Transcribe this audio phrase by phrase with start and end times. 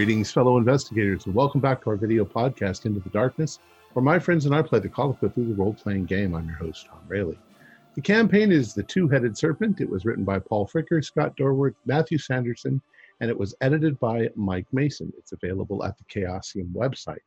[0.00, 3.58] Greetings, fellow investigators, and welcome back to our video podcast, Into the Darkness,
[3.92, 6.34] where my friends and I play the Call of Cthulhu role playing game.
[6.34, 7.36] I'm your host, Tom Rayleigh.
[7.96, 9.82] The campaign is The Two Headed Serpent.
[9.82, 12.80] It was written by Paul Fricker, Scott Dorward, Matthew Sanderson,
[13.20, 15.12] and it was edited by Mike Mason.
[15.18, 17.18] It's available at the Chaosium website.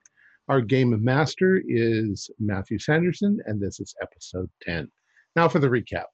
[0.50, 4.90] Our game master is Matthew Sanderson, and this is episode 10.
[5.36, 6.06] Now for the recap.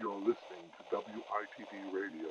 [0.00, 0.34] You're listening
[0.90, 2.27] to WITD Radio.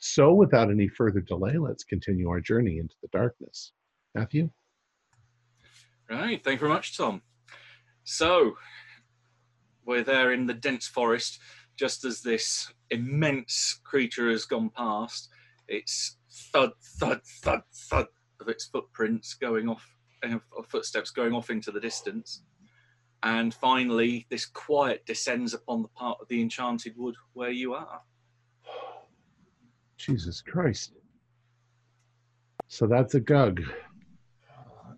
[0.00, 3.72] So, without any further delay, let's continue our journey into the darkness.
[4.14, 4.50] Matthew?
[6.08, 7.20] Right, thank you very much, Tom.
[8.04, 8.54] So,
[9.84, 11.38] we're there in the dense forest,
[11.76, 15.28] just as this immense creature has gone past.
[15.68, 16.16] It's
[16.50, 17.60] thud, thud, thud,
[17.90, 18.06] thud
[18.40, 19.86] of its footprints going off,
[20.22, 22.42] uh, footsteps going off into the distance.
[23.22, 28.00] And finally, this quiet descends upon the part of the enchanted wood where you are.
[30.00, 30.94] Jesus Christ.
[32.68, 33.60] So that's a gug.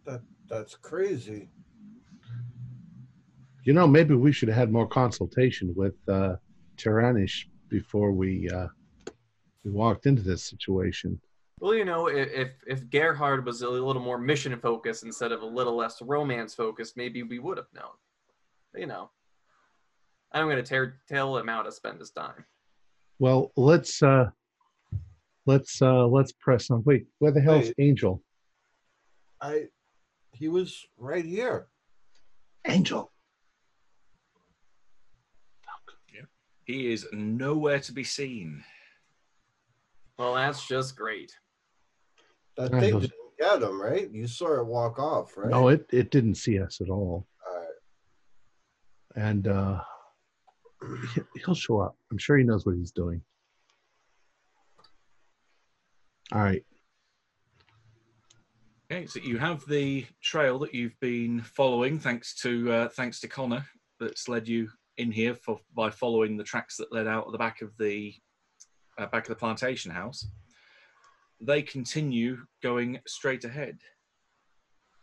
[0.05, 1.49] That that's crazy.
[3.65, 6.37] You know, maybe we should have had more consultation with uh,
[6.77, 8.67] Tyrannish before we uh,
[9.65, 11.21] we walked into this situation.
[11.61, 15.43] Well, you know, if if, if Gerhard was a little more mission focused instead of
[15.43, 17.95] a little less romance focused, maybe we would have known.
[18.73, 19.11] But, you know,
[20.33, 22.45] I'm going to tear tell him how to spend his time.
[23.19, 24.31] Well, let's uh,
[25.47, 26.83] let's uh, let's press on.
[26.85, 27.75] Wait, where the hell's Wait.
[27.79, 28.23] Angel?
[29.41, 29.65] I
[30.33, 31.69] he was right here.
[32.67, 33.11] Angel.
[36.65, 38.63] He is nowhere to be seen.
[40.17, 41.33] Well, that's just great.
[42.57, 44.09] That I thing was- didn't get him, right?
[44.13, 45.51] You saw it walk off, right?
[45.51, 49.27] No, it it didn't see us at all, All right.
[49.27, 49.81] and uh,
[51.45, 51.97] he'll show up.
[52.13, 53.21] I'm sure he knows what he's doing.
[56.33, 56.65] All right.
[58.91, 63.29] Okay, so you have the trail that you've been following, thanks to uh, thanks to
[63.29, 63.67] Connor,
[64.01, 67.39] that's led you in here for by following the tracks that led out at the
[67.39, 68.15] back of the
[68.97, 70.27] uh, back of the plantation house.
[71.39, 73.79] They continue going straight ahead.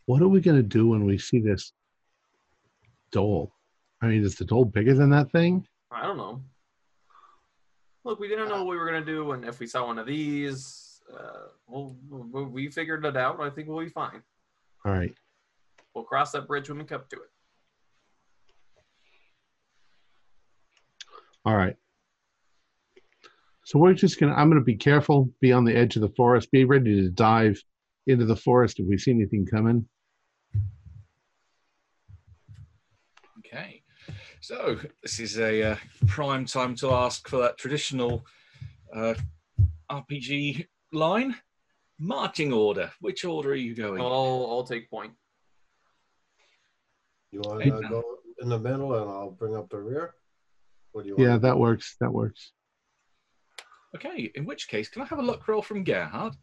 [0.07, 1.73] What are we gonna do when we see this
[3.13, 3.51] dhole?
[4.01, 5.67] I mean, is the dhole bigger than that thing?
[5.91, 6.41] I don't know.
[8.03, 9.99] Look, we didn't know what we were going to do, and if we saw one
[9.99, 13.39] of these, uh, well, we we figured it out.
[13.39, 14.21] I think we'll be fine.
[14.85, 15.13] All right.
[15.93, 17.29] We'll cross that bridge when we come to it.
[21.45, 21.75] All right.
[23.65, 24.33] So we're just gonna.
[24.33, 25.29] I'm gonna be careful.
[25.41, 26.51] Be on the edge of the forest.
[26.51, 27.61] Be ready to dive
[28.07, 29.87] into the forest if we see anything coming.
[33.39, 33.83] Okay,
[34.41, 35.75] so this is a uh,
[36.07, 38.25] prime time to ask for that traditional
[38.93, 39.13] uh,
[39.91, 41.35] RPG line.
[42.01, 42.91] Marching order.
[43.01, 44.01] Which order are you going?
[44.01, 45.11] Well, I'll, I'll take point.
[47.31, 48.03] You want to go
[48.41, 50.13] in the middle, and I'll bring up the rear.
[50.93, 51.29] What do you want?
[51.29, 51.97] Yeah, that works.
[51.99, 52.53] That works.
[53.95, 56.35] Okay, in which case, can I have a luck roll from Gerhard?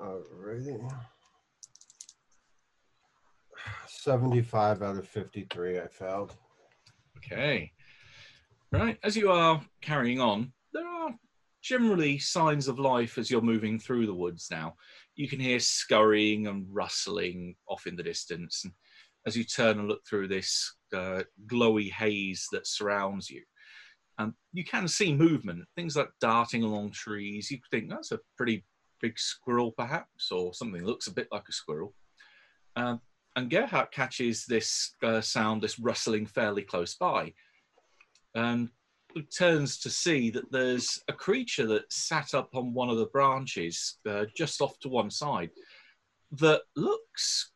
[0.00, 0.90] Alrighty.
[3.86, 5.78] Seventy-five out of fifty-three.
[5.78, 6.34] I failed.
[7.18, 7.72] Okay.
[8.72, 8.98] Right.
[9.02, 11.10] As you are carrying on, there are
[11.62, 14.74] generally signs of life as you're moving through the woods now.
[15.16, 18.62] You can hear scurrying and rustling off in the distance.
[18.64, 18.72] And
[19.26, 23.42] as you turn and look through this uh, glowy haze that surrounds you,
[24.18, 27.50] um, you can see movement, things like darting along trees.
[27.50, 28.64] You think that's a pretty
[29.00, 31.94] big squirrel, perhaps, or something that looks a bit like a squirrel.
[32.76, 33.00] Um,
[33.36, 37.32] and Gerhard catches this uh, sound, this rustling fairly close by,
[38.34, 38.68] and
[39.36, 43.98] turns to see that there's a creature that sat up on one of the branches
[44.08, 45.50] uh, just off to one side
[46.32, 47.50] that looks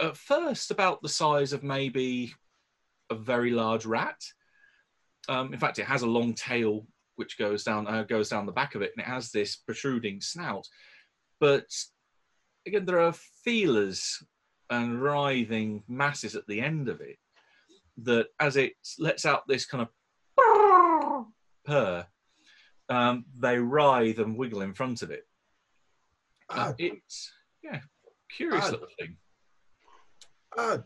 [0.00, 2.34] at first about the size of maybe
[3.10, 4.20] a very large rat.
[5.28, 6.86] Um, in fact, it has a long tail
[7.16, 10.20] which goes down uh, goes down the back of it, and it has this protruding
[10.20, 10.66] snout.
[11.38, 11.66] But
[12.66, 13.12] again, there are
[13.44, 14.22] feelers
[14.70, 17.18] and writhing masses at the end of it
[18.04, 19.88] that, as it lets out this kind of
[21.70, 22.06] purr,
[22.88, 25.22] um, they writhe and wiggle in front of it.
[26.48, 26.74] Uh, Odd.
[26.78, 27.30] it's
[27.62, 27.78] yeah,
[28.36, 28.72] curious Odd.
[28.72, 29.16] little thing.
[30.58, 30.78] Ah,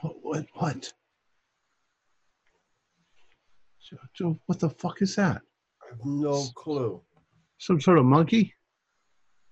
[0.00, 0.16] What?
[0.22, 0.46] What?
[0.54, 0.92] What?
[3.80, 5.42] So, so what the fuck is that?
[5.82, 7.02] I have no clue.
[7.58, 8.54] Some sort of monkey?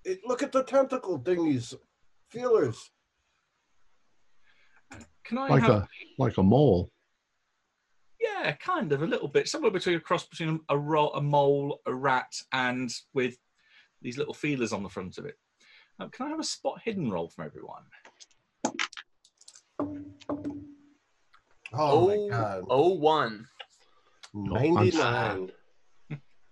[0.03, 1.75] It, look at the tentacle thingies,
[2.31, 2.89] feelers.
[5.23, 5.69] Can I Like have?
[5.71, 6.89] a like a mole?
[8.43, 11.79] Yeah, kind of a little bit, somewhere between a cross between a, ro- a mole,
[11.85, 13.35] a rat, and with
[14.01, 15.35] these little feelers on the front of it.
[15.99, 17.83] Um, can I have a spot hidden roll from everyone?
[21.73, 22.63] Oh, my god.
[22.67, 23.45] oh one.
[24.33, 25.51] Ninety-nine.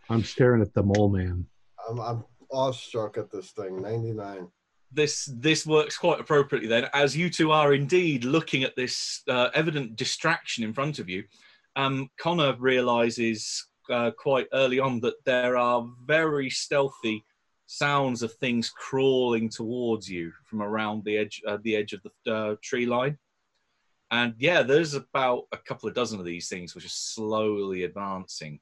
[0.10, 1.48] I'm staring at the mole man.
[1.89, 3.81] I'm I'm awestruck at this thing.
[3.81, 4.48] Ninety-nine.
[4.91, 9.50] This this works quite appropriately then, as you two are indeed looking at this uh,
[9.55, 11.24] evident distraction in front of you.
[11.79, 17.24] Um, Connor realizes uh, quite early on that there are very stealthy
[17.67, 22.36] sounds of things crawling towards you from around the edge uh, the edge of the
[22.36, 23.17] uh, tree line.
[24.12, 28.59] And yeah, there's about a couple of dozen of these things which are slowly advancing,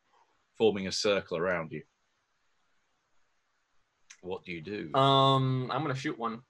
[0.56, 1.82] forming a circle around you.
[4.22, 4.94] What do you do?
[4.94, 6.42] Um, I'm gonna shoot one.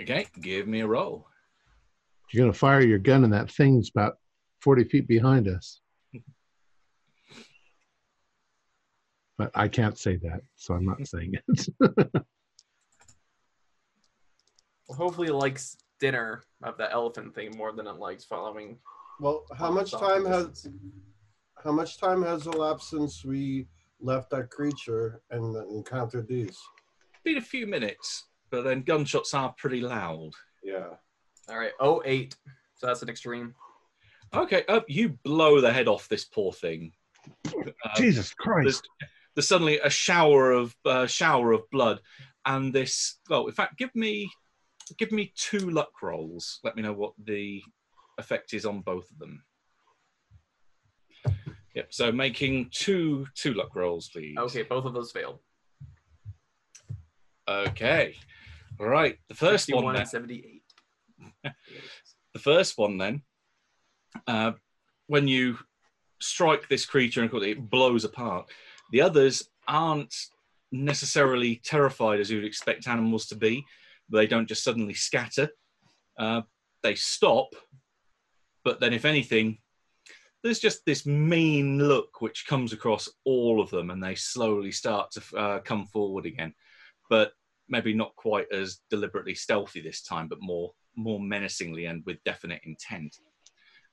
[0.00, 1.26] okay, give me a roll.
[2.32, 4.14] You're going to fire your gun, and that thing's about
[4.60, 5.80] 40 feet behind us.
[9.38, 11.68] But I can't say that, so I'm not saying it.
[14.90, 18.76] Well, hopefully, it likes dinner of the elephant thing more than it likes following.
[19.20, 20.66] Well, how much time has
[21.62, 23.68] how much time has elapsed since we
[24.00, 26.58] left that creature and encountered these?
[27.22, 30.32] Been a few minutes, but then gunshots are pretty loud.
[30.64, 30.88] Yeah.
[31.48, 32.34] All right, oh eight.
[32.74, 33.54] So that's an extreme.
[34.34, 36.92] Okay, uh, you blow the head off this poor thing.
[37.46, 38.88] Uh, Jesus Christ.
[39.34, 42.00] there's suddenly a shower of uh, shower of blood,
[42.46, 43.18] and this.
[43.28, 44.30] Well, in fact, give me
[44.98, 46.60] give me two luck rolls.
[46.62, 47.62] Let me know what the
[48.18, 49.42] effect is on both of them.
[51.74, 51.88] Yep.
[51.90, 54.36] So making two two luck rolls, please.
[54.38, 55.40] Okay, both of those failed.
[57.48, 58.14] Okay.
[58.78, 59.18] All right.
[59.28, 59.94] The first one.
[59.94, 60.62] Then, 78.
[62.32, 63.22] the first one then.
[64.26, 64.52] Uh,
[65.06, 65.58] when you
[66.20, 68.48] strike this creature and it blows apart.
[68.92, 70.14] The others aren't
[70.72, 73.64] necessarily terrified as you'd expect animals to be.
[74.10, 75.48] They don't just suddenly scatter.
[76.18, 76.42] Uh,
[76.82, 77.54] they stop,
[78.64, 79.58] but then, if anything,
[80.42, 85.10] there's just this mean look which comes across all of them, and they slowly start
[85.12, 86.54] to uh, come forward again.
[87.08, 87.32] But
[87.68, 92.60] maybe not quite as deliberately stealthy this time, but more more menacingly and with definite
[92.64, 93.16] intent.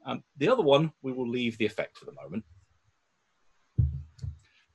[0.08, 2.44] Um, the other one, we will leave the effect for the moment.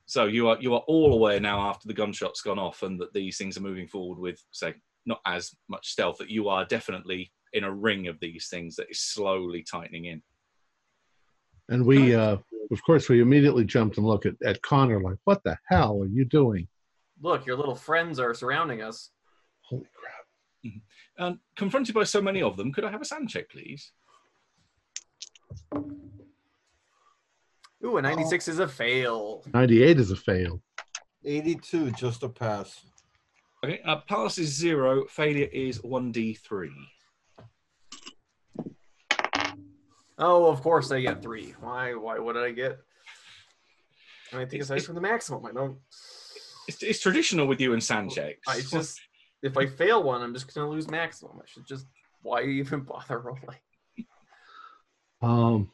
[0.04, 3.14] So you are you are all aware now after the gunshot's gone off and that
[3.14, 4.74] these things are moving forward with say
[5.06, 8.90] not as much stealth that you are definitely in a ring of these things that
[8.90, 10.22] is slowly tightening in.
[11.68, 12.36] And we, uh,
[12.70, 16.06] of course, we immediately jumped and looked at, at Connor like, what the hell are
[16.06, 16.68] you doing?
[17.20, 19.10] Look, your little friends are surrounding us.
[19.62, 20.74] Holy crap.
[21.18, 23.92] And confronted by so many of them, could I have a SAN check, please?
[27.84, 29.42] Ooh, a 96 is a fail.
[29.52, 30.62] 98 is a fail.
[31.24, 32.80] 82, just a pass.
[33.64, 36.68] Okay, uh, pass is zero, failure is 1d3.
[40.18, 41.54] Oh, of course I get three.
[41.60, 41.94] Why?
[41.94, 42.18] Why?
[42.18, 42.78] What did I get?
[44.32, 45.78] I mean, I think It's- aside from the maximum, I don't.
[46.68, 48.46] It's, it's traditional with you and SAN checks.
[48.46, 49.00] I just
[49.42, 51.38] if I fail one, I'm just gonna lose maximum.
[51.42, 51.86] I should just.
[52.22, 53.58] Why even bother rolling?
[55.22, 55.70] Um,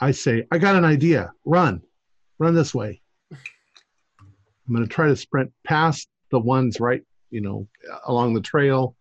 [0.00, 1.32] I say, I got an idea.
[1.44, 1.82] Run.
[2.38, 3.00] Run this way.
[3.30, 7.68] I'm going to try to sprint past the ones right, you know,
[8.06, 8.96] along the trail.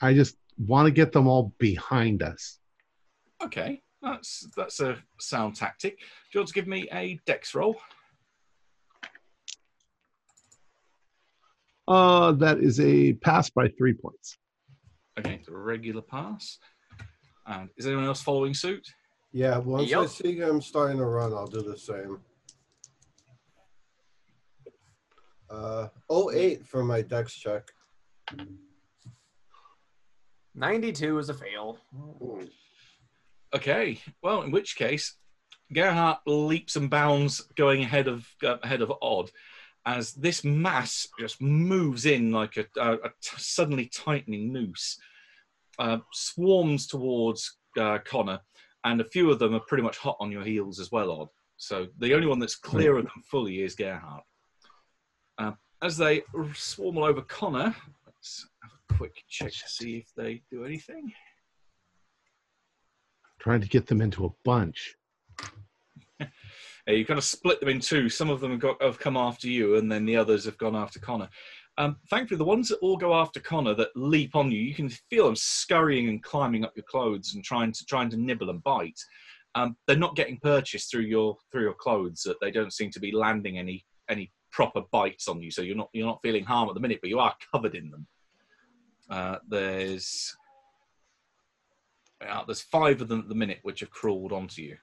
[0.00, 0.36] I just
[0.66, 2.58] want to get them all behind us.
[3.42, 5.98] Okay, that's that's a sound tactic.
[5.98, 7.76] Do you want to give me a dex roll?
[11.88, 14.36] Uh, that is a pass by three points.
[15.20, 16.58] Okay, it's a regular pass.
[17.46, 18.86] And is anyone else following suit?
[19.32, 22.18] Yeah, once I see him starting to run, I'll do the same.
[25.50, 27.68] Uh, 08 for my dex check.
[30.54, 31.78] 92 is a fail.
[33.54, 35.16] Okay, well, in which case,
[35.72, 39.30] Gerhardt leaps and bounds, going ahead of uh, ahead of Odd,
[39.86, 44.98] as this mass just moves in like a, a, a t- suddenly tightening noose,
[45.80, 48.38] uh, swarms towards uh, Connor,
[48.84, 51.28] and a few of them are pretty much hot on your heels as well, Odd.
[51.56, 54.22] So the only one that's clear of them fully is Gerhardt.
[55.38, 56.22] Uh, as they
[56.54, 57.74] swarm all over Connor,
[58.06, 61.12] let's have a quick check to see if they do anything.
[63.38, 64.96] Trying to get them into a bunch.
[66.86, 68.08] You kind of split them in two.
[68.08, 70.74] Some of them have, got, have come after you, and then the others have gone
[70.74, 71.28] after Connor.
[71.80, 74.90] Um, thankfully, the ones that all go after Connor that leap on you, you can
[74.90, 78.62] feel them scurrying and climbing up your clothes and trying to trying to nibble and
[78.62, 79.00] bite.
[79.54, 82.20] Um, they're not getting purchased through your through your clothes.
[82.26, 85.50] That they don't seem to be landing any any proper bites on you.
[85.50, 87.90] So you're not you're not feeling harm at the minute, but you are covered in
[87.90, 88.06] them.
[89.08, 90.36] Uh, there's
[92.28, 94.76] uh, there's five of them at the minute which have crawled onto you.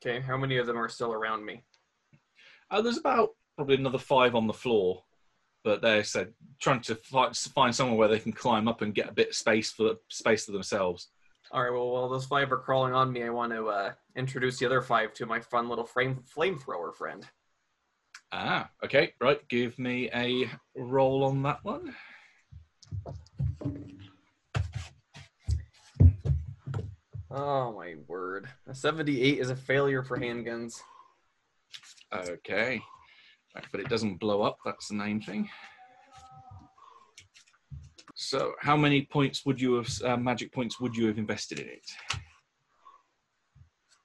[0.00, 1.62] Okay, how many of them are still around me?
[2.70, 5.04] Uh, there's about probably another five on the floor,
[5.64, 9.08] but they're said trying to find, find somewhere where they can climb up and get
[9.08, 11.08] a bit of space for space for themselves.
[11.50, 11.72] All right.
[11.72, 14.80] Well, while those five are crawling on me, I want to uh, introduce the other
[14.80, 17.26] five to my fun little flame flamethrower friend.
[18.32, 19.46] Ah, okay, right.
[19.48, 21.94] Give me a roll on that one.
[27.30, 28.48] Oh my word!
[28.66, 30.80] A seventy-eight is a failure for handguns.
[32.14, 32.80] Okay.
[33.54, 34.58] But it doesn't blow up.
[34.64, 35.48] That's the main thing.
[38.14, 41.68] So, how many points would you have, uh, magic points would you have invested in
[41.68, 41.90] it?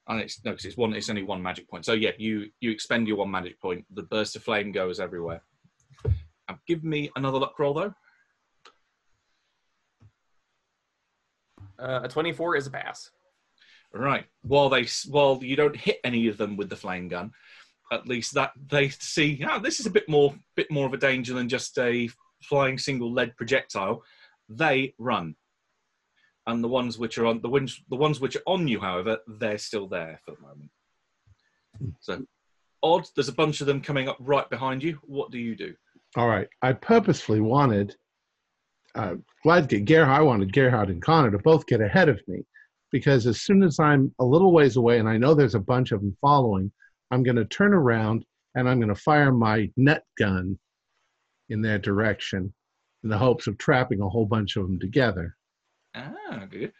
[0.08, 0.94] And it's no, because it's one.
[0.94, 1.84] It's only one magic point.
[1.84, 3.86] So yeah, you you expend your one magic point.
[3.94, 5.42] The burst of flame goes everywhere.
[6.48, 7.94] Um, give me another luck roll though.
[11.78, 13.12] Uh, a twenty-four is a pass.
[13.94, 14.26] Right.
[14.44, 17.34] While they while you don't hit any of them with the flame gun,
[17.92, 19.44] at least that they see.
[19.50, 22.10] Oh, this is a bit more bit more of a danger than just a
[22.42, 24.04] flying single lead projectile.
[24.50, 25.36] They run,
[26.46, 29.18] and the ones which are on the ones the ones which are on you, however,
[29.28, 30.70] they're still there for the moment.
[32.00, 32.24] So,
[32.84, 33.08] odd.
[33.16, 35.00] There's a bunch of them coming up right behind you.
[35.04, 35.74] What do you do?
[36.16, 36.48] All right.
[36.62, 37.96] I purposefully wanted,
[38.96, 42.44] uh, glad Gerhard, I wanted Gerhard and Connor to both get ahead of me
[42.92, 45.92] because as soon as I'm a little ways away and I know there's a bunch
[45.92, 46.72] of them following,
[47.12, 50.58] I'm going to turn around and I'm going to fire my net gun
[51.50, 52.54] in that direction
[53.04, 55.36] in the hopes of trapping a whole bunch of them together.
[55.96, 56.74] Ah, good.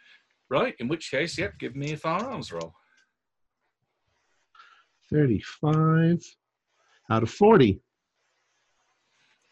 [0.50, 0.74] Right.
[0.78, 1.58] In which case, yep.
[1.58, 2.74] Give me a firearms roll.
[5.10, 6.18] 35
[7.10, 7.80] out of 40.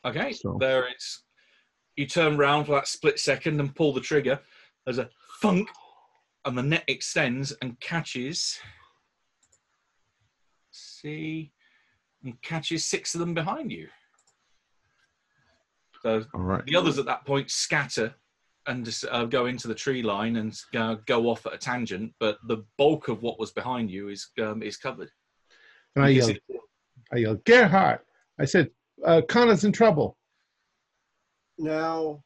[0.05, 1.23] Okay, So- there it's.
[1.97, 4.39] You turn round for that split second and pull the trigger.
[4.85, 5.09] There's a
[5.41, 5.71] thunk,
[6.45, 8.59] and the net extends and catches.
[11.01, 11.53] See,
[12.25, 13.89] and catches six of them behind you.
[16.03, 16.65] So All right.
[16.65, 18.15] the others at that point scatter
[18.67, 22.13] and just, uh, go into the tree line and uh, go off at a tangent.
[22.19, 25.11] But the bulk of what was behind you is um, is covered.
[25.97, 26.59] And I You yelled, see-
[27.13, 28.01] I yelled, Gerhard.
[28.41, 28.71] I said,
[29.05, 30.17] uh, Connor's in trouble.
[31.59, 32.23] Now,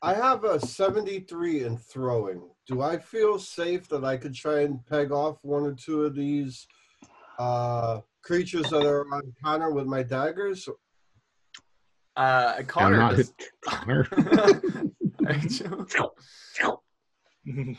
[0.00, 2.42] I have a 73 in throwing.
[2.68, 6.14] Do I feel safe that I could try and peg off one or two of
[6.14, 6.66] these
[7.38, 10.68] uh, creatures that are on Connor with my daggers?
[12.16, 13.32] Uh, Connor not does.
[13.64, 14.08] Connor.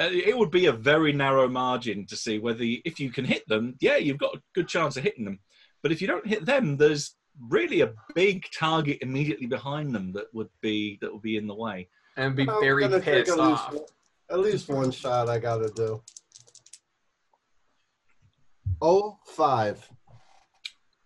[0.00, 3.26] Uh, it would be a very narrow margin to see whether you, if you can
[3.26, 5.38] hit them yeah you've got a good chance of hitting them
[5.82, 7.14] but if you don't hit them there's
[7.50, 11.54] really a big target immediately behind them that would be that would be in the
[11.54, 13.74] way and be I'm very pissed at off.
[13.74, 13.82] one-
[14.30, 16.02] at least one shot I gotta do.
[18.84, 19.88] Oh, five.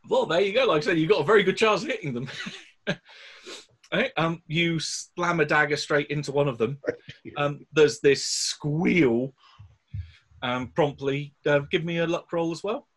[0.08, 2.14] well there you go like i said you've got a very good chance of hitting
[2.14, 2.28] them
[3.94, 6.78] Okay, um, you slam a dagger straight into one of them
[7.36, 9.32] um, there's this squeal
[10.42, 12.88] um, promptly uh, give me a luck roll as well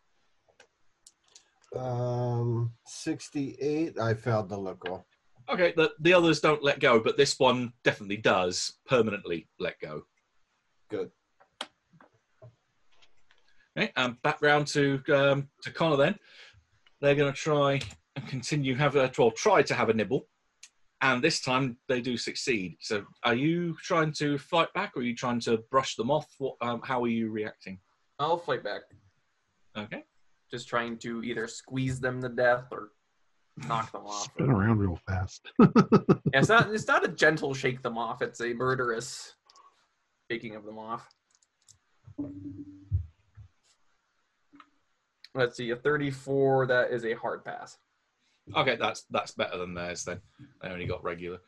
[1.76, 3.98] Um, 68.
[4.00, 5.04] I failed the luck roll.
[5.48, 10.02] Okay, the, the others don't let go, but this one definitely does permanently let go.
[10.90, 11.10] Good.
[13.80, 16.14] Okay, um, back round to um, to Connor then.
[17.00, 17.80] They're going to try
[18.14, 20.26] and continue have a well, try to have a nibble,
[21.00, 22.76] and this time they do succeed.
[22.80, 26.26] So, are you trying to fight back, or are you trying to brush them off?
[26.36, 27.78] What, um, how are you reacting?
[28.18, 28.82] I'll fight back.
[29.78, 30.02] Okay,
[30.50, 32.90] Just trying to either squeeze them to death or
[33.66, 34.24] knock them off.
[34.24, 35.50] Spin around real fast.
[36.32, 36.72] Yeah, it's not.
[36.72, 38.20] It's not a gentle shake them off.
[38.22, 39.34] It's a murderous
[40.30, 41.08] shaking of them off.
[45.34, 46.66] Let's see, a 34.
[46.66, 47.78] That is a hard pass.
[48.56, 50.04] okay, that's that's better than theirs.
[50.04, 50.20] Then
[50.62, 51.38] they only got regular.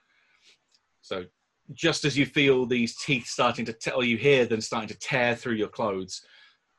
[1.01, 1.25] So,
[1.73, 5.35] just as you feel these teeth starting to tell you hear them starting to tear
[5.35, 6.23] through your clothes,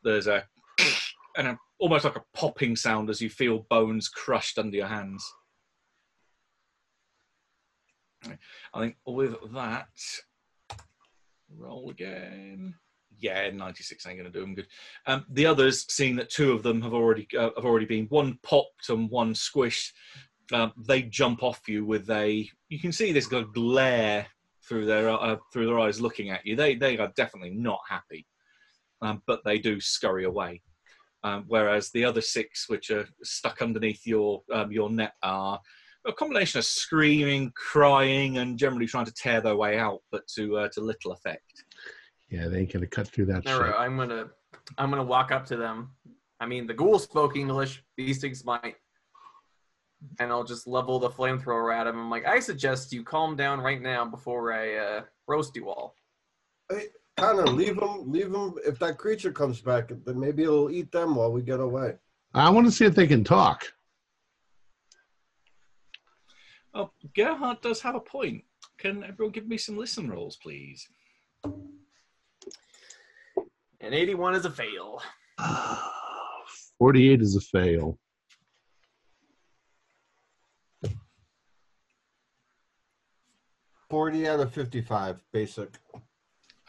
[0.03, 0.43] there's a
[1.37, 5.25] and a, almost like a popping sound as you feel bones crushed under your hands.
[8.73, 9.89] I think with that,
[11.57, 12.75] roll again.
[13.19, 14.67] Yeah, 96 ain't going to do them good.
[15.05, 18.37] Um, the others, seeing that two of them have already uh, have already been one
[18.43, 19.91] popped and one squished,
[20.51, 22.49] um, they jump off you with a.
[22.69, 24.27] You can see this glare
[24.67, 26.55] through their uh, through their eyes, looking at you.
[26.55, 28.25] They they are definitely not happy,
[29.01, 30.61] um, but they do scurry away.
[31.23, 35.59] Um, whereas the other six, which are stuck underneath your um, your net, are
[36.05, 40.57] a combination of screaming, crying, and generally trying to tear their way out, but to
[40.57, 41.63] uh, to little effect.
[42.33, 43.79] Yeah, they ain't gonna cut through that All right, shit.
[43.79, 44.25] I'm gonna
[44.79, 45.91] I'm gonna walk up to them.
[46.39, 47.83] I mean, the ghoul spoke English.
[47.95, 48.75] These things might.
[50.19, 51.97] And I'll just level the flamethrower at him.
[51.97, 55.95] I'm like, I suggest you calm down right now before I uh, roast you all.
[57.17, 58.11] Connor, leave them.
[58.11, 58.55] Leave them.
[58.65, 61.93] If that creature comes back, then maybe it'll eat them while we get away.
[62.33, 63.71] I want to see if they can talk.
[66.73, 68.43] Oh, Gerhard does have a point.
[68.79, 70.89] Can everyone give me some listen rolls, please?
[73.83, 75.01] And 81 is a fail.
[76.79, 77.99] 48 is a fail.
[83.89, 85.77] Forty out of fifty-five, basic.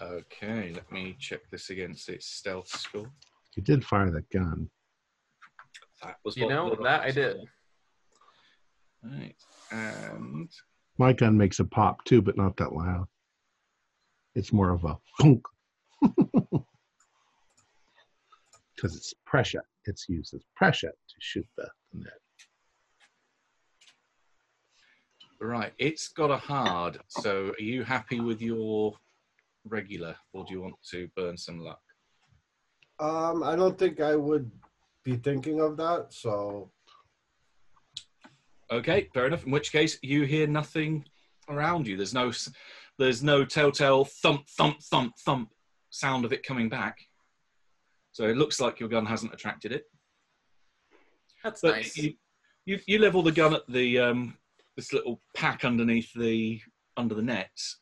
[0.00, 3.10] Okay, let me check this against its stealth score.
[3.56, 4.68] You did fire that gun.
[6.02, 7.36] That was You what know, the that I did.
[7.36, 7.46] was.
[9.04, 9.36] Right,
[9.70, 10.50] and
[10.98, 13.06] My gun makes a pop too, but not that loud.
[14.34, 15.42] It's more of a funk.
[18.84, 19.64] Because it's pressure.
[19.86, 22.12] It's used as pressure to shoot the, the net.
[25.40, 26.98] right, it's got a hard.
[27.08, 28.92] So, are you happy with your
[29.66, 31.80] regular, or do you want to burn some luck?
[33.00, 34.50] Um, I don't think I would
[35.02, 36.12] be thinking of that.
[36.12, 36.70] So
[38.70, 39.46] Okay, fair enough.
[39.46, 41.06] In which case, you hear nothing
[41.48, 41.96] around you.
[41.96, 42.32] There's no,
[42.98, 45.48] there's no telltale thump, thump, thump, thump
[45.88, 46.98] sound of it coming back.
[48.14, 49.86] So it looks like your gun hasn't attracted it.
[51.42, 51.96] That's But nice.
[51.96, 52.14] you,
[52.64, 54.38] you, you level the gun at the um,
[54.76, 56.60] this little pack underneath the
[56.96, 57.80] under the nets,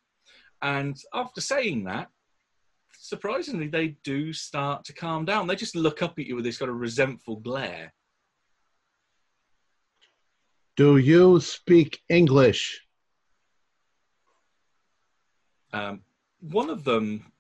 [0.62, 2.08] and after saying that,
[2.98, 5.46] surprisingly, they do start to calm down.
[5.46, 7.92] They just look up at you with this kind of resentful glare.
[10.78, 12.80] Do you speak English?
[15.74, 16.00] Um,
[16.40, 17.31] one of them kind of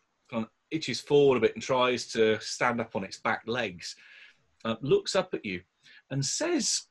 [0.72, 3.96] itches forward a bit and tries to stand up on its back legs,
[4.64, 5.60] uh, looks up at you,
[6.10, 6.82] and says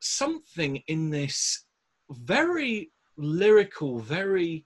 [0.00, 1.64] something in this
[2.10, 4.64] very lyrical, very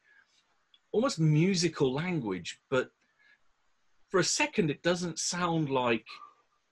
[0.92, 2.90] almost musical language, but
[4.10, 6.06] for a second it doesn't sound like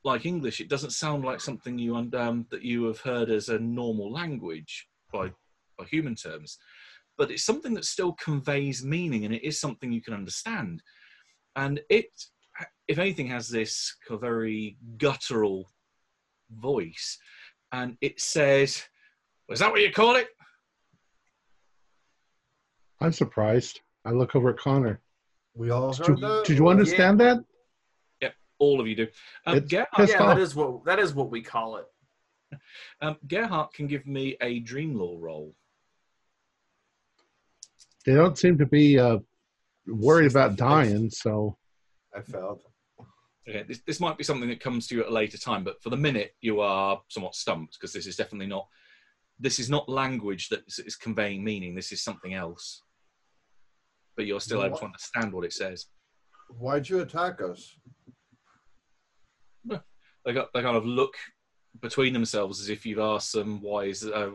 [0.03, 0.61] like English.
[0.61, 4.89] It doesn't sound like something you um, that you have heard as a normal language
[5.13, 5.31] by
[5.79, 6.59] by human terms
[7.21, 10.83] but it's something that still conveys meaning and it is something you can understand.
[11.57, 12.07] And it,
[12.89, 15.71] if anything, has this kind of very guttural
[16.51, 17.19] voice.
[17.73, 18.83] And it says,
[19.49, 20.29] Was that what you call it?
[23.01, 23.81] I'm surprised.
[24.05, 25.01] I look over at Connor.
[25.55, 26.45] we all Did heard you, that.
[26.47, 27.45] did you understand that?
[28.21, 29.07] Yep, all of you do.
[29.47, 30.37] Um, Gerhard, yeah, off.
[30.37, 31.87] that is what that is what we call it.
[33.01, 35.55] um, Gerhard can give me a Dream Lore roll.
[38.05, 39.19] They don't seem to be uh,
[39.87, 41.57] worried about dying, so
[42.17, 42.63] I failed.
[43.49, 45.83] Okay, this, this might be something that comes to you at a later time, but
[45.83, 48.67] for the minute you are somewhat stumped because this is definitely not
[49.41, 51.75] this is not language that is, is conveying meaning.
[51.75, 52.83] This is something else.
[54.17, 55.87] But you're still able to understand what it says.
[56.51, 57.75] Why'd you attack us?
[60.25, 61.15] They got they kind of look
[61.81, 64.33] between themselves as if you've asked them why is uh,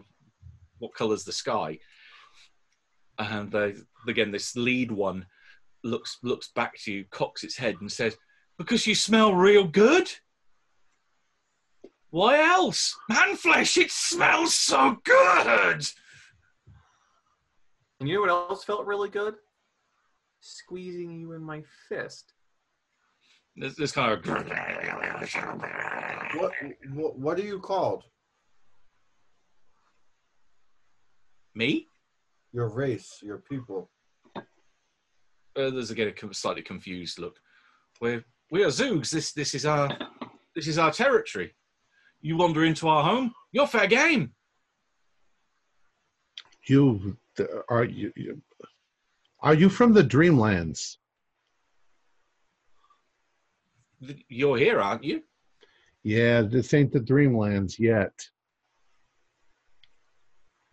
[0.80, 1.78] what colour's the sky,
[3.20, 3.76] and they
[4.08, 5.28] again this lead one
[5.86, 8.18] looks looks back to you, cocks its head, and says,
[8.58, 10.12] "Because you smell real good."
[12.10, 12.98] Why else?
[13.10, 15.86] Man flesh, it smells so good.
[18.00, 19.36] And you know what else felt really good?
[20.40, 22.34] Squeezing you in my fist.
[23.58, 24.26] There's this kind of
[26.36, 26.54] What,
[26.94, 28.04] what what are you called?
[31.56, 31.88] me.
[32.52, 33.90] Your race, your people.
[35.56, 37.40] Uh, there's again a slightly confused look.
[38.02, 39.10] We're we are Zoogs.
[39.10, 39.90] This this is our
[40.56, 41.54] this is our territory.
[42.22, 44.34] You wander into our home, you're fair game.
[46.68, 47.18] you
[47.70, 48.42] are you, you
[49.42, 50.98] are you from the Dreamlands?
[54.28, 55.24] You're here, aren't you?
[56.04, 58.14] Yeah, this ain't the Dreamlands yet.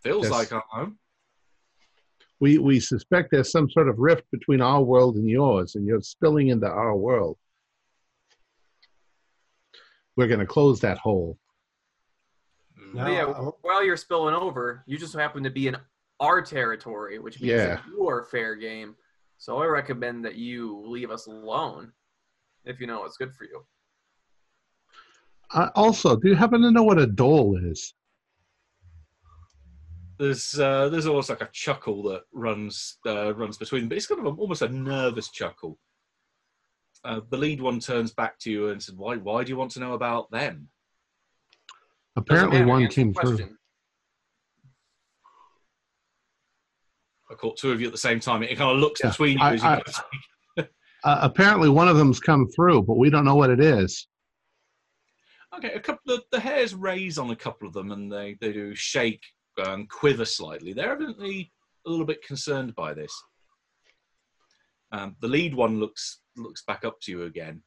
[0.02, 0.30] Feels Yes.
[0.32, 0.98] like our home.
[2.42, 6.00] We we suspect there's some sort of rift between our world and yours, and you're
[6.00, 7.38] spilling into our world.
[10.16, 11.38] We're going to close that hole.
[12.94, 13.24] Now, But yeah,
[13.60, 15.76] while you're spilling over, you just happen to be in
[16.18, 17.76] our territory, which means Yeah.
[17.76, 18.96] that you are fair game.
[19.38, 21.92] So I recommend that you leave us alone
[22.64, 23.64] if you know what's good for you.
[25.54, 27.94] Uh, also, do you happen to know what a dhole is?
[30.22, 34.06] There's uh, there's almost like a chuckle that runs uh, runs between, them, but it's
[34.06, 35.80] kind of a, almost a nervous chuckle.
[37.04, 39.72] Uh, the lead one turns back to you and says, "Why why do you want
[39.72, 40.68] to know about them?"
[42.14, 43.48] Apparently, one came through.
[47.28, 48.44] I caught two of you at the same time.
[48.44, 49.82] It kind of looks Yeah, between you I- as you I-
[50.56, 50.64] go.
[51.04, 54.06] Uh, apparently, one of them's come through, but we don't know what it is.
[55.56, 58.52] Okay, a couple the, the hairs raise on a couple of them, and they they
[58.52, 59.20] do shake
[59.58, 60.72] and quiver slightly.
[60.72, 61.52] They're evidently
[61.86, 63.12] a little bit concerned by this.
[64.92, 67.62] Um, the lead one looks looks back up to you again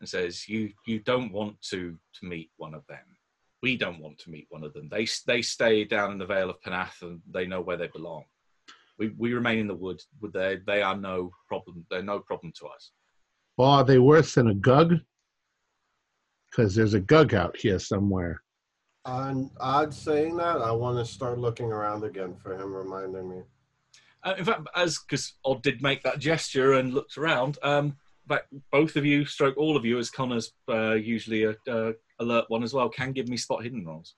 [0.00, 3.04] and says, "You you don't want to to meet one of them.
[3.62, 4.88] We don't want to meet one of them.
[4.88, 8.24] They they stay down in the Vale of Pnath, and they know where they belong.
[8.98, 10.00] We we remain in the wood.
[10.32, 11.86] They they are no problem.
[11.90, 12.92] They're no problem to us.
[13.56, 14.94] Well, are they worse than a gug?
[16.50, 18.42] Because there's a gug out here somewhere.
[19.08, 23.42] On odd saying that, I want to start looking around again for him reminding me.
[24.22, 28.46] Uh, in fact, as because Odd did make that gesture and looked around, um, but
[28.70, 32.62] both of you, stroke all of you, as Connor's uh, usually a uh, alert one
[32.62, 34.14] as well, can give me spot hidden rolls.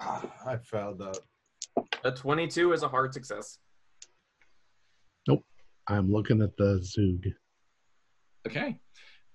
[0.00, 1.18] Ah, I failed that.
[2.04, 3.58] A 22 is a hard success.
[5.28, 5.44] Nope.
[5.86, 7.30] I'm looking at the Zoog.
[8.46, 8.80] Okay.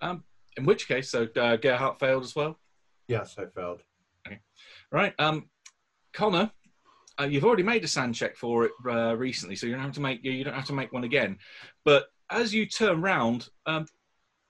[0.01, 0.23] Um,
[0.57, 2.57] in which case, so uh, Gerhardt failed as well.
[3.07, 3.81] Yes, I failed.
[4.91, 5.13] Right.
[5.19, 5.49] Um,
[6.13, 6.51] Connor,
[7.19, 9.93] uh, you've already made a SAN check for it uh, recently, so you don't have
[9.93, 11.37] to make you don't have to make one again.
[11.85, 13.85] But as you turn round um,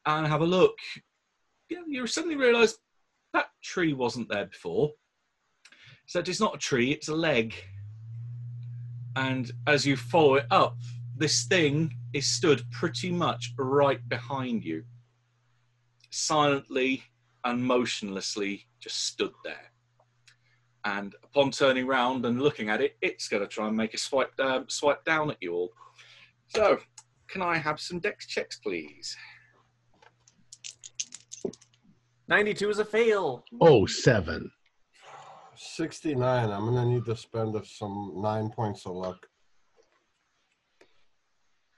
[0.05, 0.77] and have a look,
[1.69, 2.77] you suddenly realise
[3.33, 4.91] that tree wasn't there before.
[6.07, 7.53] So it's not a tree; it's a leg.
[9.15, 10.77] And as you follow it up,
[11.15, 14.83] this thing is stood pretty much right behind you,
[16.11, 17.03] silently
[17.47, 19.71] and motionlessly, just stood there
[20.87, 23.97] and upon turning round and looking at it, it's going to try and make a
[23.97, 25.71] swipe um, swipe down at you all.
[26.47, 26.77] So,
[27.27, 29.15] can I have some dex checks, please?
[32.29, 33.43] 92 is a fail.
[33.59, 34.49] Oh, seven.
[35.55, 36.49] 69.
[36.49, 39.25] I'm going to need to spend some nine points of luck.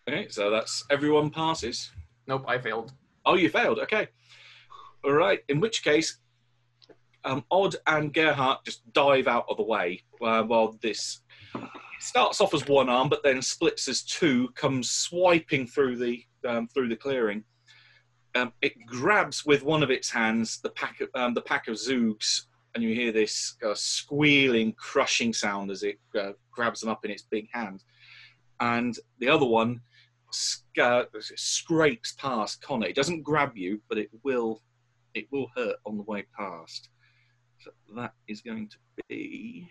[0.07, 1.91] Okay, so that's everyone passes.
[2.27, 2.93] Nope, I failed.
[3.25, 3.79] Oh, you failed.
[3.79, 4.07] Okay.
[5.03, 5.39] All right.
[5.47, 6.17] In which case,
[7.25, 11.21] um, Odd and Gerhardt just dive out of the way uh, while this
[11.99, 16.67] starts off as one arm, but then splits as two, comes swiping through the um,
[16.67, 17.43] through the clearing.
[18.35, 21.75] Um, it grabs with one of its hands the pack of, um, the pack of
[21.75, 27.03] Zoogs, and you hear this uh, squealing, crushing sound as it uh, grabs them up
[27.03, 27.83] in its big hand.
[28.61, 29.81] And the other one
[30.31, 32.87] sc- uh, scrapes past Connor.
[32.87, 34.61] It doesn't grab you, but it will
[35.19, 36.89] it will hurt on the way past.
[37.59, 38.77] So that is going to
[39.07, 39.69] be.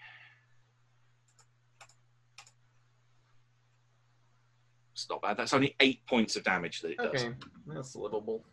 [4.92, 5.36] It's not bad.
[5.36, 7.24] That's only eight points of damage that it does.
[7.24, 7.34] Okay,
[7.66, 8.44] that's livable.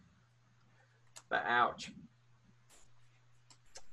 [1.29, 1.91] But ouch.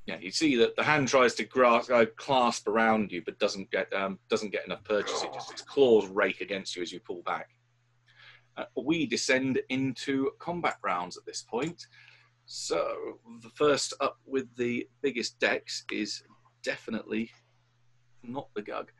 [0.06, 3.70] Yeah, you see that the hand tries to grasp, uh, clasp around you, but doesn't
[3.70, 5.22] get um, doesn't get enough purchase.
[5.22, 7.48] It just its claws rake against you as you pull back.
[8.56, 11.86] Uh, we descend into combat rounds at this point.
[12.54, 12.84] So
[13.40, 16.22] the first up with the biggest dex is
[16.62, 17.30] definitely
[18.22, 18.92] not the Gug.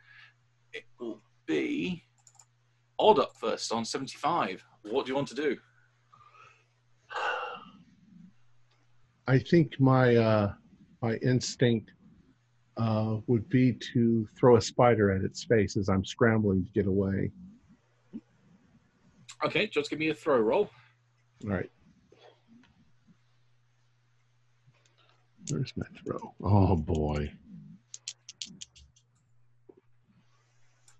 [0.73, 2.03] It will be
[2.99, 4.65] Odd up first on 75.
[4.85, 5.59] What do you want to do?
[9.29, 10.53] I think my uh,
[11.03, 11.91] my instinct
[12.79, 16.87] uh, would be to throw a spider at its face as I'm scrambling to get
[16.87, 17.31] away.
[19.45, 20.71] Okay, just give me a throw roll.
[21.45, 21.71] All right.
[25.53, 26.35] Where's my throw?
[26.43, 27.31] Oh boy.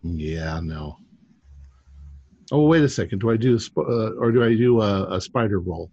[0.03, 0.99] Yeah, no.
[2.51, 3.21] Oh, wait a second.
[3.21, 5.91] Do I do a sp- uh, or do I do a, a spider roll?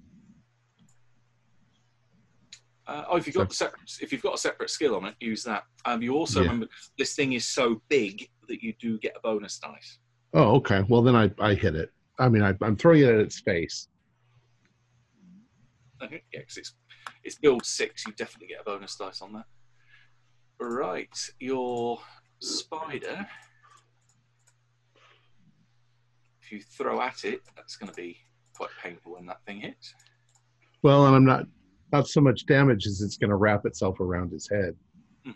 [2.85, 5.15] Uh, oh, if you've got the separate, if you've got a separate skill on it,
[5.21, 5.63] use that.
[5.85, 6.47] Um, you also Yeah.
[6.47, 6.67] remember
[6.97, 9.99] this thing is so big that you do get a bonus dice.
[10.33, 10.83] Oh, okay.
[10.89, 11.91] Well, then I, I hit it.
[12.17, 13.87] I mean, I, I'm throwing it at its face.
[16.03, 16.73] Okay, yeah, because it's
[17.29, 18.07] it's build six.
[18.07, 19.45] You definitely get a bonus dice on that.
[20.59, 21.99] Right, your
[22.41, 23.27] spider.
[26.41, 28.17] If you throw at it, that's going to be
[28.57, 29.93] quite painful when that thing hits.
[30.81, 31.45] Well, and I'm not
[31.93, 34.75] not so much damage as it's going to wrap itself around his head.
[35.27, 35.33] Oh,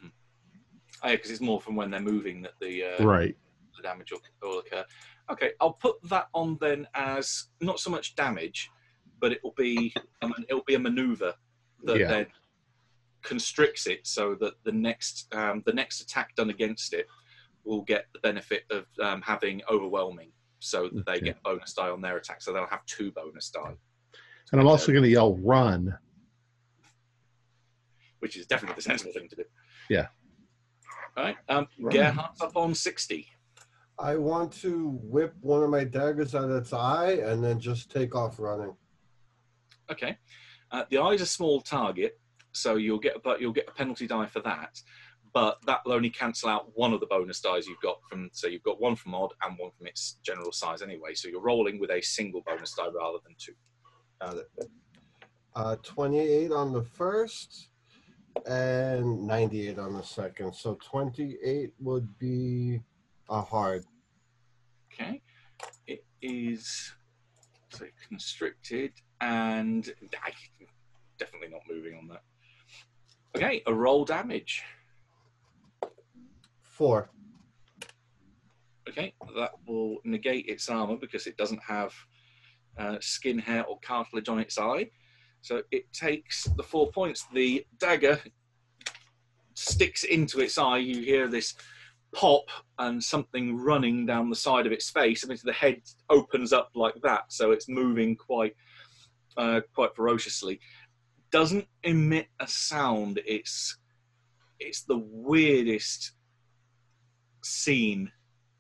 [1.09, 3.35] yeah, because it's more from when they're moving that the uh, Right.
[3.77, 4.83] the damage will, will occur.
[5.31, 8.71] Okay, I'll put that on then as not so much damage,
[9.21, 11.33] but it will be um, it'll be a maneuver
[11.83, 12.07] that Yeah.
[12.07, 12.27] then
[13.23, 17.07] constricts it so that the next um, the next attack done against it
[17.63, 21.25] will get the benefit of um, having overwhelming, so that they Okay.
[21.27, 22.41] get bonus die on their attack.
[22.41, 23.75] So they'll have two bonus die,
[24.51, 25.97] And I'm also going to yell "run."
[28.19, 29.43] which is definitely the sensible thing to do.
[29.89, 30.07] Yeah.
[31.17, 31.93] All right, um, Right.
[31.93, 33.27] Gerhardt's up on sixty.
[33.99, 38.15] I want to whip one of my daggers at its eye and then just take
[38.15, 38.75] off running.
[39.91, 40.17] Okay.
[40.73, 42.19] Uh, the eye's a small target,
[42.51, 44.75] so you'll get but you'll get a penalty die for that.
[45.31, 48.29] But that will only cancel out one of the bonus dies you've got from.
[48.33, 51.13] So you've got one from Odd and one from its general size anyway.
[51.13, 53.53] So you're rolling with a single bonus die rather than two.
[54.21, 54.69] Got it.
[55.55, 57.69] Uh, 28 on the first
[58.45, 60.53] and 98 on the second.
[60.53, 62.81] So 28 would be
[63.29, 63.85] a hard.
[64.91, 65.21] Okay.
[65.87, 66.93] It is
[67.69, 70.33] so constricted and I-
[71.17, 72.23] definitely not moving on that.
[73.35, 74.63] Okay, a roll damage.
[76.61, 77.09] Four.
[78.89, 81.93] Okay, that will negate its armor because it doesn't have
[82.77, 84.89] uh, skin, hair, or cartilage on its eye.
[85.41, 87.25] So it takes the four points.
[87.33, 88.19] The dagger
[89.53, 90.79] sticks into its eye.
[90.79, 91.55] You hear this
[92.13, 92.45] pop
[92.77, 95.23] and something running down the side of its face.
[95.23, 98.55] I mean, the head opens up like that, so it's moving quite,
[99.37, 100.59] uh, quite ferociously.
[101.31, 103.19] Doesn't emit a sound.
[103.25, 103.77] It's,
[104.59, 106.13] it's the weirdest
[107.43, 108.11] scene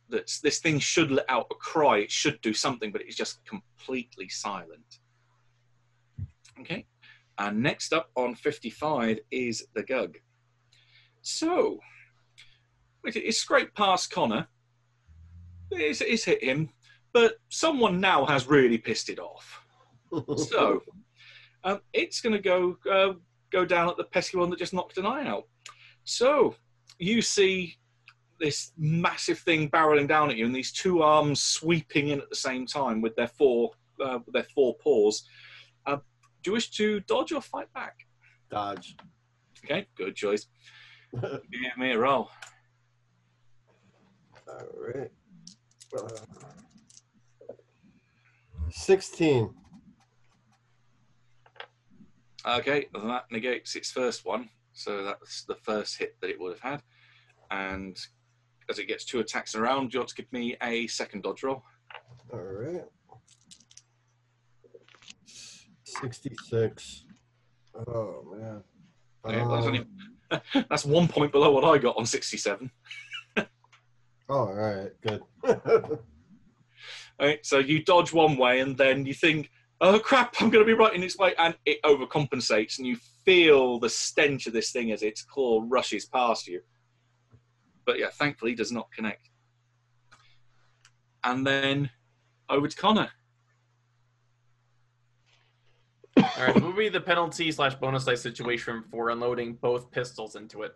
[0.09, 3.39] that's this thing should let out a cry it should do something but it's just
[3.45, 4.99] completely silent
[6.59, 6.85] okay
[7.39, 10.17] and next up on 55 is the gug
[11.21, 11.79] so
[13.05, 14.47] it- it's scraped past connor
[15.71, 16.69] it's, it's hit him
[17.13, 19.62] but someone now has really pissed it off
[20.37, 20.81] so
[21.63, 23.13] um, it's going to go uh,
[23.51, 25.47] go down at the pesky one that just knocked an eye out
[26.03, 26.55] so
[26.99, 27.77] you see
[28.39, 32.35] this massive thing barreling down at you, and these two arms sweeping in at the
[32.35, 33.71] same time with their four
[34.03, 35.23] uh, with their four paws.
[35.85, 35.97] Uh,
[36.41, 37.95] do you wish to dodge or fight back?
[38.49, 38.97] Dodge.
[39.63, 40.47] Okay, good choice.
[41.21, 42.29] Give me a roll.
[44.47, 45.11] All right.
[45.97, 46.07] Uh,
[48.71, 49.53] 16.
[52.45, 56.71] Okay, that negates its first one, so that's the first hit that it would have
[56.71, 56.83] had.
[57.51, 57.97] And
[58.69, 61.43] as it gets two attacks around, do you want to give me a second dodge
[61.43, 61.63] roll?
[62.33, 62.83] All right.
[65.85, 67.05] 66.
[67.87, 68.63] Oh, man.
[69.25, 69.87] Okay, that's, Um,
[70.31, 72.69] only, that's one point below what I got on 67.
[73.37, 73.45] oh,
[74.29, 74.91] all right.
[75.01, 75.21] Good.
[77.19, 79.51] Right, so you dodge one way, and then you think,
[79.83, 82.95] "Oh crap, I'm going to be right in its way," and it overcompensates, and you
[83.25, 86.61] feel the stench of this thing as its claw rushes past you.
[87.85, 89.29] But yeah, thankfully, does not connect.
[91.25, 91.89] And then
[92.49, 93.09] over to Connor.
[96.15, 100.37] All right, what would be the penalty slash bonus dice situation for unloading both pistols
[100.37, 100.71] into it?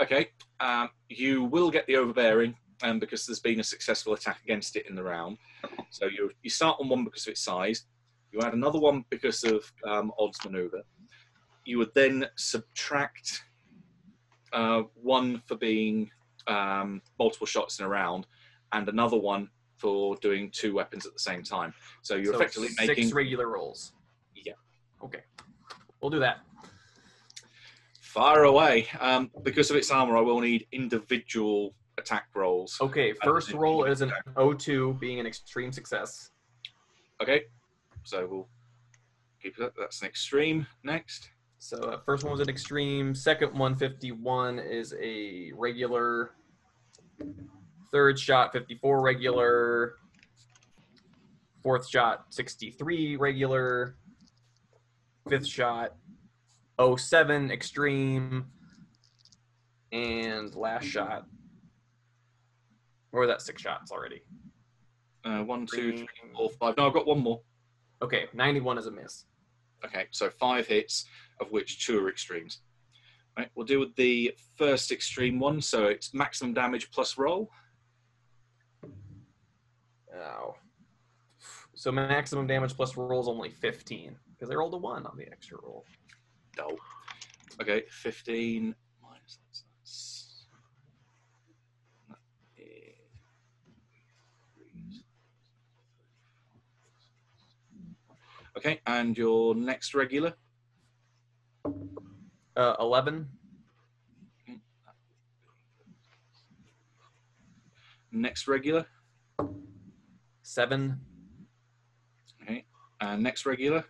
[0.00, 0.28] Okay,
[0.60, 4.86] um, you will get the overbearing, um, because there's been a successful attack against it
[4.88, 5.38] in the round.
[5.90, 7.84] So you you start on one because of its size.
[8.32, 10.82] You add another one because of um, Odd's maneuver.
[11.64, 13.42] You would then subtract
[14.52, 16.10] uh, one for being
[16.46, 18.26] um, multiple shots in a round,
[18.72, 21.72] and another one for doing two weapons at the same time.
[22.02, 23.92] So you're So effectively six making regular rolls.
[24.34, 24.54] Yeah.
[25.02, 25.22] Okay,
[26.00, 26.38] we'll do that.
[28.00, 28.88] Fire away.
[29.00, 32.78] Um, because of its armor, I will need individual attack rolls.
[32.80, 36.30] Okay, first roll is an O2, being an extreme success.
[37.20, 37.42] Okay,
[38.04, 38.48] so we'll
[39.42, 39.74] keep it up.
[39.78, 40.66] That's an extreme.
[40.84, 41.30] Next.
[41.58, 43.14] So uh, first one was an extreme.
[43.14, 46.30] Second one, 51, is a regular.
[47.90, 49.94] Third shot, 54 regular.
[51.62, 53.96] Fourth shot, 63 regular.
[55.28, 55.96] Fifth shot,
[56.80, 58.46] 07 extreme.
[59.90, 61.26] And last shot.
[63.12, 64.22] Or that six shots already.
[65.24, 66.76] Uh, one, two, three, four, five.
[66.76, 67.40] No, I've got one more.
[68.02, 69.24] Okay, 91 is a miss.
[69.84, 71.04] Okay, so five hits,
[71.40, 72.60] of which two are extremes.
[73.36, 75.60] Right, we'll deal with the first extreme one.
[75.60, 77.50] So it's maximum damage plus roll.
[80.16, 80.54] Ow.
[81.74, 85.26] So maximum damage plus roll is only 15 because they rolled a one on the
[85.26, 85.84] extra roll.
[86.56, 86.76] No.
[87.60, 90.44] Okay, 15 minus that's, that's
[92.08, 92.16] that
[92.56, 92.94] is-
[98.58, 100.34] Okay, and your next regular.
[102.56, 103.28] Uh, 11.
[108.10, 108.84] Next regular.
[110.42, 110.98] Seven,
[112.42, 112.64] Okay,
[113.00, 113.84] and next regular.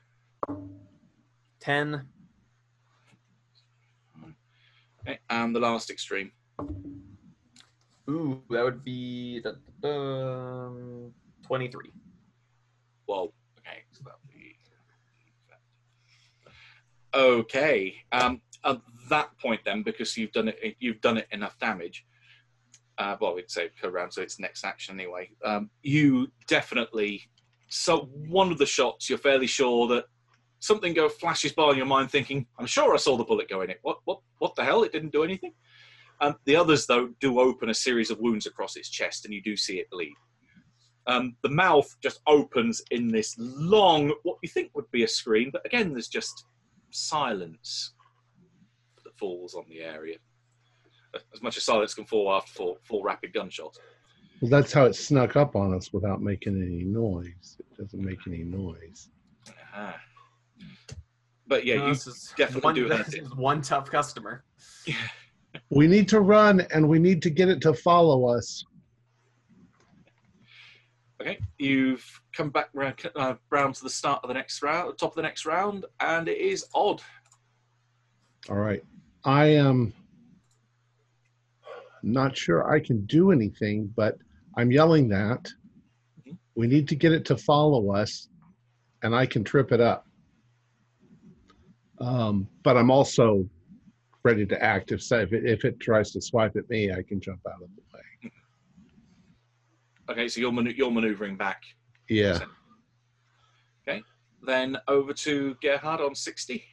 [1.60, 2.06] 10,
[5.00, 6.30] Okay, and the last extreme.
[8.10, 9.52] Ooh, that would be da,
[9.88, 11.14] um,
[11.46, 11.90] 23.
[13.06, 13.84] Well, okay.
[13.92, 14.38] So that'll be
[17.14, 17.94] okay.
[18.12, 18.80] Um, at
[19.10, 22.04] that point, then, because you've done it, you've done it enough damage.
[22.98, 25.30] Uh, well, we'd say per round, so it's next action anyway.
[25.44, 27.22] Um, you definitely.
[27.68, 30.04] So one of the shots, you're fairly sure that
[30.60, 33.60] something go flashes by in your mind, thinking, "I'm sure I saw the bullet go
[33.62, 33.78] in it.
[33.82, 33.98] What?
[34.04, 34.20] What?
[34.38, 34.82] What the hell?
[34.82, 35.54] It didn't do anything."
[36.20, 39.40] Um, the others, though, do open a series of wounds across its chest, and you
[39.40, 40.14] do see it bleed.
[41.06, 45.50] Um, the mouth just opens in this long, what you think would be a scream,
[45.50, 46.44] but again, there's just
[46.90, 47.92] silence
[49.04, 50.16] that falls on the area.
[51.34, 53.78] As much as silence can fall after four, four rapid gunshots.
[54.40, 57.56] Well, that's how it snuck up on us without making any noise.
[57.58, 59.08] It doesn't make any noise.
[59.74, 59.98] Ah.
[61.46, 63.22] But yeah, No, you this is definitely one, do have this it.
[63.24, 64.44] is one tough customer.
[65.70, 68.64] We need to run and we need to get it to follow us.
[71.20, 72.04] Okay, you've
[72.38, 75.22] come back round, uh, round to the start of the next round, top of the
[75.22, 77.02] next round, and it is Odd.
[78.48, 78.82] All right.
[79.24, 79.92] I am
[82.04, 84.16] not sure I can do anything, but
[84.56, 85.48] I'm yelling that.
[86.54, 88.28] We need to get it to follow us,
[89.02, 90.06] and I can trip it up.
[92.00, 93.48] Um, but I'm also
[94.22, 94.92] ready to act.
[94.92, 97.68] If, if, it, if it tries to swipe at me, I can jump out of
[97.74, 98.32] the way.
[100.10, 101.62] Okay, so you're, manu- you're maneuvering back.
[102.08, 102.40] Yeah.
[103.86, 104.02] Okay,
[104.46, 106.64] then over to Gerhard on 60.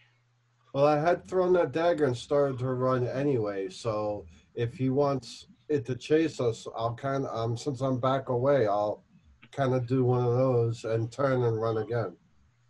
[0.73, 3.69] Well, I had thrown that dagger and started to run anyway.
[3.69, 4.25] So
[4.55, 8.67] if he wants it to chase us, I'll kind of um since I'm back away,
[8.67, 9.03] I'll
[9.51, 12.15] kind of do one of those and turn and run again.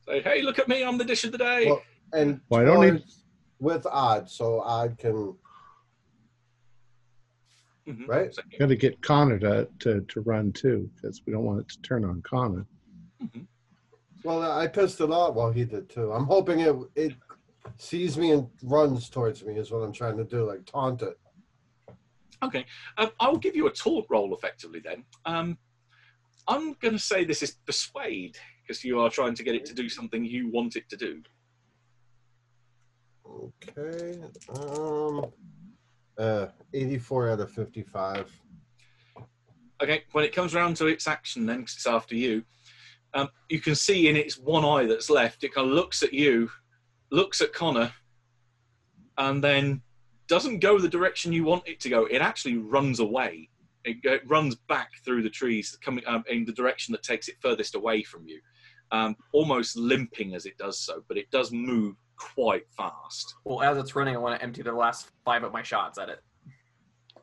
[0.08, 1.66] Say, hey, look at me, I'm the dish of the day.
[1.66, 1.82] Well,
[2.14, 3.04] And Well, I don't need-
[3.60, 5.36] with Odd, so Odd can
[7.88, 8.08] Mhm.
[8.08, 8.34] right?
[8.34, 11.70] So- Got to get Connor to, to, to run too, because we don't want it
[11.70, 12.66] to turn on Connor.
[14.24, 15.36] Well, I pissed it off.
[15.36, 16.12] Well, he did too.
[16.12, 17.14] I'm hoping it it
[17.78, 21.20] sees me and runs towards me is what I'm trying to do, like taunt it.
[22.42, 22.66] Okay,
[22.98, 25.06] um, I'll give you a taunt roll effectively then.
[25.26, 25.58] Um,
[26.48, 29.74] I'm going to say this is persuade because you are trying to get it to
[29.76, 31.22] do something you want it to do.
[33.28, 34.20] Okay.
[34.50, 35.26] Um.
[36.18, 38.32] Uh, 84 out of 55.
[39.84, 42.46] Okay, when it comes around to its action, then 'cause it's after you,
[43.14, 46.14] um, you can see in its one eye that's left, it kind of looks at
[46.14, 46.50] you,
[47.12, 47.94] looks at Connor,
[49.18, 49.82] and then
[50.28, 52.06] doesn't go the direction you want it to go.
[52.06, 53.50] It actually runs away.
[53.84, 57.36] It, it runs back through the trees, coming um, in the direction that takes it
[57.42, 58.42] furthest away from you,
[58.92, 61.04] um, almost limping as it does so.
[61.08, 63.36] But it does move quite fast.
[63.44, 66.10] Well, as it's running, I want to empty the last five of my shots at
[66.10, 66.22] it.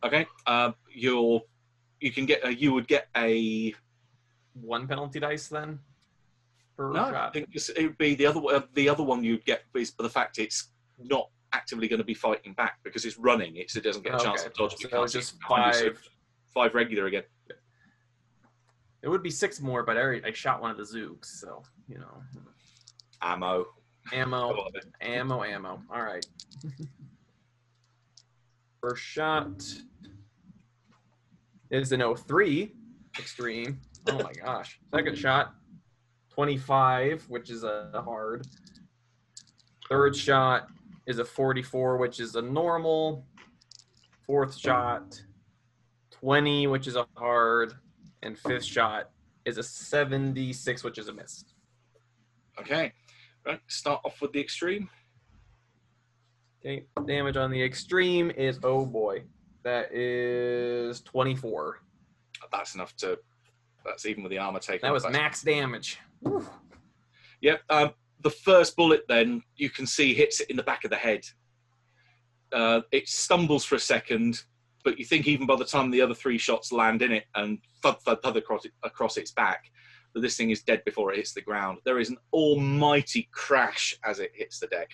[0.04, 1.42] Okay, uh, you'll
[2.00, 3.72] you can get uh, you would get a
[4.54, 5.78] One penalty dice then
[6.76, 9.44] per No, I think it would be the other one- uh, the other one you'd
[9.44, 13.18] get is for the fact it's not actively going to be fighting back because it's
[13.18, 13.56] running.
[13.56, 14.74] It's, it doesn't get a chance to dodge.
[14.78, 16.08] so You just it behind you, so five.
[16.54, 17.24] five regular again.
[19.02, 21.62] It would be six more, but I already I shot one of the Zoogs, so
[21.88, 22.22] you know,
[23.20, 23.66] Ammo.
[24.12, 24.68] Ammo,
[25.00, 25.82] ammo, ammo.
[25.92, 26.24] All right.
[28.80, 29.62] First shot
[31.70, 32.72] is an 03
[33.18, 33.80] extreme.
[34.08, 34.80] Oh my gosh.
[34.92, 35.54] Second shot,
[36.30, 38.46] 25, which is a hard.
[39.88, 40.68] Third shot
[41.06, 43.26] is a 44, which is a normal.
[44.26, 45.20] Fourth shot,
[46.10, 47.74] 20, which is a hard.
[48.22, 49.10] And fifth shot
[49.44, 51.44] is a 76, which is a miss.
[52.58, 52.92] Okay.
[53.46, 53.60] Right.
[53.66, 54.88] Start off with the extreme.
[56.60, 59.24] Okay, damage on the extreme is oh boy,
[59.64, 61.80] that is 24.
[62.52, 63.18] That's enough to.
[63.84, 64.86] That's even with the armor taken.
[64.86, 65.98] That was That's- max damage.
[67.40, 67.62] Yep.
[67.68, 67.90] Um,
[68.20, 71.24] the first bullet, then you can see hits it in the back of the head.
[72.52, 74.40] Uh, it stumbles for a second,
[74.84, 77.58] but you think even by the time the other three shots land in it and
[77.82, 79.64] thud thud thud across, it, across its back,
[80.14, 81.78] that this thing is dead before it hits the ground.
[81.84, 84.90] There is an almighty crash as it hits the deck,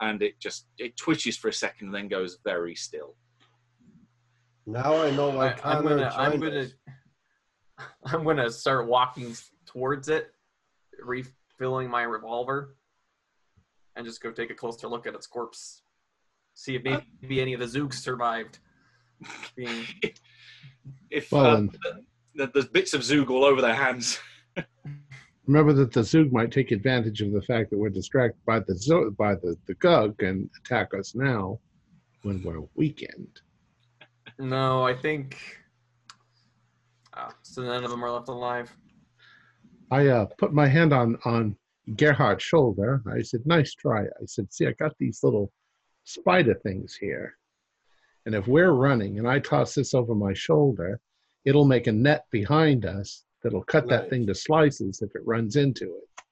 [0.00, 3.16] and it just it twitches for a second and then goes very still.
[4.66, 6.72] Now I know why I, Connor I'm gonna, I'm gonna, us.
[8.04, 9.34] I'm gonna start walking
[9.66, 10.28] towards it,
[11.02, 12.76] refilling my revolver,
[13.96, 15.82] and just go take a closer look at its corpse.
[16.54, 18.58] See if maybe any of the Zoogs survived.
[19.56, 19.84] Being
[21.10, 21.76] If Well, uh, and
[22.36, 24.18] th- there's bits of Zoog all over their hands.
[25.46, 28.76] Remember that the Zoog might take advantage of the fact that we're distracted by the
[28.76, 31.58] Zo- by the, the Gug and attack us now
[32.22, 33.40] when we're weakened.
[34.38, 35.38] No, I think.
[37.14, 38.76] Ah, so none of them are left alive.
[39.90, 41.56] I uh, put my hand on on
[41.96, 43.02] Gerhard's shoulder.
[43.10, 45.50] I said, "Nice try." I said, "See, I got these little
[46.04, 47.38] spider things here,
[48.26, 51.00] and if we're running and I toss this over my shoulder,
[51.46, 55.56] it'll make a net behind us that'll cut that thing to slices if it runs
[55.56, 56.22] into it."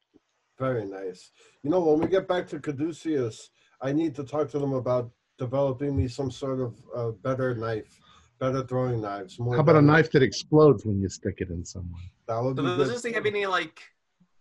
[0.59, 1.31] Very nice.
[1.63, 3.51] You know, when we get back to Caduceus,
[3.83, 8.01] I need to talk to them about developing me some sort of uh, better knife,
[8.39, 9.39] better throwing knives.
[9.39, 12.01] More How about a knife that explodes when you stick it in someone?
[12.27, 12.89] That would So be does good.
[12.89, 13.83] this thing have any like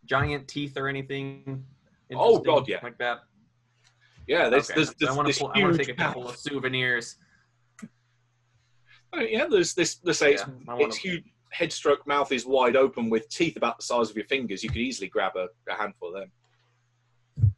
[0.06, 1.66] giant teeth or anything?
[2.14, 2.80] Oh, God, yeah.
[2.84, 3.22] like that.
[4.28, 5.46] Yeah, there's Okay, there's, so I want this to.
[5.48, 6.38] I want to take a couple of mouth.
[6.38, 7.18] souvenirs.
[9.14, 10.00] Oh, yeah, there's this.
[10.04, 10.46] Let's say Yeah,
[10.80, 11.24] it's its huge
[11.56, 14.64] head stroke mouth is wide open with teeth about the size of your fingers.
[14.64, 17.52] You could easily grab a, a handful of them.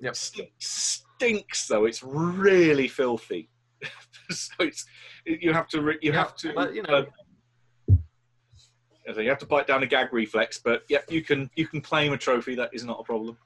[0.00, 0.16] Yep.
[0.16, 1.84] Stink, stinks though.
[1.84, 3.50] It's really filthy.
[4.30, 4.84] so it's
[5.24, 7.06] you have to you Yeah, have to but, you know.
[9.08, 10.58] uh, you have to bite down a gag reflex.
[10.62, 12.54] But yep, you can you can claim a trophy.
[12.54, 13.36] That is not a problem.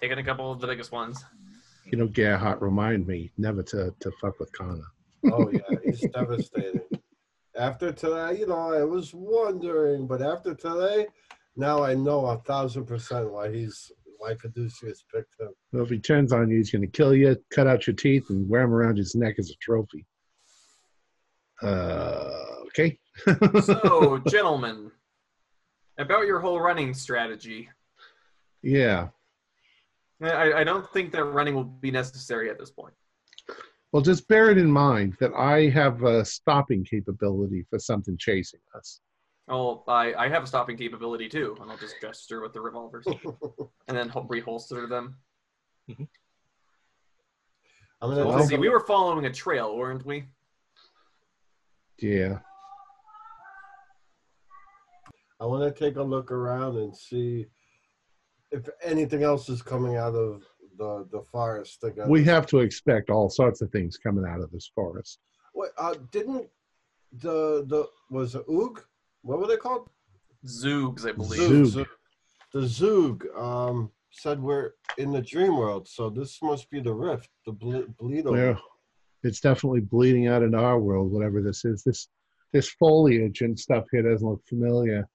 [0.00, 1.24] Taking a couple of the biggest ones.
[1.86, 4.82] You know, Gerhard, remind me never to to fuck with Connor.
[5.30, 6.80] Oh yeah, he's devastating.
[7.56, 11.06] After today, you know, I was wondering, but after today,
[11.56, 15.50] now I know a thousand percent why he's why Caduceus picked him.
[15.72, 18.30] Well, if he turns on you, he's going to kill you, cut out your teeth,
[18.30, 20.06] and wear them around his neck as a trophy.
[21.62, 22.30] Uh,
[22.66, 22.98] okay.
[23.62, 24.90] So, gentlemen,
[25.98, 27.68] about your whole running strategy.
[28.62, 29.08] yeah.
[30.22, 32.94] I, I don't think that running will be necessary at this point.
[33.94, 38.58] Well, just bear it in mind that I have a stopping capability for something chasing
[38.76, 38.98] us.
[39.46, 43.06] Oh, I, I have a stopping capability too, and I'll just gesture with the revolvers
[43.86, 45.18] and then ho- reholster them.
[45.88, 46.02] Mm-hmm.
[48.02, 50.24] I'm gonna let's see, we were following a trail, weren't we?
[52.00, 52.40] Yeah.
[55.40, 57.46] I want to take a look around and see
[58.50, 60.42] if anything else is coming out of
[60.78, 61.80] the the forest.
[61.80, 62.08] Together.
[62.08, 65.18] We have to expect all sorts of things coming out of this forest.
[65.54, 66.48] Wait, uh, didn't
[67.12, 68.82] the the was it Oog?
[69.22, 69.88] What were they called?
[70.46, 71.40] Zoogs, I believe.
[71.40, 71.72] Zoog.
[71.72, 71.86] Zoog.
[72.52, 77.30] The Zoog um, said we're in the dream world, so this must be the rift,
[77.46, 78.36] the ble- bleed over.
[78.36, 78.56] Yeah.
[79.22, 81.82] It's definitely bleeding out into our world, whatever this is.
[81.82, 82.08] This
[82.52, 85.08] this foliage and stuff here doesn't look familiar.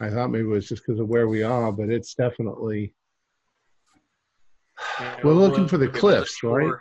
[0.00, 2.88] I thought maybe it was just because of where we are, but it's definitely Yeah,
[5.22, 6.58] We're looking for the looking cliffs, shore.
[6.58, 6.80] right?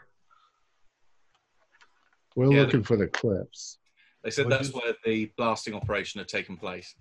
[2.36, 3.78] we're Yeah, looking for the cliffs.
[4.24, 6.94] They said What'd that's where the blasting operation had taken place.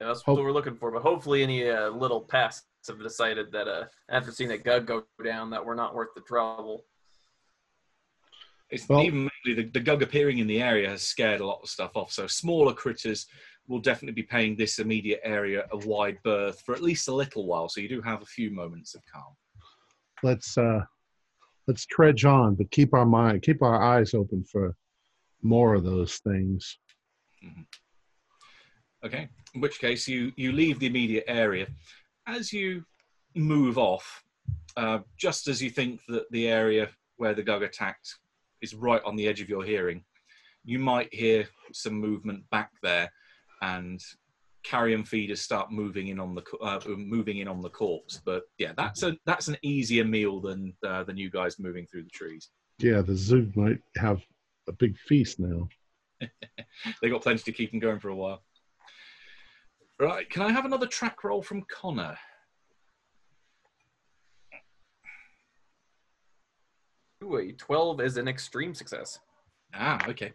[0.00, 0.90] Yeah, that's Hope- what we're looking for.
[0.90, 5.04] But hopefully, any uh, little pests have decided that uh, after seeing that Gug go
[5.24, 6.84] down, that we're not worth the trouble.
[8.70, 11.60] It's Well- even mainly the, the gug appearing in the area has scared a lot
[11.62, 12.12] of stuff off.
[12.12, 13.26] So smaller critters
[13.70, 17.46] will definitely be paying this immediate area a wide berth for at least a little
[17.46, 17.68] while.
[17.68, 19.34] So you do have a few moments of calm.
[20.22, 20.80] Let's uh
[21.68, 24.74] let's trudge on, but keep our mind keep our eyes open for
[25.42, 26.78] more of those things.
[29.04, 29.28] Okay.
[29.54, 31.68] In which case you you leave the immediate area.
[32.26, 32.84] As you
[33.36, 34.22] move off,
[34.76, 38.16] uh, just as you think that the area where the gug attacked
[38.60, 40.04] is right on the edge of your hearing,
[40.64, 43.10] you might hear some movement back there,
[43.62, 44.00] and
[44.62, 48.20] carrion feeders start moving in on the uh, moving in on the corpse.
[48.24, 52.04] But yeah, that's a that's an easier meal than uh, than you guys moving through
[52.04, 52.50] the trees.
[52.78, 54.22] Yeah, the zoo might have
[54.68, 55.68] a big feast now.
[57.02, 58.42] They got plenty to keep them going for a while.
[59.98, 62.16] Right, can I have another track roll from Connor?
[67.22, 69.18] Ooh, a 12 is an extreme success.
[69.74, 70.32] Ah, okay.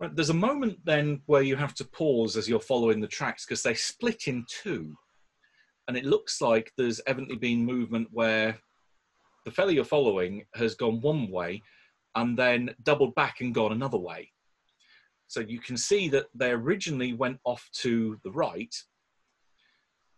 [0.00, 3.44] Right, there's a moment then where you have to pause as you're following the tracks
[3.44, 4.96] because they split in two.
[5.88, 8.58] And it looks like there's evidently been movement where
[9.44, 11.62] the fellow you're following has gone one way
[12.14, 14.30] and then doubled back and gone another way.
[15.26, 18.74] So you can see that they originally went off to the right,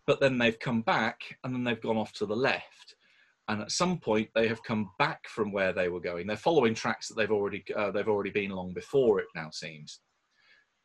[0.06, 2.94] but then they've come back and then they've gone off to the left
[3.52, 6.26] and at some point they have come back from where they were going.
[6.26, 9.20] They're following tracks that they've already uh, they've already been along before.
[9.20, 10.00] It now seems,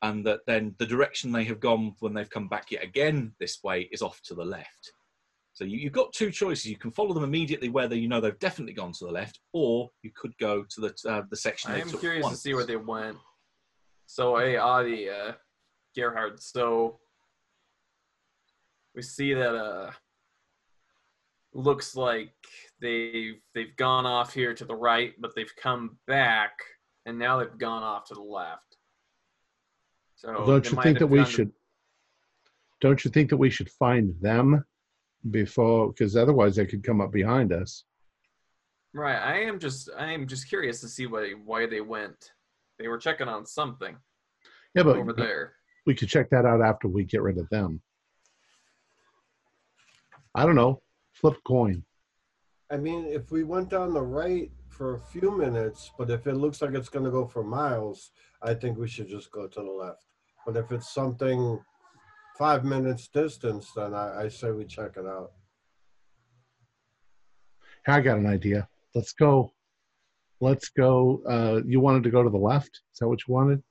[0.02, 3.60] and that then the direction they have gone when they've come back yet again this
[3.64, 4.92] way is off to the left.
[5.54, 6.66] So you, you've got two choices.
[6.66, 9.40] You can follow them immediately where they, you know they've definitely gone to the left,
[9.54, 11.72] or you could go to the uh, the section.
[11.72, 13.18] I am curious to see where they went.
[14.08, 15.34] So, hey, Adi, uh,
[15.96, 17.00] Gerhard, so
[18.96, 19.92] we see that uh,
[21.54, 22.34] looks like
[22.82, 26.52] they've they've gone off here to the right, but they've come back,
[27.06, 28.78] and now they've gone off to the left.
[30.16, 31.52] So don't you think that we gone to- should?
[32.80, 34.64] Don't you think that we should find them
[35.32, 35.88] before?
[35.90, 37.86] Because otherwise, they could come up behind us.
[38.94, 39.18] Right.
[39.18, 42.32] I am just I am just curious to see why why they went.
[42.80, 43.96] They were checking on something
[44.76, 45.54] Yeah, but over there.
[45.88, 47.82] we could check that out after we get rid of them.
[50.36, 50.82] I don't know.
[51.20, 51.84] Flip coin.
[52.70, 56.36] I mean, if we went down the right for a few minutes, but if it
[56.36, 58.12] looks like it's going to go for miles,
[58.44, 60.06] I think we should just go to the left.
[60.46, 61.60] But if it's something
[62.38, 65.32] five minutes distance, then I, I say we check it out.
[67.86, 68.68] Hey, I got an idea.
[68.94, 69.52] Let's go.
[70.40, 71.22] Let's go.
[71.28, 72.82] Uh, you wanted to go to the left?
[72.94, 73.64] Is that what you wanted?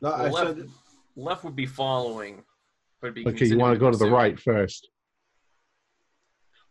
[0.00, 0.68] No, Well, I left, said
[1.14, 2.42] left would be following.
[3.02, 4.88] Would be Okay, you want to go to the right first.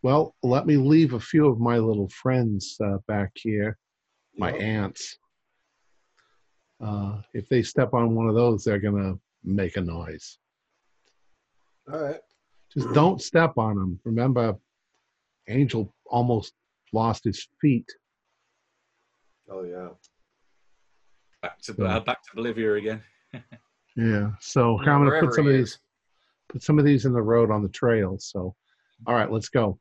[0.08, 3.78] Well, let me leave a few of my little friends uh, back here,
[4.38, 4.62] my Yep.
[4.62, 5.18] ants.
[6.80, 10.40] Uh, if they step on one of those, they're going to make a noise.
[11.92, 12.22] All right.
[12.74, 14.00] Just don't step on them.
[14.06, 14.56] Remember,
[15.50, 16.54] Angel almost
[16.94, 17.90] lost his feet.
[19.50, 19.90] Oh yeah.
[21.42, 23.04] Back to uh, back to Bolivia again.
[23.98, 24.32] Yeah.
[24.40, 25.80] So I'm going to put some of these,
[26.48, 28.18] put some of these in the road on the trail.
[28.20, 28.56] So,
[29.06, 29.80] all right, let's go.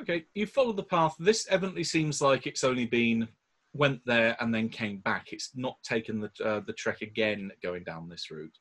[0.00, 1.14] Okay, you follow the path.
[1.18, 3.28] This evidently seems like it's only been
[3.74, 5.32] went there and then came back.
[5.32, 8.56] It's not taken the uh, the trek again going down this route.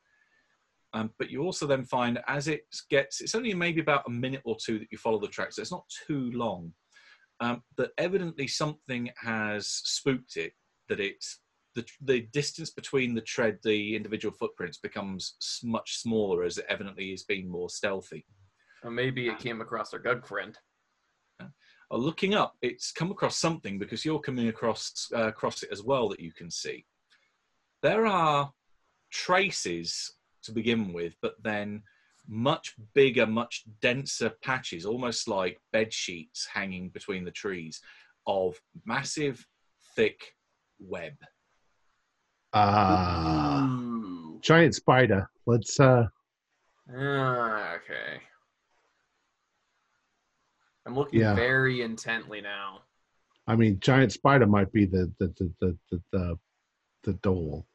[0.94, 4.42] Um, but you also then find as it gets, it's only maybe about a minute
[4.46, 6.72] or two that you follow the track, so it's not too long.
[7.40, 10.54] Um, that evidently something has spooked it.
[10.90, 11.40] That it's
[11.74, 17.12] the the distance between the tread, the individual footprints becomes much smaller as it evidently
[17.12, 18.26] is being more stealthy.
[18.84, 20.58] Or maybe it came across their Gug friend.
[21.92, 25.84] Uh, looking up, it's come across something because you're coming across uh, across it as
[25.84, 26.86] well that you can see.
[27.82, 28.52] There are
[29.12, 30.14] traces
[30.44, 31.84] to begin with, but then
[32.28, 37.82] much bigger, much denser patches, almost like bed sheets hanging between the trees,
[38.26, 39.46] of massive,
[39.96, 40.36] thick
[40.80, 41.14] web.
[42.54, 44.40] Ah, Ooh.
[44.42, 45.30] giant spider.
[45.46, 45.80] Let's.
[45.80, 46.06] uh
[46.96, 48.22] Ah, okay.
[50.86, 51.36] I'm looking Yeah.
[51.36, 52.82] very intently now.
[53.48, 56.40] I mean, giant spider might be the the the the the, the,
[57.04, 57.66] the dhole.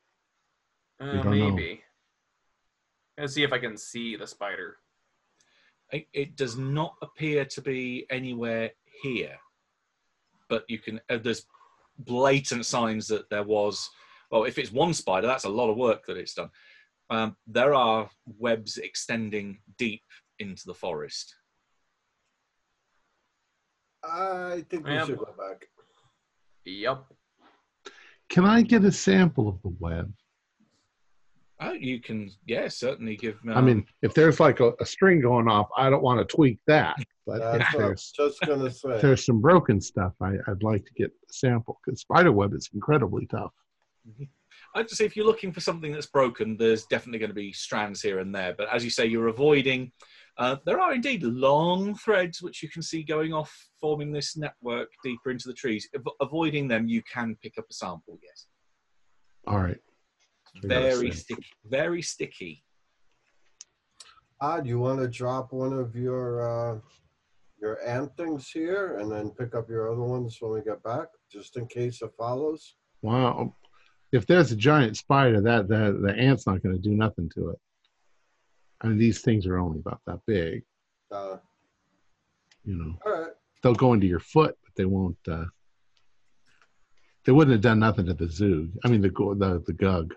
[1.01, 1.51] Uh, don't know.
[1.51, 1.83] maybe.
[3.17, 4.77] Let's see if I can see the spider.
[5.93, 8.71] It, it does not appear to be anywhere
[9.03, 9.37] here,
[10.49, 11.01] but you can.
[11.09, 11.47] Uh, there's
[11.99, 13.89] blatant signs that there was.
[14.31, 16.51] Well, if it's one spider, that's a lot of work that it's done.
[17.11, 20.03] Um, there are webs extending deep
[20.39, 21.35] into the forest.
[24.11, 25.05] I think we Yeah.
[25.07, 25.69] should go back.
[26.65, 27.05] Yep.
[28.29, 30.13] Can I get a sample of the web?
[31.61, 33.39] Oh, you can, yeah, certainly give.
[33.49, 36.37] Um, I mean, if there's like a, a string going off, I don't want to
[36.37, 36.97] tweak that.
[37.27, 38.91] But if That's what I there's just gonna say.
[38.91, 42.55] if there's some broken stuff, I, I'd like to get a sample because spider web
[42.55, 43.53] is incredibly tough.
[44.75, 48.01] I'd say if you're looking for something that's broken, there's definitely going to be strands
[48.03, 48.55] here and there.
[48.57, 49.91] But as you say, you're avoiding.
[50.39, 54.89] Uh, there are indeed long threads which you can see going off, forming this network
[55.03, 55.89] deeper into the trees.
[55.97, 58.19] Av- avoiding them, you can pick up a sample.
[58.23, 58.47] Yes,
[59.49, 59.79] All right.
[60.57, 61.47] I very sticky.
[61.65, 62.65] Very sticky.
[64.41, 66.79] Odd, you want to drop one of your uh,
[67.61, 71.09] your ant things here, and then pick up your other ones when we get back,
[71.33, 72.77] just in case it follows.
[73.03, 73.57] Wow.
[74.13, 77.51] If there's a giant spider, that the the ant's not going to do nothing to
[77.51, 77.59] it.
[78.81, 80.63] I mean, these things are only about that big.
[81.11, 81.39] Uh,
[82.65, 83.33] You know, all right.
[83.63, 85.17] they'll go into your foot, but they won't.
[85.27, 85.47] Uh,
[87.25, 88.71] they wouldn't have done nothing to the zoo.
[88.85, 90.15] I mean, the the the gug.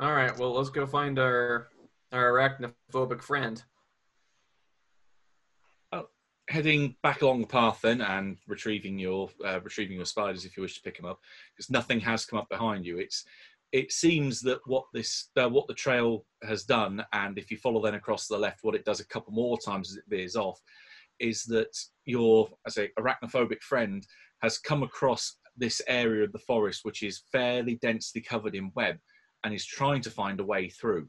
[0.00, 0.36] All right.
[0.38, 1.68] Well, let's go find our
[2.12, 3.62] our arachnophobic friend.
[6.50, 10.62] Heading back along the path then, and retrieving your uh, retrieving your spiders if you
[10.62, 11.18] wish to pick them up,
[11.56, 12.98] because nothing has come up behind you.
[12.98, 13.24] It's
[13.74, 17.82] it seems that what this uh, what the trail has done, and if you follow
[17.82, 20.36] then across to the left, what it does a couple more times as it veers
[20.36, 20.60] off,
[21.18, 24.06] is that your I say arachnophobic friend
[24.42, 28.96] has come across this area of the forest which is fairly densely covered in web,
[29.42, 31.08] and is trying to find a way through,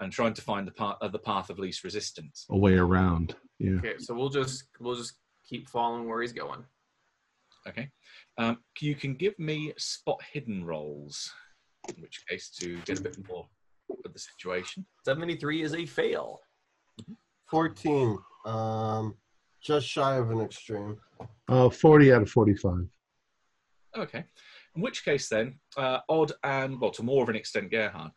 [0.00, 2.46] and trying to find the path uh, the path of least resistance.
[2.50, 3.36] A way around.
[3.60, 3.78] Yeah.
[3.78, 5.14] Okay, so we'll just we'll just
[5.48, 6.64] keep following where he's going.
[7.68, 7.90] Okay.
[8.38, 11.30] Um, you can give me spot hidden rolls,
[11.88, 13.46] in which case to get a bit more
[14.04, 14.86] of the situation.
[15.04, 16.40] Seventy three is a fail.
[17.46, 18.18] Fourteen.
[18.44, 19.14] Um,
[19.60, 20.98] just shy of an extreme.
[21.48, 22.88] Uh, 40 out of 45.
[23.96, 24.24] Okay.
[24.76, 28.12] In which case, then, uh, Odd and, well, to more of an extent, Gerhard,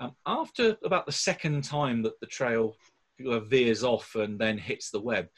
[0.00, 2.74] um, after about the second time that the trail
[3.26, 5.28] uh, veers off and then hits the web,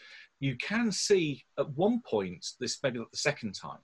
[0.43, 3.79] you can see at one point, this maybe not the second time,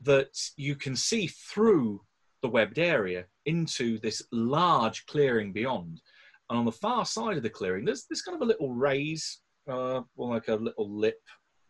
[0.00, 2.00] that you can see through
[2.40, 6.00] the webbed area into this large clearing beyond.
[6.48, 9.40] And on the far side of the clearing, there's, there's kind of a little raise,
[9.68, 11.20] uh, well, like a little lip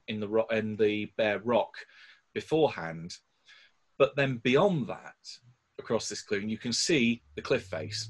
[0.06, 1.74] in the rock, in the bare rock
[2.32, 3.12] beforehand.
[3.98, 5.16] But then beyond that,
[5.80, 8.08] across this clearing, you can see the cliff face.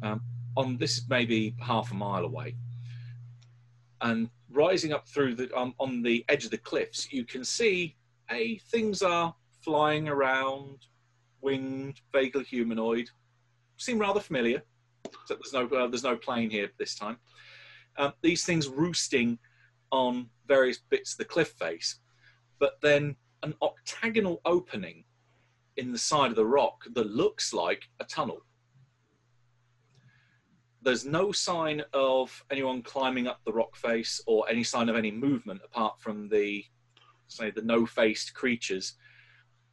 [0.00, 0.20] Um,
[0.56, 2.54] on this is maybe half a mile away,
[4.02, 7.96] and rising up through the um, on the edge of the cliffs, you can see
[8.30, 10.86] a things are flying around,
[11.40, 13.08] winged, vaguely humanoid,
[13.76, 14.62] seem rather familiar.
[15.28, 17.16] There's no uh, there's no plane here this time.
[17.96, 19.38] Um, these things roosting
[19.90, 22.00] on various bits of the cliff face,
[22.58, 25.04] but then an octagonal opening
[25.76, 28.42] in the side of the rock that looks like a tunnel.
[30.82, 35.10] There's no sign of anyone climbing up the rock face or any sign of any
[35.12, 36.64] movement apart from the,
[37.28, 38.94] say, the no-faced creatures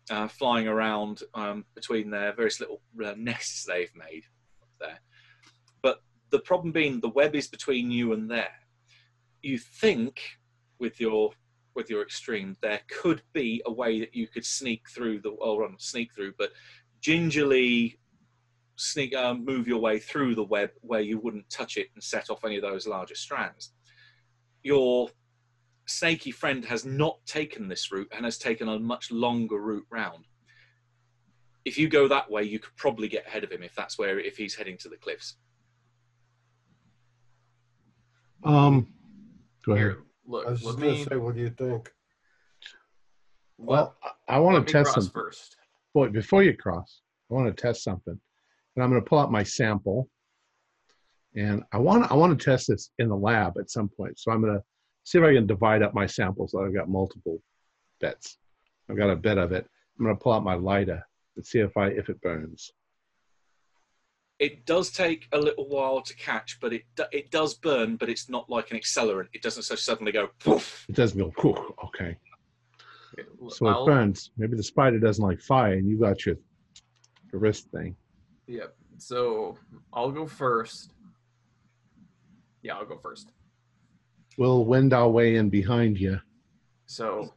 [0.10, 4.24] uh, flying around um, between their various little uh, nests they've made
[4.62, 5.00] up there.
[5.82, 8.54] But the problem being the web is between you and there.
[9.42, 10.22] You think
[10.80, 11.32] with your
[11.76, 15.64] with your extreme, there could be a way that you could sneak through the or
[15.64, 16.52] um, sneak through, but
[17.00, 18.00] gingerly
[18.80, 22.30] sneak uh, move your way through the web where you wouldn't touch it and set
[22.30, 23.74] off any of those larger strands.
[24.64, 25.10] Your
[25.86, 30.26] snaky friend has not taken this route and has taken a much longer route round.
[31.66, 34.18] If you go that way, you could probably get ahead of him if that's where
[34.18, 35.36] if he's heading to the cliffs.
[38.46, 38.88] Um,
[39.66, 39.84] go ahead.
[39.84, 41.04] Here, look, I was let just gonna me.
[41.04, 41.92] say, what do you think?
[43.58, 45.12] Well, let, I, I want to test cross something.
[45.22, 45.58] first.
[45.94, 48.20] Boy, before you cross, I want to test something,
[48.80, 50.10] and I'm going to pull out my sample,
[51.36, 54.18] and I want I want to test this in the lab at some point.
[54.18, 54.64] So I'm going to
[55.04, 56.54] see if I can divide up my samples.
[56.54, 57.42] So I've got multiple
[58.00, 58.38] bits.
[58.90, 59.68] I've got a bit of it.
[59.98, 61.06] I'm going to pull out my lighter
[61.36, 62.72] and see if I if it burns.
[64.40, 68.30] It does take a little while to catch, but it it does burn, but it's
[68.30, 69.28] not like an accelerant.
[69.34, 70.86] It doesn't so suddenly go poof.
[70.88, 71.34] It doesn't go.
[71.42, 72.16] Whew, okay,
[73.14, 74.32] Okay, so I'll- it burns.
[74.38, 76.38] Maybe the spider doesn't like fire, and you got your,
[77.34, 77.98] your wrist thing.
[78.50, 78.76] Yep.
[78.98, 79.60] So
[79.94, 80.94] I'll go first.
[82.64, 83.32] Yeah, I'll go first.
[84.40, 86.20] We'll wend our way in behind you.
[86.88, 87.32] So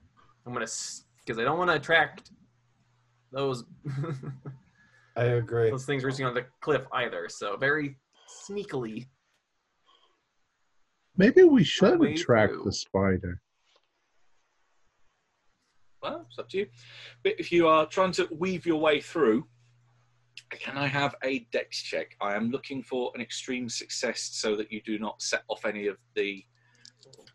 [0.47, 2.31] I'm gonna because I don't want to attract
[3.31, 3.65] those
[5.17, 5.71] I agree.
[5.71, 7.29] those things roosting on the cliff either.
[7.29, 9.07] So very sneakily.
[11.19, 12.65] Maybe we should way attract through.
[12.65, 13.43] the spider.
[16.03, 16.67] Well, it's up to you.
[17.23, 19.47] But if you are trying to weave your way through,
[20.51, 22.17] can I have a dex check?
[22.21, 25.87] I am looking for an extreme success so that you do not set off any
[25.87, 26.45] of the,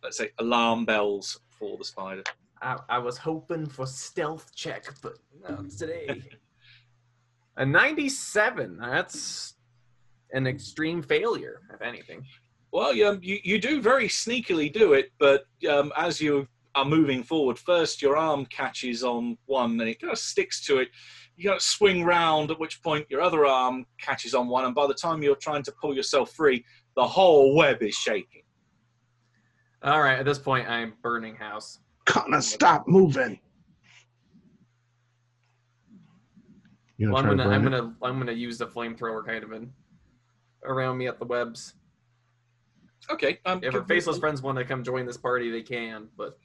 [0.04, 2.24] let's say, alarm bells for the spider.
[2.62, 5.14] I, I was hoping for stealth check, but
[5.48, 6.24] not today.
[7.58, 8.78] A 97.
[8.78, 9.56] That's
[10.32, 12.24] an extreme failure, if anything.
[12.72, 17.24] Well, um, you, you do very sneakily do it, but um, as you are moving
[17.24, 20.90] forward, first your arm catches on one and it kind of sticks to it.
[21.38, 24.74] You got to swing round, at which point your other arm catches on one, and
[24.74, 26.66] by the time you're trying to pull yourself free,
[26.96, 28.42] the whole web is shaking.
[29.84, 31.80] All right, at this point, I'm burning house.
[32.06, 33.40] Connor, stop moving.
[36.98, 37.70] You Well, gonna I'm gonna, I'm it?
[37.70, 39.72] gonna, I'm gonna use the flamethrower kind of in
[40.66, 41.76] around me at the webs.
[43.12, 43.40] Okay.
[43.46, 46.08] Um, If our faceless friends want to come join this party, they can.
[46.18, 46.40] But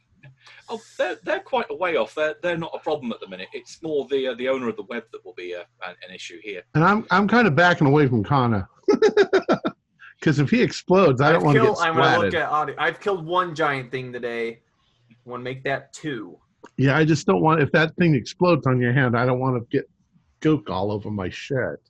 [0.68, 2.14] Oh, they're, they're quite a way off.
[2.14, 3.49] They're, they're not a problem at the minute.
[3.53, 6.14] It's more the uh, the owner of the web that will be uh, an, an
[6.14, 6.62] issue here.
[6.75, 8.68] And I'm I'm kind of backing away from Connor.
[10.23, 12.43] Because if he explodes, I don't want to get killed, I'm gonna look splatted.
[12.43, 12.75] at audio.
[12.79, 14.61] I've killed one giant thing today.
[15.25, 16.39] Want to make that two?
[16.77, 17.61] Yeah, I just don't want.
[17.61, 19.91] If that thing explodes on your hand, I don't want to get
[20.41, 21.83] gook all over my shirt.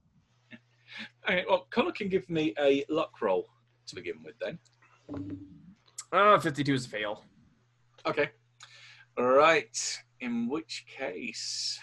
[1.28, 3.48] Okay, well, Connor can give me a luck roll
[3.86, 4.58] to begin with then.
[6.10, 7.24] Uh, 52 is a fail.
[8.06, 8.30] Okay.
[9.16, 10.02] All right.
[10.20, 11.78] In which case,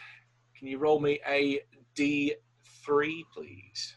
[0.57, 1.61] can you roll me a
[1.95, 3.95] D3, please?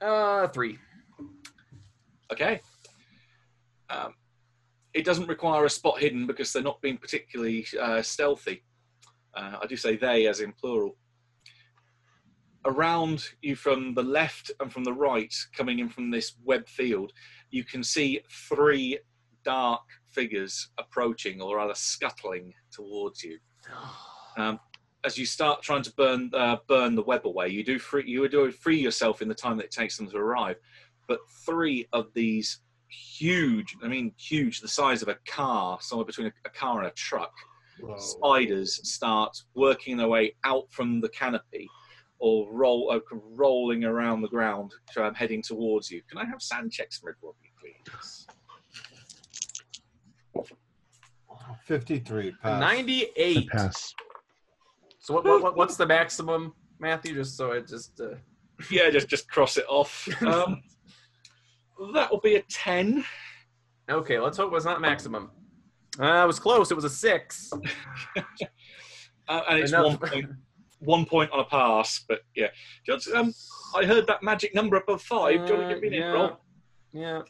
[0.00, 0.78] Uh, three.
[2.32, 2.60] Okay.
[3.90, 4.14] Um,
[4.94, 8.62] it doesn't require a spot hidden because they're not being particularly uh, stealthy.
[9.34, 10.96] Uh, I do say they as in plural.
[12.64, 17.12] around you from the left and from the right, coming in from this web field,
[17.50, 18.98] you can see three
[19.44, 23.38] dark figures approaching, or rather scuttling towards you.
[24.34, 24.58] Um,
[25.04, 28.26] as you start trying to burn uh, burn the web away, you do free you
[28.30, 30.56] do free yourself in the time that it takes them to arrive.
[31.06, 36.28] But three of these huge, I mean huge, the size of a car, somewhere between
[36.28, 37.32] a, a car and a truck,
[37.80, 37.98] Whoa.
[37.98, 41.68] spiders start working their way out from the canopy
[42.18, 43.00] or roll uh,
[43.34, 46.00] rolling around the ground, um, heading towards you.
[46.08, 47.14] Can I have SAN checks from
[47.60, 48.26] please?
[51.64, 52.32] 53.
[52.42, 52.60] Pass.
[52.60, 53.48] 98.
[53.50, 53.94] Pass.
[54.98, 57.14] So what, what, what what's the maximum, Matthew?
[57.14, 58.14] Just so I just uh,
[58.70, 60.08] Yeah, just just cross it off.
[60.22, 60.62] Um,
[61.94, 63.04] that will be a ten.
[63.90, 64.20] okay.
[64.20, 65.30] Let's hope it's not maximum.
[65.98, 66.70] Uh, it was close.
[66.70, 67.50] It was a six.
[69.28, 69.84] Uh, and it's Enough.
[69.86, 70.26] one point,
[70.80, 72.04] one point on a pass.
[72.08, 72.48] But yeah,
[72.84, 73.32] just, um,
[73.74, 75.46] I heard that magic number above five.
[75.46, 76.32] Do you want to give me an Uh, int?
[76.92, 77.22] Yeah.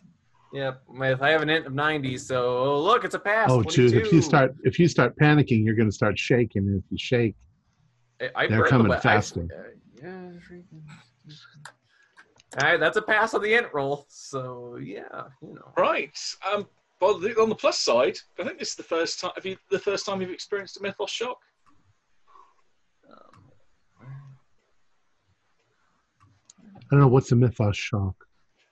[0.52, 0.72] Yeah.
[1.00, 3.48] If I have an int of 90, so oh, look, it's a pass.
[3.50, 3.94] Oh, dude!
[3.94, 6.66] If you start if you start panicking, you're going to start shaking.
[6.68, 7.34] And if you shake,
[8.20, 9.40] I, I They're read the coming I- faster.
[9.42, 9.70] uh,
[10.02, 10.30] yeah.
[10.48, 10.82] freaking-
[12.60, 14.04] All right, that's a pass on the int roll.
[14.10, 15.72] So yeah, you know.
[15.78, 16.18] Right.
[16.52, 16.66] Um,
[17.00, 19.32] well, the, on the plus side, I think this is the first time.
[19.34, 21.38] Have you the first time you've experienced a mythos shock?
[23.10, 23.50] Um,
[26.76, 28.14] I don't know what's a mythos shock.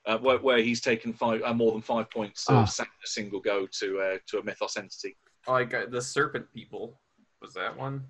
[0.07, 2.63] Uh, where, where he's taken five, uh, more than five points Ah.
[2.63, 5.15] of sa- a single go to uh, to a mythos entity.
[5.47, 6.99] oh, I got the serpent people.
[7.43, 8.05] Was that one?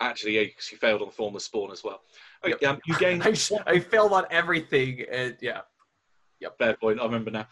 [0.00, 2.00] Actually, yeah, because you failed on the formless spawn as well.
[2.44, 2.70] Okay, Yep.
[2.74, 5.04] um, you gained I, sh- I failed on everything.
[5.10, 5.60] And yeah.
[6.58, 7.00] fair point.
[7.00, 7.46] I remember now.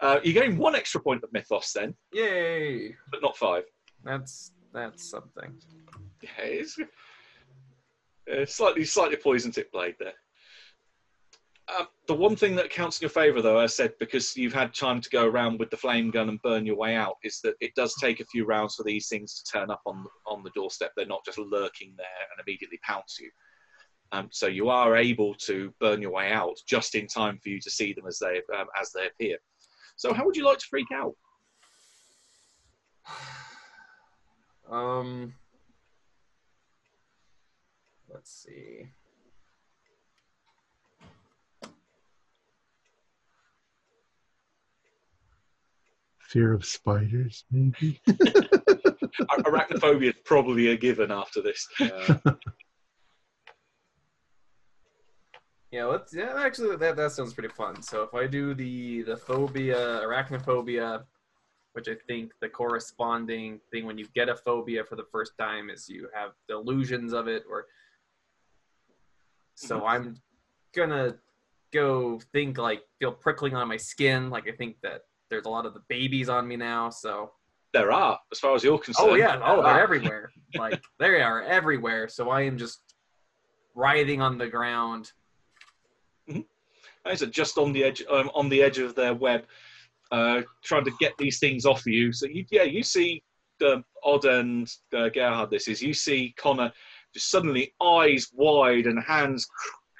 [0.00, 2.94] Uh, you gain one extra point of mythos then, Yay.
[3.12, 3.62] but not five.
[4.04, 5.54] That's that's something.
[6.22, 6.76] Yeah, it's
[8.32, 10.14] uh, slightly slightly poison tip blade there.
[11.76, 14.72] Um, the one thing that counts in your favour, though, I said, because you've had
[14.72, 17.56] time to go around with the flame gun and burn your way out, is that
[17.60, 20.50] it does take a few rounds for these things to turn up on on the
[20.50, 20.92] doorstep.
[20.96, 23.30] They're not just lurking there and immediately pounce you.
[24.12, 27.60] Um, so you are able to burn your way out just in time for you
[27.60, 29.36] to see them as they um, as they appear.
[29.96, 31.14] So how would you like to freak out?
[34.70, 35.32] Um.
[38.06, 38.90] Let's see.
[46.28, 48.00] Fear of spiders, maybe.
[48.08, 51.66] Arachnophobia is probably a given after this.
[51.80, 52.16] Uh,
[55.72, 56.14] yeah, let's.
[56.14, 57.80] Yeah, actually, that that sounds pretty fun.
[57.80, 61.04] So if I do the the phobia, arachnophobia,
[61.72, 65.70] which I think the corresponding thing when you get a phobia for the first time
[65.70, 67.64] is you have delusions of it, or.
[69.54, 69.86] So mm-hmm.
[69.86, 70.20] I'm
[70.76, 71.14] gonna
[71.72, 74.28] go think like feel prickling on my skin.
[74.28, 76.90] Like I think that there's a lot of the babies on me now.
[76.90, 77.32] So
[77.72, 79.10] There are, as far as you're concerned.
[79.10, 80.30] oh yeah, oh they're everywhere.
[80.56, 82.08] like they are everywhere.
[82.08, 82.80] So I am just
[83.74, 85.12] writhing on the ground.
[87.04, 89.44] I said, just on the edge, um, on the edge of their web,
[90.12, 92.12] uh, trying to get these things off of you.
[92.12, 93.22] So you, yeah, you see
[93.66, 95.50] um, Odd and uh, Gerhard.
[95.50, 96.72] This is you see Connor
[97.14, 99.46] just suddenly eyes wide and hands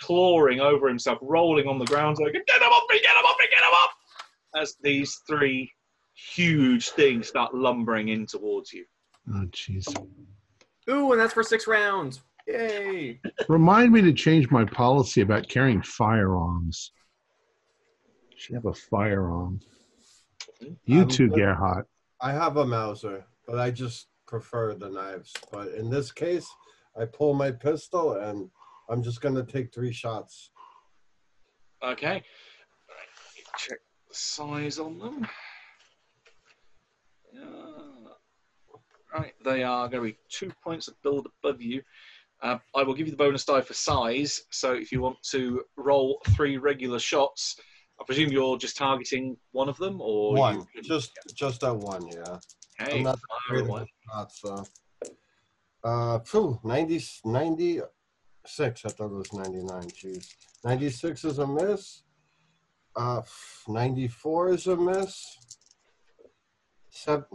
[0.00, 3.00] clawing over himself, rolling on the ground, like "Get him off me!
[3.00, 3.46] Get him off me!
[3.50, 3.90] Get him off!"
[4.56, 5.70] As these three
[6.34, 8.84] huge things start lumbering in towards you.
[9.34, 9.86] Oh, jeez.
[10.90, 12.22] Ooh, and that's for six rounds.
[12.46, 13.20] Yay!
[13.48, 16.92] Remind me to change my policy about carrying firearms.
[18.36, 19.60] Should have a firearm.
[20.86, 21.86] You Um, too, but- Gerhardt.
[22.20, 25.32] I have a Mauser, but I just prefer the knives.
[25.52, 26.48] But in this case,
[26.98, 28.50] I pull my pistol and
[28.88, 30.50] I'm just gonna take three shots.
[31.82, 32.22] Okay.
[33.58, 35.26] Check the size on them.
[37.40, 38.10] Uh,
[39.14, 41.82] right, they are going to be two points of build above you.
[42.40, 44.42] Uh, I will give you the bonus die for size.
[44.50, 47.56] So if you want to roll three regular shots,
[48.00, 52.06] I presume you're just targeting one of them, or One, can- just just that one,
[52.06, 52.38] yeah.
[52.80, 53.86] okay, I'm not afraid away.
[54.30, 54.64] so.
[55.84, 58.84] Uh, phew, 90, 96.
[58.84, 59.82] I thought it was 99.
[59.90, 60.34] Jeez.
[60.64, 62.02] 96 is a miss.
[62.98, 63.22] Uh,
[63.68, 65.24] 94 is a miss.
[66.90, 67.26] Sev-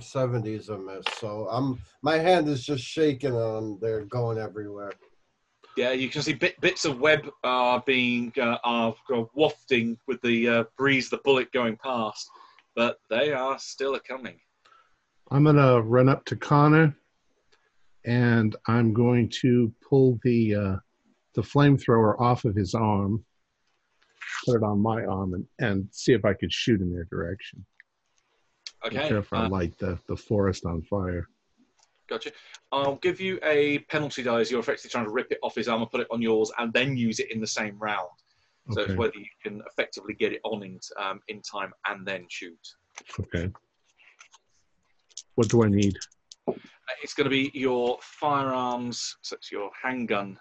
[0.00, 1.04] 70 is a miss.
[1.18, 4.90] So I'm my hand is just shaking and they're going everywhere.
[5.76, 10.20] Yeah, you can see bit, bits of web are being uh, are are wafting with
[10.22, 12.28] the uh, breeze, the bullet going past,
[12.74, 14.40] but they are still a coming.
[15.30, 16.96] I'm gonna run up to Connor,
[18.04, 20.76] and I'm going to pull the uh,
[21.34, 23.24] the flamethrower off of his arm,
[24.44, 27.64] put it on my arm, and, and see if I could shoot in their direction.
[28.84, 29.08] Okay.
[29.08, 31.28] Careful, I uh, light the, the forest on fire.
[32.08, 32.32] Gotcha.
[32.72, 35.68] I'll give you a penalty die as you're effectively trying to rip it off his
[35.68, 38.08] arm and put it on yours, and then use it in the same round.
[38.70, 38.92] So Okay.
[38.92, 42.58] it's whether you can effectively get it on in, um, in time and then shoot.
[43.18, 43.50] Okay.
[45.34, 45.96] What do I need?
[46.46, 46.52] Uh,
[47.02, 50.38] It's going to be your firearms, so it's your handgun,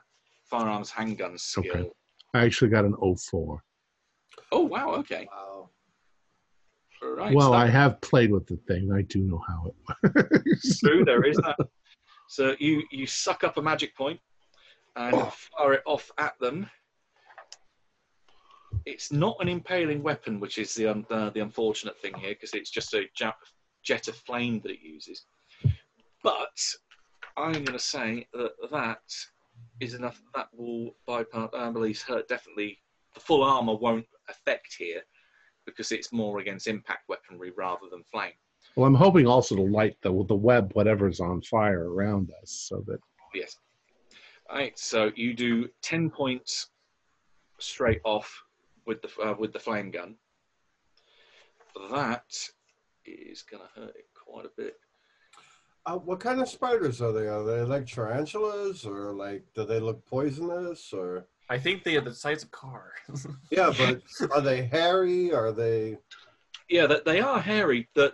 [0.49, 1.71] firearms handgun skill.
[1.71, 1.89] Okay.
[2.33, 3.63] I actually got an 04.
[4.51, 5.69] Oh wow, okay, Wow.
[7.01, 7.33] all right.
[7.33, 8.91] well, so I have played with the thing.
[8.91, 9.75] I do know how it
[10.05, 10.79] works.
[10.79, 11.57] true, there is that.
[12.27, 14.19] So you you suck up a magic point
[14.95, 15.15] and
[15.57, 16.69] fire it off at them.
[18.85, 22.53] It's not an impaling weapon, which is the un, uh, the unfortunate thing here, because
[22.53, 23.35] it's just a jet,
[23.83, 25.25] jet of flame that it uses.
[26.23, 26.57] But
[27.37, 29.01] I'm going to say that that
[29.79, 30.21] is enough.
[30.35, 31.49] That will bypass.
[31.53, 32.80] I believe hurt definitely.
[33.13, 35.01] The full armor won't affect here
[35.65, 38.33] because it's more against impact weaponry rather than flame.
[38.75, 42.83] Well, I'm hoping also to light the the web, whatever's on fire around us, so
[42.87, 42.99] that
[43.33, 43.57] Yes.
[44.49, 44.77] All right.
[44.77, 46.67] So you do ten points
[47.59, 48.43] straight off
[48.85, 50.15] with the uh, with the flame gun.
[51.89, 52.25] That
[53.05, 54.75] is going to hurt it quite a bit.
[55.85, 57.27] Uh, what kind of spiders are they?
[57.27, 61.27] Are they like tarantulas, or like do they look poisonous, or?
[61.51, 63.27] I think they are the size of cars.
[63.51, 65.33] Yeah, but are they hairy?
[65.33, 65.97] Are they?
[66.69, 67.89] Yeah, that they are hairy.
[67.95, 68.13] That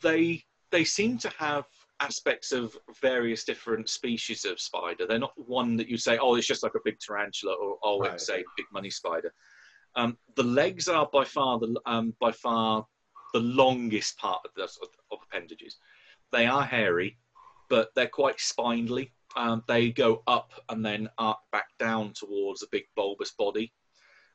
[0.00, 1.64] they they seem to have
[1.98, 5.04] aspects of various different species of spider.
[5.04, 8.00] They're not one that you say, oh, it's just like a big tarantula, or oh,
[8.00, 8.12] Right.
[8.12, 9.32] it's a big money spider.
[9.96, 12.86] Um, the legs are by far the um, by far
[13.34, 14.62] the longest part of the
[15.12, 15.76] of appendages.
[16.30, 17.18] They are hairy,
[17.68, 19.12] but they're quite spindly.
[19.34, 23.72] Um, they go up and then arc back down towards a big bulbous body.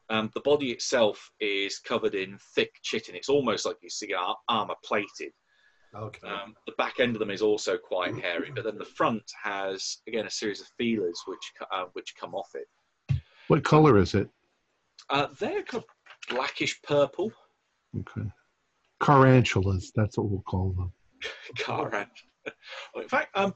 [0.10, 3.16] Um, the body itself is covered in thick chitin.
[3.16, 5.32] It's almost like you see ar- armor plated.
[5.96, 6.28] Okay.
[6.28, 9.98] Um, the back end of them is also quite hairy, but then the front has
[10.08, 13.22] again a series of feelers which uh, which come off it.
[13.48, 14.30] what color is it?
[15.10, 17.32] Uh, they're kind of blackish purple.
[18.00, 18.30] Okay.
[19.02, 20.94] Carantulas, that's what we'll call them.
[21.60, 22.10] car and
[22.96, 23.54] in fact um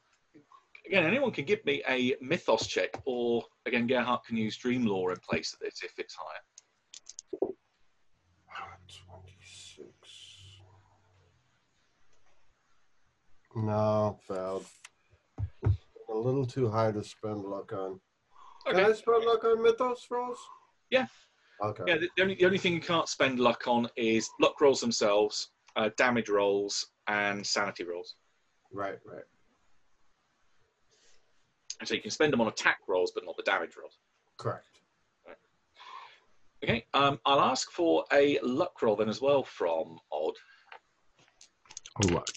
[0.88, 5.12] again anyone can give me a mythos check or again gerhardt can use Dream Lore
[5.12, 7.52] in place of this if it's higher
[8.88, 9.92] Twenty-six.
[13.56, 14.66] No, failed.
[15.66, 18.00] A little too high to spend luck on.
[18.68, 20.40] Can I okay spend luck on mythos rolls?
[20.90, 21.08] Yeah.
[21.64, 21.84] Okay.
[21.88, 24.82] yeah the, the only, the only thing you can't spend luck on is luck rolls
[24.82, 28.16] themselves uh, damage rolls and sanity rolls
[28.74, 29.00] Right.
[29.06, 29.24] Right.
[31.80, 33.98] And so you can spend them on attack rolls but not the damage rolls
[34.38, 34.66] Correct.
[36.64, 40.34] okay um, i'll ask for a luck roll then as well from Odd
[42.04, 42.30] All right.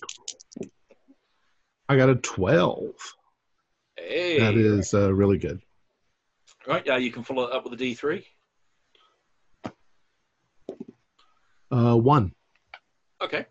[1.88, 2.80] I got a 12.
[3.96, 5.60] hey That is uh, really good.
[6.66, 8.24] right yeah you can follow it up with a d3
[11.70, 12.32] Uh, one.
[13.20, 13.44] Okay.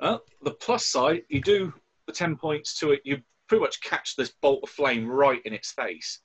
[0.00, 1.72] Well, the plus side, you do
[2.08, 3.18] the 10 points to it, you
[3.48, 6.20] pretty much catch this bolt of flame right in its face.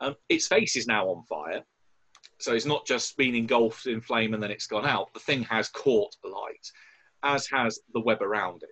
[0.00, 1.62] Um, its face is now on fire.
[2.38, 5.12] So it's not just been engulfed in flame and then it's gone out.
[5.14, 6.66] The thing has caught light,
[7.22, 8.70] as has the web around it.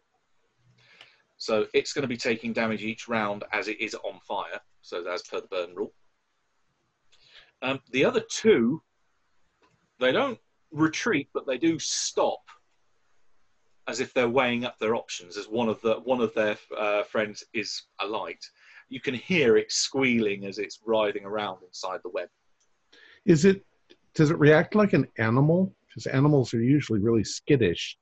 [1.38, 4.60] So it's going to be taking damage each round as it is on fire.
[4.82, 5.92] So as per the burn rule.
[7.62, 8.82] Um, the other two,
[10.00, 10.38] they don't
[10.72, 12.40] retreat, but they do stop
[13.88, 15.36] as if they're weighing up their options.
[15.36, 18.44] As one of the one of their uh, friends is alight,
[18.88, 22.28] you can hear it squealing as it's writhing around inside the web.
[23.24, 23.64] Is it,
[24.14, 25.74] does it react like an animal?
[25.88, 27.98] Because animals are usually really skittish,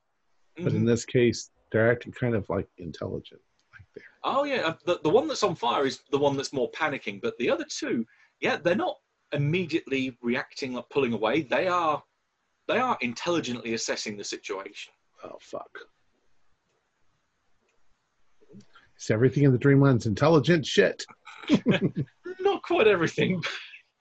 [0.57, 0.87] but in Mhm.
[0.87, 3.41] this case, they're acting kind of like intelligent.
[3.73, 6.53] Like they're Oh yeah, uh, the, the one that's on fire is the one that's
[6.53, 8.05] more panicking, but the other two,
[8.39, 8.97] yeah, they're not
[9.33, 11.41] immediately reacting like pulling away.
[11.41, 12.03] They are
[12.67, 14.93] they are intelligently assessing the situation.
[15.23, 15.69] Oh fuck.
[18.99, 21.03] Is everything in the Dreamland's intelligent shit?
[22.39, 23.41] Not quite everything.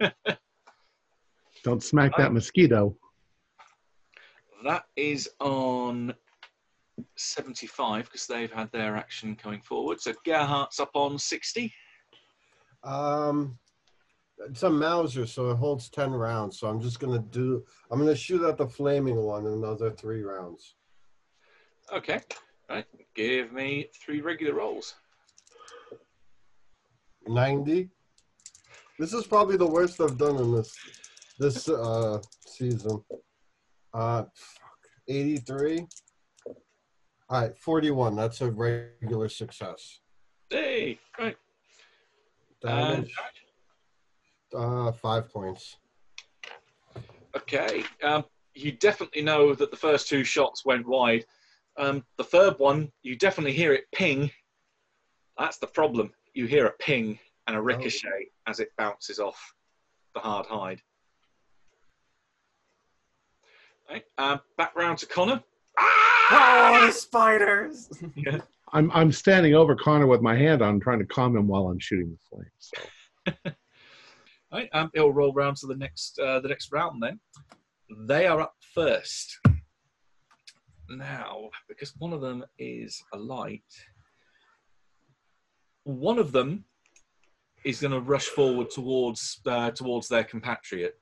[1.64, 2.96] Don't smack that mosquito.
[4.64, 6.14] That is on
[7.16, 10.00] 75 because they've had their action coming forward.
[10.00, 11.72] So Gerhardt's up on 60.
[12.84, 13.58] Um,
[14.48, 16.58] it's a Mauser, so it holds ten rounds.
[16.58, 17.62] So I'm just gonna do.
[17.90, 20.76] I'm gonna shoot at the flaming one another three rounds.
[21.92, 22.20] Okay.
[22.68, 22.86] Right.
[23.14, 24.94] Give me three regular rolls.
[27.26, 27.90] Ninety.
[28.98, 30.74] This is probably the worst I've done in this
[31.38, 33.02] this uh season.
[33.92, 34.70] Uh fuck.
[35.08, 35.86] 83.
[37.28, 38.16] All right, 41.
[38.16, 40.00] That's a regular success.
[40.48, 41.36] Hey, right.
[42.62, 43.14] And, Damage,
[44.56, 45.76] uh, five points.
[47.36, 47.84] okay.
[48.02, 48.24] Um,
[48.54, 51.24] you definitely know that the first two shots went wide.
[51.80, 54.30] Um, the third one, you definitely hear it ping.
[55.38, 56.12] That's the problem.
[56.34, 59.54] You hear a ping and a ricochet as it bounces off
[60.14, 60.82] the hard hide.
[63.88, 65.42] Right, um, back round to Connor.
[65.78, 67.88] Oh, the spiders!
[68.72, 71.78] I'm I'm standing over Connor with my hand on, trying to calm him while I'm
[71.78, 72.52] shooting the flames.
[73.46, 73.52] So.
[74.52, 77.20] Right, um, it'll roll round to the next uh, the next round then.
[78.08, 79.38] They are up first.
[80.90, 83.62] Now, because one of them is a light,
[85.84, 86.64] one of them
[87.64, 90.94] is going to rush forward towards uh, towards their compatriot.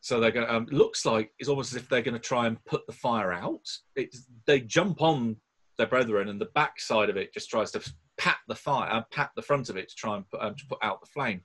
[0.00, 0.46] So they're going.
[0.46, 2.92] to Um, looks like it's almost as if they're going to try and put the
[2.92, 3.66] fire out.
[3.96, 5.36] It's, they jump on
[5.78, 9.02] their brethren, and the back side of it just tries to pat the fire, uh,
[9.10, 11.42] pat the front of it to try and put, um, to put out the flame.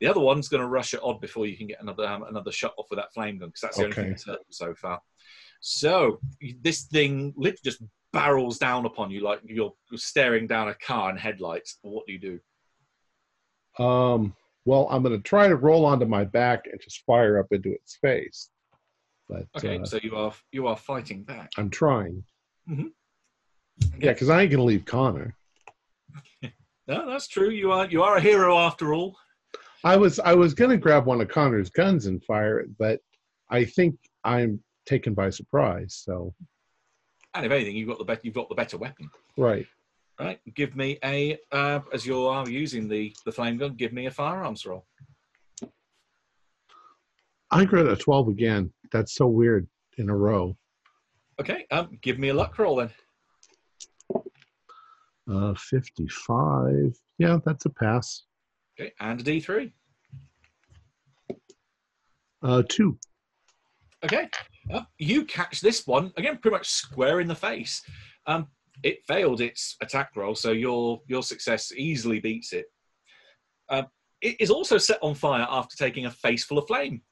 [0.00, 2.52] The other one's going to rush it Odd before you can get another um, another
[2.52, 4.74] shot off with that flame gun because that's the only thing that's hurt them so
[4.74, 5.00] far.
[5.68, 6.20] So
[6.60, 11.16] this thing literally just barrels down upon you like you're staring down a car in
[11.16, 11.78] headlights.
[11.82, 12.20] What do you
[13.76, 13.84] do?
[13.84, 17.48] Um, well, I'm going to try to roll onto my back and just fire up
[17.50, 18.48] into its face.
[19.28, 21.50] But Okay, uh, so you are you are fighting back.
[21.56, 22.22] I'm trying.
[22.70, 22.92] Mhm.
[23.98, 25.36] Yeah, because I ain't going to leave Connor.
[26.88, 27.50] No, that's true.
[27.50, 29.16] You are you are a hero after all.
[29.82, 33.00] I was I was going to grab one of Connor's guns and fire it, but
[33.50, 36.00] I think I'm taken by surprise.
[36.04, 36.32] So
[37.34, 39.10] And if anything, you've got the better you've got the better weapon.
[39.36, 39.66] right.
[40.18, 40.40] Right.
[40.54, 43.74] Give me a uh, as you are using the the flame gun.
[43.74, 44.86] Give me a firearms roll.
[47.50, 48.72] I got a 12 again.
[48.92, 49.68] That's so weird
[49.98, 50.56] in a row.
[51.38, 51.66] Okay.
[51.70, 52.90] Um, give me a luck roll then.
[55.30, 56.94] Uh, 55.
[57.18, 58.22] Yeah, that's a pass.
[58.80, 59.72] Okay, and a D three.
[62.42, 62.98] Uh, two.
[64.04, 64.28] Okay.
[64.72, 67.82] Uh, you catch this one again, pretty much square in the face.
[68.26, 68.48] Um,
[68.82, 72.66] it failed its attack roll, so your your success easily beats it.
[73.68, 73.86] Um,
[74.20, 77.02] it is also set on fire after taking a face full of flame.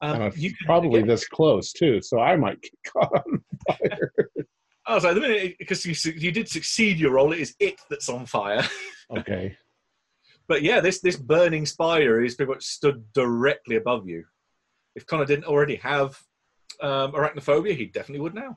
[0.00, 4.12] Um, Uh, you probably this close too, so I might get caught on fire.
[4.90, 8.08] Oh, sorry, the minute because you you did succeed your roll, it is it that's
[8.08, 8.66] on fire.
[9.18, 9.54] okay.
[10.48, 14.24] But yeah, this this burning spider is pretty much stood directly above you.
[14.94, 16.18] If Connor didn't already have
[16.80, 18.56] um, arachnophobia, he definitely would now.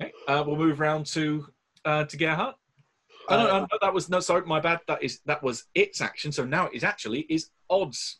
[0.00, 1.46] Okay, uh, we'll move around to
[1.84, 2.56] uh, to Gerhardt.
[3.28, 4.80] Oh, no, no, that was no, sorry, my bad.
[4.86, 6.30] That is that was its action.
[6.32, 8.18] So now it is actually is Odd's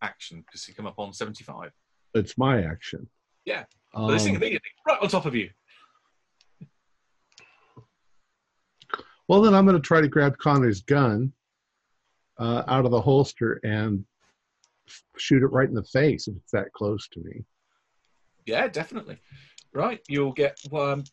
[0.00, 1.72] action because he come up on seventy five.
[2.14, 3.08] It's my action.
[3.44, 3.64] Yeah.
[3.94, 5.50] Um, But this thing immediately right on top of you.
[9.28, 11.32] well, then I'm going to try to grab Connor's gun
[12.38, 14.04] uh, out of the holster and
[15.16, 17.44] shoot it right in the face if it's that close to me.
[18.46, 19.18] Yeah, definitely.
[19.72, 21.04] Right, you'll get one.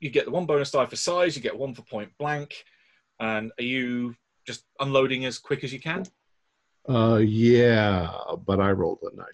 [0.00, 1.34] you get the one bonus die for size.
[1.36, 2.64] You get one for point blank.
[3.20, 4.14] And are you
[4.46, 6.04] just unloading as quick as you can?
[6.88, 8.12] Uh, yeah,
[8.46, 9.24] but I rolled a 95.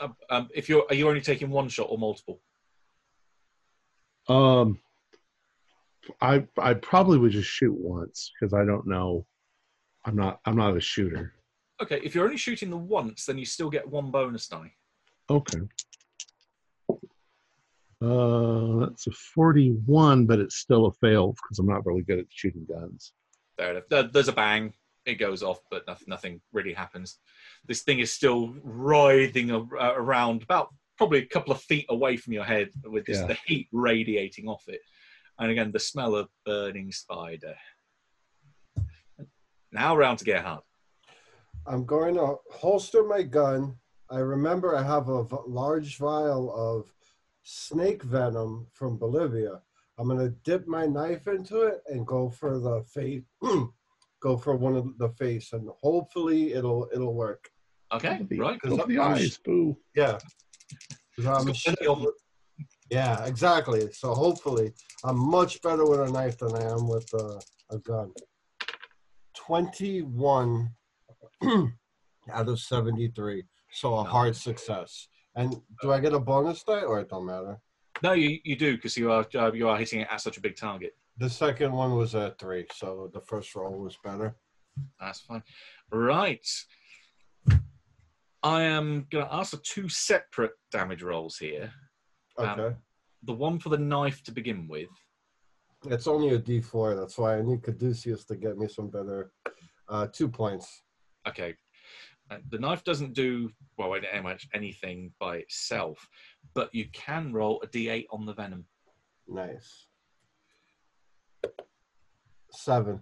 [0.00, 2.40] Um, um, if you're are you only taking one shot or multiple?
[4.28, 4.78] Um,
[6.20, 9.26] I I probably would just shoot once because I don't know.
[10.04, 11.34] I'm not I'm not a shooter.
[11.82, 14.72] Okay, if you're only shooting the once, then you still get one bonus die.
[15.30, 15.60] Okay.
[18.02, 22.26] Uh, that's a 41, but it's still a fail because I'm not really good at
[22.30, 23.12] shooting guns.
[23.58, 23.84] There, enough.
[23.90, 24.72] There- there's a bang.
[25.06, 27.18] It goes off, but nothing, nothing really happens.
[27.66, 32.16] This thing is still writhing a- uh, around, about probably a couple of feet away
[32.16, 33.26] from your head, with just Yeah.
[33.28, 34.80] the heat radiating off it,
[35.38, 37.56] and again the smell of burning spider.
[39.72, 40.64] Now round to Gerhardt.
[41.66, 43.76] I'm going to holster my gun.
[44.10, 46.92] I remember I have a v- large vial of
[47.44, 49.60] snake venom from Bolivia.
[49.98, 53.22] I'm going to dip my knife into it and go for the face.
[54.22, 57.48] go for one of the face, and hopefully it'll it'll work.
[57.92, 58.60] Okay, The- right.
[58.60, 59.76] Go for the eyes, boo.
[59.94, 60.18] Yeah.
[61.16, 62.12] 'Cause I'm got plenty of them.
[62.90, 63.92] yeah, exactly.
[63.92, 64.72] So hopefully,
[65.04, 67.38] I'm much better with a knife than I am with uh,
[67.70, 68.12] a gun.
[69.34, 70.70] Twenty-one
[72.32, 75.08] out of seventy-three, so a hard success.
[75.36, 77.58] And do I get a bonus die, or it don't matter?
[78.02, 80.40] No, you, you do because you are uh, you are hitting it at such a
[80.40, 80.92] big target.
[81.18, 84.34] The second one was a three, so the first roll was better.
[84.98, 85.42] That's fine.
[85.92, 86.46] Right.
[88.42, 91.70] I am going to ask for two separate damage rolls here.
[92.38, 92.76] Um, Okay.
[93.24, 94.88] The one for the knife to begin with.
[95.84, 96.98] it's only a D4.
[96.98, 99.30] That's why I need Caduceus to get me some better.
[99.90, 100.84] Uh, two points.
[101.28, 101.54] Okay.
[102.30, 106.06] Uh, the knife doesn't do well much anything by itself,
[106.54, 108.64] but you can roll a d8 on the venom.
[109.26, 109.86] Nice.
[112.52, 113.00] Seven.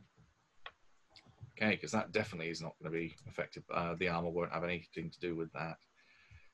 [1.60, 3.64] Okay, because that definitely is not going to be affected.
[3.72, 5.76] Uh, the armor won't have anything to do with that.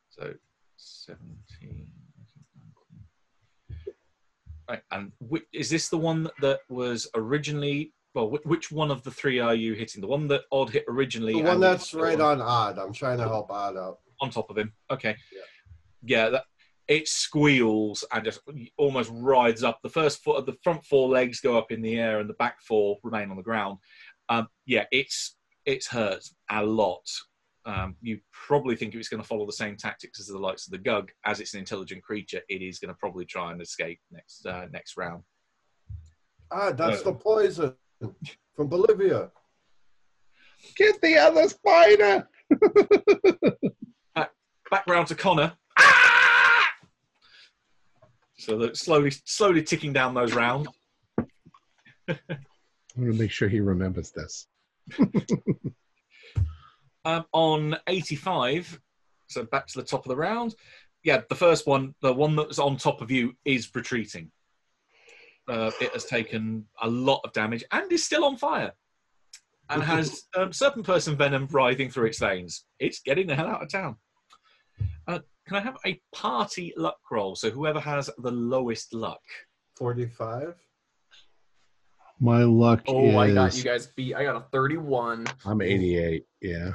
[0.09, 0.33] So
[0.77, 1.87] 17.
[4.69, 5.13] Right, and
[5.53, 7.93] is this the one that was originally?
[8.15, 10.01] Well, which one of the three are you hitting?
[10.01, 11.33] The one that Odd hit originally.
[11.35, 12.79] The one that's right on Odd.
[12.79, 13.99] I'm trying to help Odd out.
[14.21, 14.73] on top of him.
[14.91, 15.17] Okay.
[15.33, 15.41] Yeah.
[16.07, 16.45] Yeah, that
[16.87, 18.41] it squeals and just
[18.77, 19.81] almost rides up.
[19.83, 22.61] The first foot, the front four legs go up in the air, and the back
[22.61, 23.79] four remain on the ground.
[24.29, 27.09] Um, yeah, it's it's hurt a lot.
[27.67, 30.73] Um, you probably think it's going to follow the same tactics as the likes of
[30.73, 31.11] the Gug.
[31.25, 34.67] As it's an intelligent creature, it is going to probably try and escape next uh,
[34.71, 35.23] next round.
[36.53, 37.05] Ah, that's Uh.
[37.05, 37.75] the poison
[38.57, 39.31] from Bolivia.
[40.77, 42.29] Get the other spider.
[44.15, 45.53] Back round to Connor.
[45.79, 46.71] Ah!
[48.39, 50.69] So they're slowly slowly ticking down those rounds.
[52.09, 52.17] I
[52.97, 54.47] want to make sure he remembers this.
[57.07, 58.81] Um, on 85,
[59.29, 60.55] so back to the top of the round.
[61.03, 64.31] Yeah, the first one, the one that's on top of you, is retreating.
[65.49, 68.73] Uh, it has taken a lot of damage and is still on fire,
[69.71, 72.65] and has um, serpent person venom writhing through its veins.
[72.79, 73.97] It's getting the hell out of town.
[75.07, 77.37] Uh, can I have a party luck roll?
[77.37, 79.21] So whoever has the lowest luck.
[79.77, 80.55] 45.
[82.21, 83.17] My luck Oh, is.
[83.17, 84.15] I got you guys beat.
[84.15, 85.27] I got a 31.
[85.45, 86.25] I'm 88.
[86.41, 86.73] Yeah.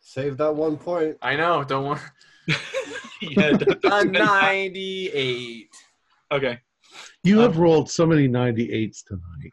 [0.00, 1.16] Save that one point.
[1.22, 1.64] I know.
[1.64, 2.00] Don't want
[3.22, 5.68] yeah, don't- a 98.
[6.30, 6.58] okay.
[7.24, 9.52] You Um, have rolled so many 98s tonight.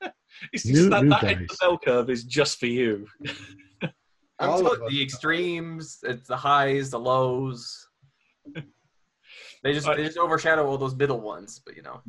[0.52, 3.06] It's New- that, new that end of the bell curve is just for you.
[3.82, 4.90] I'm All of us.
[4.90, 5.98] the extremes.
[6.02, 7.88] It's the highs, the lows.
[9.62, 11.60] They just they just overshadow all those middle ones.
[11.64, 12.02] But you know,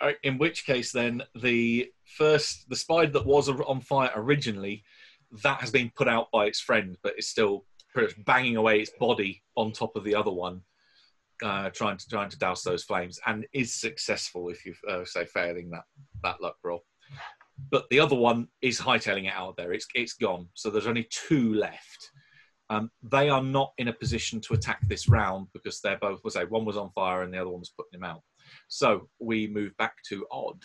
[0.00, 4.82] All right, in which case, then the first the spider that was on fire originally,
[5.42, 8.80] that has been put out by its friend, but it's still pretty much banging away
[8.80, 10.62] its body on top of the other one,
[11.42, 15.24] uh, trying to trying to douse those flames, and is successful if you uh, say
[15.24, 15.84] failing that
[16.22, 16.84] that luck roll.
[17.70, 19.72] But the other one is hightailing it out there.
[19.72, 20.48] It's it's gone.
[20.54, 22.10] So there's only two left.
[22.70, 26.22] Um, they are not in a position to attack this round because they're both.
[26.22, 28.22] Was say one was on fire and the other one was putting him out.
[28.68, 30.62] So we move back to Odd.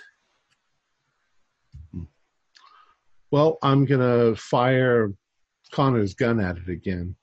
[3.31, 5.11] Well, I'm going to fire
[5.71, 7.15] Connor's gun at it again.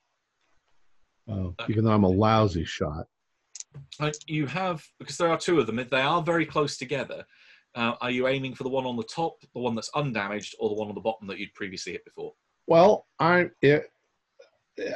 [1.30, 3.06] Uh, even though I'm a lousy shot.
[4.00, 5.76] Uh, you have because there are two of them.
[5.76, 7.24] They are very close together.
[7.74, 10.68] Uh, are you aiming for the one on the top, the one that's undamaged, or
[10.70, 12.32] the one on the bottom that you'd previously hit before?
[12.66, 13.90] Well, I it,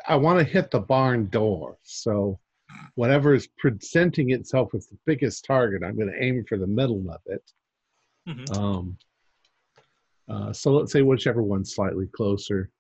[0.09, 1.79] I want to hit the barn door.
[1.83, 2.39] So
[2.97, 7.05] whatever is presenting itself as the biggest target, I'm going to aim for the middle
[7.11, 7.53] of it.
[8.29, 8.57] Mhm.
[8.57, 8.99] Um,
[10.29, 12.71] uh, so let's say whichever one's slightly closer.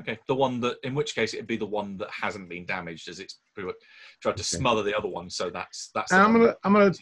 [0.00, 3.08] Okay, the one that, in which case, it'd be the one that hasn't been damaged,
[3.08, 3.76] as it's pretty much
[4.22, 4.58] tried to Okay.
[4.58, 5.30] smother the other one.
[5.30, 6.12] So that's that's.
[6.12, 6.94] I'm gonna I'm gonna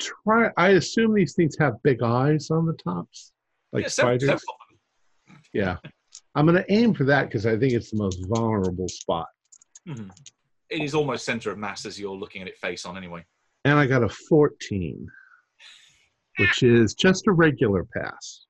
[0.00, 0.50] try.
[0.56, 3.32] I assume these things have big eyes on the tops,
[3.72, 4.22] like Yeah, spiders.
[4.28, 5.38] seven of.
[5.52, 5.76] Yeah,
[6.34, 9.26] I'm gonna aim for that because I think it's the most vulnerable spot.
[9.86, 10.10] Mhm.
[10.70, 13.24] It is almost center of mass as you're looking at it face on, anyway.
[13.66, 15.06] And I got a 14,
[16.38, 18.46] which is just a regular pass.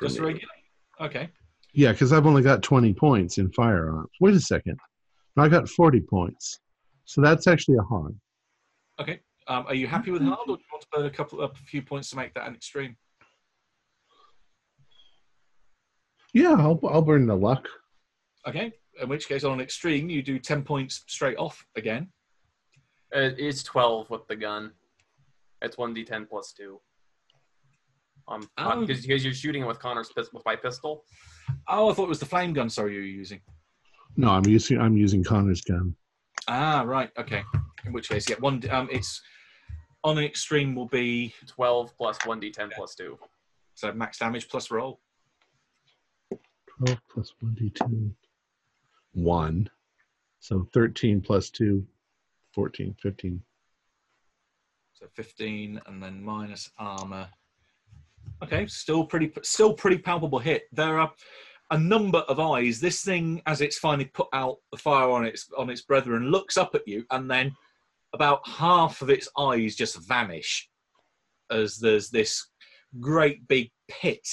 [0.00, 0.26] Just me.
[0.26, 0.52] regular.
[1.00, 1.28] Okay.
[1.72, 4.08] Yeah, because I've only got 20 points in firearms.
[4.20, 4.78] Wait a second.
[5.38, 6.60] I got 40 points.
[7.04, 8.14] So that's actually a hard.
[9.00, 9.20] Okay.
[9.48, 11.52] Um, are you happy with hard, or do you want to burn a couple, a
[11.54, 12.96] few points to make that an extreme?
[16.32, 17.68] Yeah, I'll, I'll burn the luck.
[18.46, 18.72] Okay.
[19.00, 22.08] In which case, on an extreme, you do ten points straight off again.
[23.12, 24.72] It- it's 12 with the gun.
[25.62, 26.80] It's 1d10 plus 2.
[28.28, 28.84] Um, Oh.
[28.84, 31.04] because you're shooting it with Connor's pis- with my pistol.
[31.68, 32.68] Oh, I thought it was the flame gun.
[32.68, 33.40] Sorry, you were using.
[34.16, 35.94] No, I'm using I'm using Connor's gun.
[36.48, 37.10] Ah, right.
[37.18, 37.42] Okay.
[37.84, 38.62] In which case, yeah, one.
[38.70, 39.20] Um, it's
[40.04, 43.18] on an extreme will be 12 plus 1d10 plus 2.
[43.74, 45.00] so max damage plus roll.
[46.84, 48.12] 12 plus 1d2.
[49.12, 49.70] 1.
[50.38, 51.84] So 13 plus 2,
[52.54, 53.42] 14, 15.
[54.92, 57.28] So fifteen, and then minus armor.
[58.42, 60.62] Okay, still pretty, still pretty palpable hit.
[60.72, 61.12] There are
[61.70, 62.80] a number of eyes.
[62.80, 66.56] This thing, as it's finally put out the fire on its on its brethren, looks
[66.56, 67.54] up at you, and then
[68.14, 70.68] about half of its eyes just vanish
[71.50, 72.48] as there's this
[73.00, 74.26] great big pit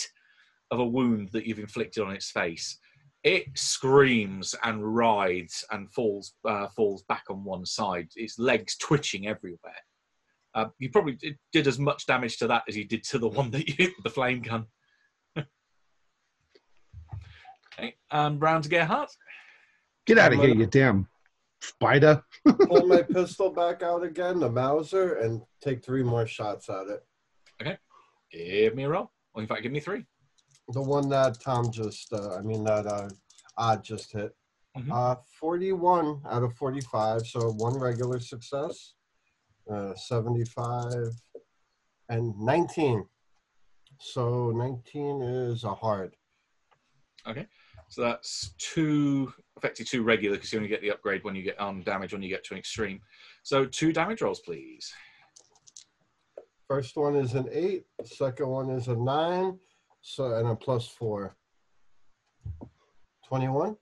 [0.72, 2.80] of a wound that you've inflicted on its face.
[3.24, 8.10] It screams and writhes and falls uh, falls back on one side.
[8.16, 9.74] Its legs twitching everywhere.
[10.56, 13.28] Uh, you probably did, did as much damage to that as you did to the
[13.28, 14.68] one that you hit with the flame gun.
[17.78, 19.10] Okay, um, Brown to Gerhardt.
[20.06, 21.08] Get out of here, you damn
[21.62, 22.24] spider.
[22.46, 27.06] Pull my pistol back out again, the Mauser, and take three more shots at it.
[27.62, 27.78] Okay.
[28.32, 29.12] Give me a roll.
[29.34, 30.06] Or in fact, give me three.
[30.70, 33.10] The one that Tom just, uh, I mean, that uh,
[33.58, 34.36] Odd just hit.
[34.78, 34.92] Mhm.
[34.92, 38.96] Uh, 41 out of 45, so one regular success,
[39.70, 41.12] uh, 75,
[42.10, 43.08] and 19.
[44.00, 46.16] So 19 is a hard.
[47.94, 51.60] So that's two, effectively two regular, because you only get the upgrade when you get
[51.60, 53.00] on damage when you get to an extreme.
[53.44, 54.92] So two damage rolls, please.
[56.68, 59.60] First one is an 8, second one is a 9,
[60.02, 61.36] so and a plus 4.
[63.28, 63.76] 21?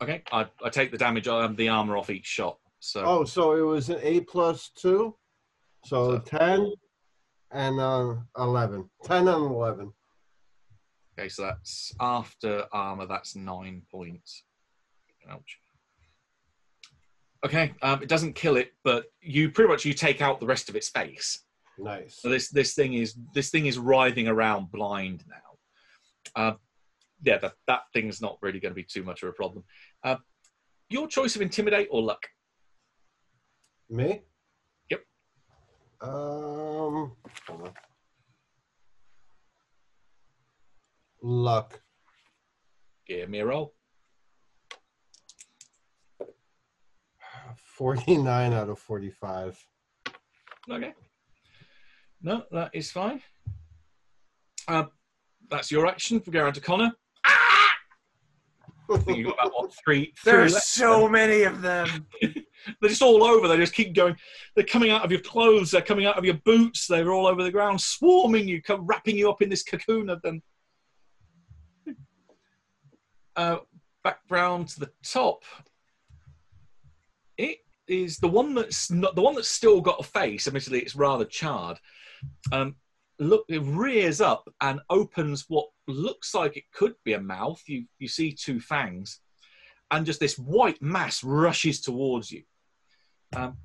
[0.00, 2.58] Okay, I, I take the damage on the armor off each shot.
[2.78, 5.12] So Oh, so it was an 8 plus 2,
[5.86, 6.72] so So- 10
[7.50, 8.88] and uh, 11.
[9.02, 9.92] 10 and 11.
[11.18, 13.06] Okay, so that's after armor.
[13.06, 14.44] That's nine points.
[15.30, 15.58] Ouch.
[17.44, 20.68] Okay, um, it doesn't kill it, but you pretty much you take out the rest
[20.68, 21.44] of its face.
[21.78, 22.18] Nice.
[22.20, 26.40] So this this thing is this thing is writhing around blind now.
[26.42, 26.54] Uh,
[27.22, 29.64] yeah, that that thing's not really going to be too much of a problem.
[30.02, 30.16] Uh,
[30.88, 32.26] your choice of intimidate or luck.
[33.90, 34.22] Me?
[34.90, 35.00] Yep.
[36.00, 37.12] Um,
[37.46, 37.72] hold on.
[41.26, 41.80] Luck.
[43.06, 43.72] Give me a roll.
[47.56, 49.58] 49 out of 45.
[50.70, 50.92] Okay.
[52.22, 53.22] No, that is fine.
[54.68, 54.84] Uh,
[55.50, 56.92] that's your action for going to Connor.
[57.26, 57.74] Ah!
[58.92, 60.12] I think you've got about what three?
[60.22, 60.66] three There's left.
[60.66, 62.06] so many of them.
[62.22, 63.48] They're just all over.
[63.48, 64.14] They just keep going.
[64.56, 65.70] They're coming out of your clothes.
[65.70, 66.86] They're coming out of your boots.
[66.86, 70.42] They're all over the ground, swarming you, wrapping you up in this cocoon of them.
[73.36, 73.58] Uh,
[74.02, 75.42] back round to the top.
[77.36, 77.58] It
[77.88, 80.46] is the one that's not the one that's still got a face.
[80.46, 81.78] Admittedly, it's rather charred.
[82.52, 82.76] Um,
[83.18, 87.62] look, it rears up and opens what looks like it could be a mouth.
[87.66, 89.20] You you see two fangs
[89.90, 92.42] and just this white mass rushes towards you.
[93.36, 93.56] Um,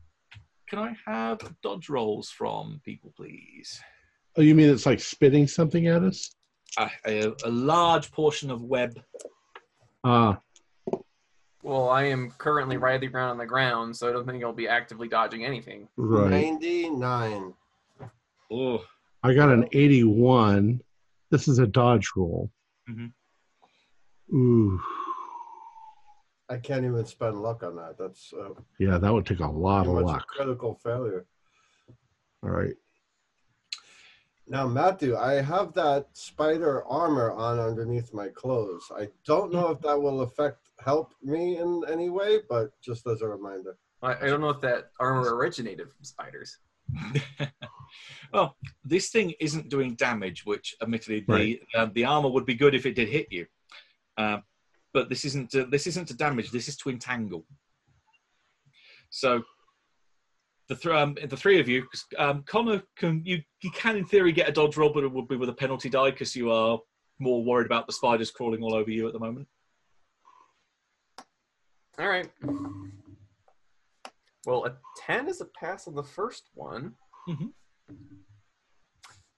[0.68, 3.80] can I have dodge rolls from people, please?
[4.38, 6.36] Oh, you mean it's like spitting something at us?
[6.78, 9.00] A, a large portion of web.
[10.04, 10.40] Ah,
[11.62, 14.68] Well, I am currently writhing around on the ground, so I don't think I'll be
[14.68, 15.88] actively dodging anything.
[15.98, 16.30] right.
[16.32, 17.54] 99.
[18.52, 18.84] Oh,
[19.24, 20.82] I got an 81.
[21.32, 22.50] This is a dodge roll.
[22.90, 23.12] Mhm.
[24.34, 24.82] Ooh,
[26.50, 27.98] I can't even spend luck on that.
[27.98, 30.28] That's uh, yeah, that would take a lot of much a luck.
[30.28, 31.26] critical failure.
[32.42, 32.74] All right.
[34.52, 38.84] Now, Matthew, I have that spider armor on underneath my clothes.
[38.98, 43.22] I don't know if that will affect help me in any way, but just as
[43.22, 43.78] a reminder.
[44.02, 46.58] I, I don't know if that armor originated from spiders.
[48.34, 51.62] well, this thing isn't doing damage, which admittedly Right.
[51.74, 53.46] the uh, the armor would be good if it did hit you.
[54.18, 54.40] Uh,
[54.94, 56.50] but this isn't to, this isn't to damage.
[56.50, 57.46] This is to entangle.
[59.12, 59.44] So
[60.70, 61.86] the th- um, the three of you,
[62.18, 65.28] um, Connor, can you you can in theory get a dodge roll, but it would
[65.28, 66.80] be with a penalty die because you are
[67.20, 69.48] more worried about the spiders crawling all over you at the moment.
[71.98, 72.30] All right.
[74.46, 76.94] Well, a 10 is a pass on the first one.
[77.28, 77.52] Mhm.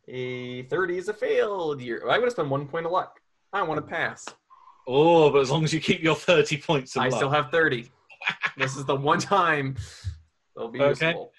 [0.07, 2.07] A 30 is a failed year.
[2.07, 3.19] I would have spent one point of luck.
[3.53, 4.25] I want to pass.
[4.87, 7.05] Oh, but as long as you keep your thirty points of luck.
[7.05, 7.17] I luck.
[7.19, 7.89] still have 30.
[8.57, 9.75] this is the one time
[10.55, 11.07] they'll be Okay.
[11.07, 11.31] useful.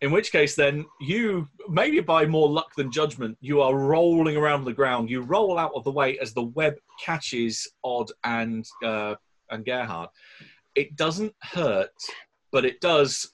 [0.00, 4.64] In which case, then you maybe by more luck than judgment, you are rolling around
[4.64, 5.10] the ground.
[5.10, 9.16] You roll out of the way as the web catches Odd and uh,
[9.50, 10.10] and Gerhardt.
[10.76, 11.90] It doesn't hurt,
[12.52, 13.32] but it does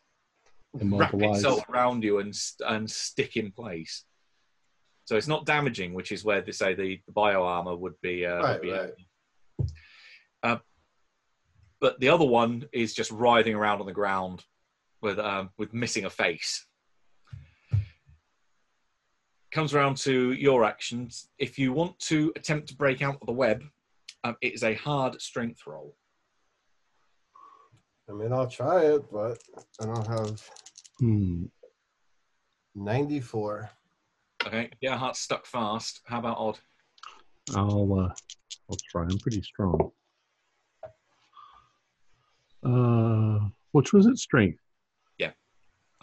[0.73, 2.35] wrap itself around you and
[2.67, 4.05] and stick in place.
[5.05, 8.25] So it's not damaging, which is where they say the, the bio armor would be.
[8.25, 8.91] Uh, would be right.
[10.43, 10.59] Uh,
[11.79, 14.43] but the other one is just writhing around on the ground
[15.05, 16.67] with um, with missing a face.
[19.53, 21.29] comes around to your actions.
[21.39, 23.63] If you want to attempt to break out of the web,
[24.25, 25.95] um, it is a hard strength roll.
[28.11, 29.39] I mean, I'll try it, but
[29.81, 30.43] I don't have
[30.99, 31.45] Hmm.
[32.75, 33.71] 94.
[34.45, 36.01] Okay, Gerhardt's stuck fast.
[36.07, 36.59] How about Odd?
[37.55, 38.13] I'll uh,
[38.69, 39.03] I'll try.
[39.03, 39.93] I'm pretty strong.
[42.65, 44.19] Uh, which was it?
[44.19, 44.59] Strength.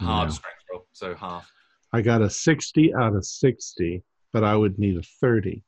[0.02, 0.34] Hard Yeah.
[0.34, 1.50] strength roll, so half.
[1.92, 4.02] I got a 60 out of 60,
[4.32, 5.62] but I would need a 30.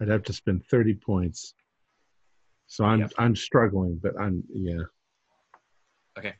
[0.00, 1.54] I'd have to spend 30 points.
[2.66, 3.12] So I'm Yep.
[3.18, 4.82] I'm struggling, but I'm yeah.
[6.18, 6.34] Okay.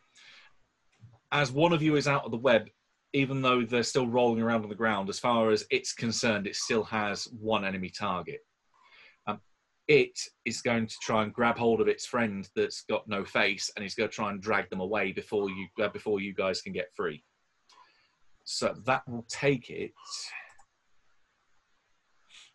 [1.33, 2.69] As one of you is out of the web,
[3.13, 6.57] even though they're still rolling around on the ground, as far as it's concerned, it
[6.57, 8.41] still has one enemy target.
[9.87, 13.71] It is going to try and grab hold of its friend that's got no face,
[13.77, 16.63] and it's going to try and drag them away before you uh, before you guys
[16.63, 17.23] can get free.
[18.45, 19.93] So that will take it.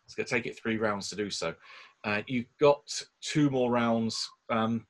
[0.04, 1.54] It's going to take it three rounds to do so.
[2.02, 2.82] Uh, you've got
[3.20, 4.28] two more rounds.
[4.48, 4.86] Um,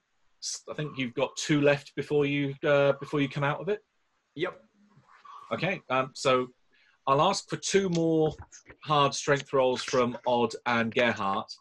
[0.71, 3.81] I think you've got two left before you uh, before you come out of it.
[4.37, 4.59] Yep.
[5.53, 6.49] Okay, um, so
[7.07, 8.33] I'll ask for two more
[8.85, 11.53] hard strength rolls from Odd and Gerhardt,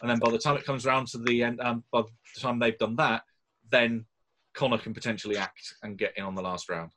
[0.00, 2.58] and then by the time it comes around to the end, um, by the time
[2.58, 3.22] they've done that,
[3.70, 4.04] then
[4.54, 6.92] Connor can potentially act and get in on the last round.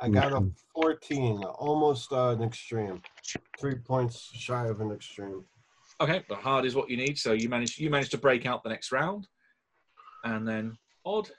[0.00, 0.54] I got a Mhm.
[0.74, 3.02] 14, almost uh, an extreme.
[3.58, 5.44] Three points shy of an extreme.
[6.00, 8.64] Okay, but hard is what you need, so you manage you manage to break out
[8.64, 9.28] the next round,
[10.24, 11.30] and then Odd.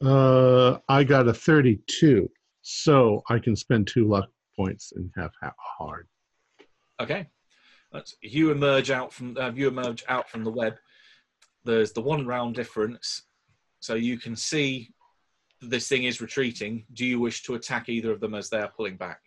[0.00, 2.30] Uh, I got a 32,
[2.60, 6.08] so I can spend two luck points and have hard.
[7.00, 7.28] Okay,
[7.92, 10.74] That's, you emerge out from uh, you emerge out from the web.
[11.64, 13.24] There's the one round difference,
[13.80, 14.92] so you can see
[15.60, 16.86] this thing is retreating.
[16.94, 19.20] Do you wish to attack either of them as they are pulling back?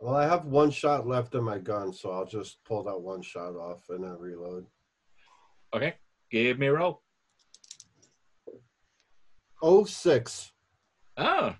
[0.00, 3.22] Well, I have one shot left in my gun, so I'll just pull that one
[3.22, 4.66] shot off and then reload.
[5.74, 5.94] Okay,
[6.30, 7.02] give me a roll.
[9.62, 10.50] Oh, six.
[11.16, 11.54] Oh,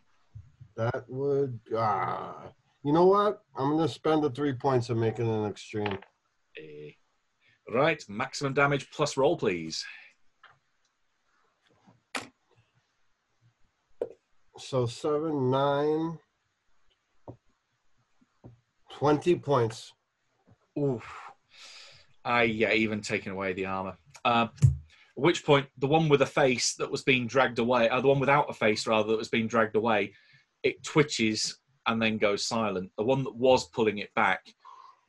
[0.77, 1.61] That would.
[1.77, 2.49] Ah.
[2.85, 3.43] You know what?
[3.57, 5.99] I'm going to spend the three points and make it an extreme.
[6.59, 6.91] eh.
[7.73, 8.03] right.
[8.09, 9.85] Maximum damage plus roll, please.
[14.59, 16.19] So seven, nine,
[18.91, 19.93] 20 points.
[20.79, 21.05] Oof.
[22.25, 23.97] I yeah, even taking away the armor.
[24.25, 24.71] Uh, at
[25.15, 28.21] which point, the one with a face that was being dragged away, uh, the one
[28.21, 30.13] without a face rather that was being dragged away,
[30.63, 32.91] it twitches and then goes silent.
[32.97, 34.41] The one that was pulling it back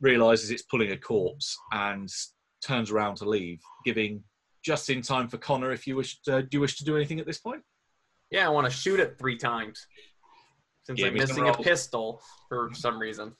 [0.02, 2.10] realizes it's pulling a corpse and
[2.66, 4.24] turns around to leave, giving
[4.64, 5.72] just in time for Connor.
[5.72, 7.62] If you wish, to, do you wish to do anything at this point?
[8.32, 9.86] Yeah, I want to shoot it three times.
[10.86, 13.34] Since Give I'm missing a pistol for some reason.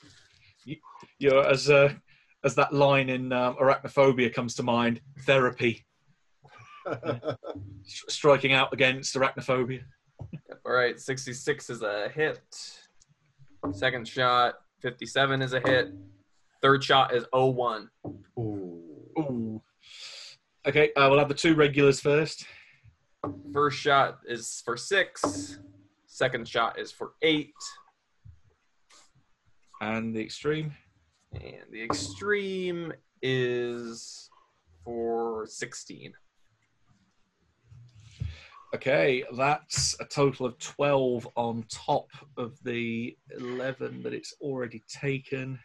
[0.66, 1.94] You know, as uh,
[2.46, 5.86] as that line in um, Arachnophobia comes to mind, therapy,
[7.84, 9.82] striking out against arachnophobia.
[10.66, 12.42] All right, 66 is a hit.
[13.72, 15.94] Second shot, 57 is a hit.
[16.62, 17.90] Third shot is 01.
[18.38, 18.82] Ooh.
[19.18, 19.62] Ooh.
[20.66, 22.46] Okay, uh, we'll have the two regulars first.
[23.54, 25.60] First shot is for six.
[26.08, 27.54] Second shot is for eight.
[29.82, 30.74] And the extreme.
[31.34, 34.30] And the extreme is
[34.84, 36.14] for 16.
[38.76, 45.60] Okay, that's a total of 12 on top of the 11 that it's already taken.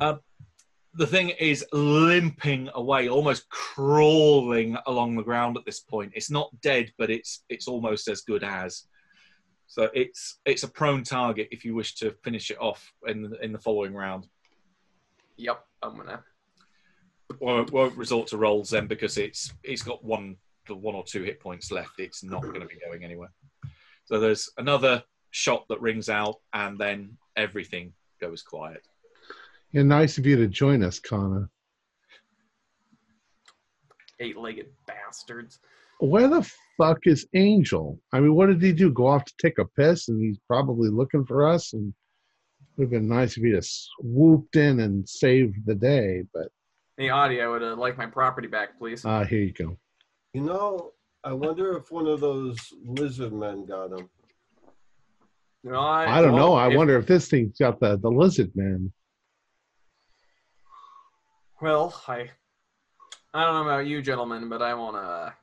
[0.00, 0.16] Uh,
[0.94, 6.10] the thing is limping away, almost crawling along the ground at this point.
[6.16, 8.88] It's not dead, but it's it's almost as good as.
[9.68, 13.44] So it's it's a prone target if you wish to finish it off in the,
[13.44, 14.26] in the following round.
[15.36, 16.24] Yep, I'm gonna.
[17.38, 20.36] won't, won't resort to rolls then because it's it's got one
[20.68, 21.98] the one or two hit points left.
[21.98, 23.32] It's not going to be going anywhere.
[24.04, 28.82] So there's another shot that rings out, and then everything goes quiet.
[29.72, 31.50] Yeah, nice of you to join us, Connor.
[34.20, 35.58] Eight-legged bastards.
[36.00, 38.00] Where the fuck is Angel?
[38.12, 38.90] I mean, what did he do?
[38.90, 41.72] Go off to take a piss, and he's probably looking for us.
[41.72, 41.88] And
[42.60, 46.22] it would have been nice if he just swooped in and saved the day.
[46.32, 46.48] But
[46.96, 49.04] The audio would uh, like my property back, please.
[49.04, 49.76] uh, here you go.
[50.34, 50.92] You know,
[51.24, 54.08] I wonder if one of those lizard men got him.
[55.64, 56.54] You know, I, I don't well, know.
[56.54, 58.92] I if- wonder if this thing's got the the lizard man.
[61.60, 62.30] Well, I,
[63.34, 65.34] I don't know about you, gentlemen, but I want to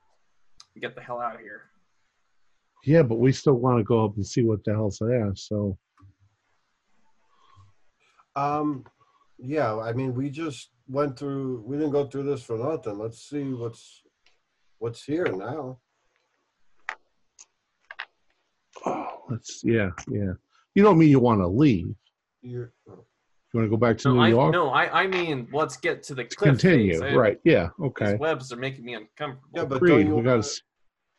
[0.80, 1.64] get the hell out of here.
[2.86, 5.34] Yeah, but we still want to go up and see what the hell's there.
[5.36, 5.78] So
[8.36, 8.86] Um,
[9.38, 9.76] yeah.
[9.78, 11.64] I mean, we just went through.
[11.66, 12.98] We didn't go through this for nothing.
[12.98, 14.02] Let's see what's
[14.86, 15.80] what's here now.
[18.86, 20.34] Oh, let's yeah, yeah.
[20.76, 21.96] You don't mean you want to leave?
[22.44, 22.94] You're, You
[23.56, 24.54] want to go back to No, New I, York?
[24.54, 27.00] no, I, I mean, let's get to the cliff Continue.
[27.00, 27.16] face.
[27.16, 27.40] Right.
[27.44, 27.70] Yeah.
[27.82, 28.06] okay.
[28.06, 28.18] These Okay.
[28.20, 29.50] webs are making me uncomfortable.
[29.56, 29.90] yeah, but Agreed.
[30.04, 30.62] don't you We got to.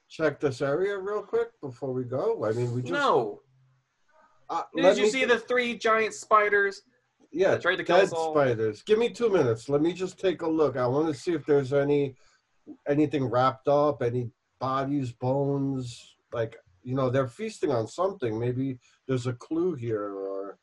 [0.08, 2.44] check this area real quick before we go?
[2.44, 2.92] I mean, we just.
[2.92, 3.40] no.
[4.48, 6.82] Uh, Did you see ju- the three giant spiders?
[7.32, 8.82] Yeah, that tried to kill dead spiders.
[8.84, 9.68] Give me two minutes.
[9.68, 10.76] Let me just take a look.
[10.76, 12.14] I want to see if there's any
[12.88, 14.30] anything wrapped up, any
[14.60, 16.16] bodies, bones.
[16.32, 18.38] Like you know, they're feasting on something.
[18.38, 18.78] Maybe
[19.08, 20.58] there's a clue here, or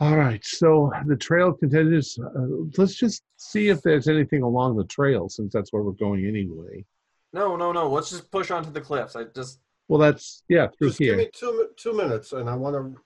[0.00, 0.44] All right.
[0.44, 2.18] So the trail continues.
[2.18, 6.26] Uh, let's just see if there's anything along the trail, since that's where we're going
[6.26, 6.84] anyway.
[7.32, 7.88] No, no, no.
[7.90, 9.16] Let's just push onto the cliffs.
[9.16, 11.16] I just Well, that's yeah through just here.
[11.16, 13.00] give me two two minutes, and I want to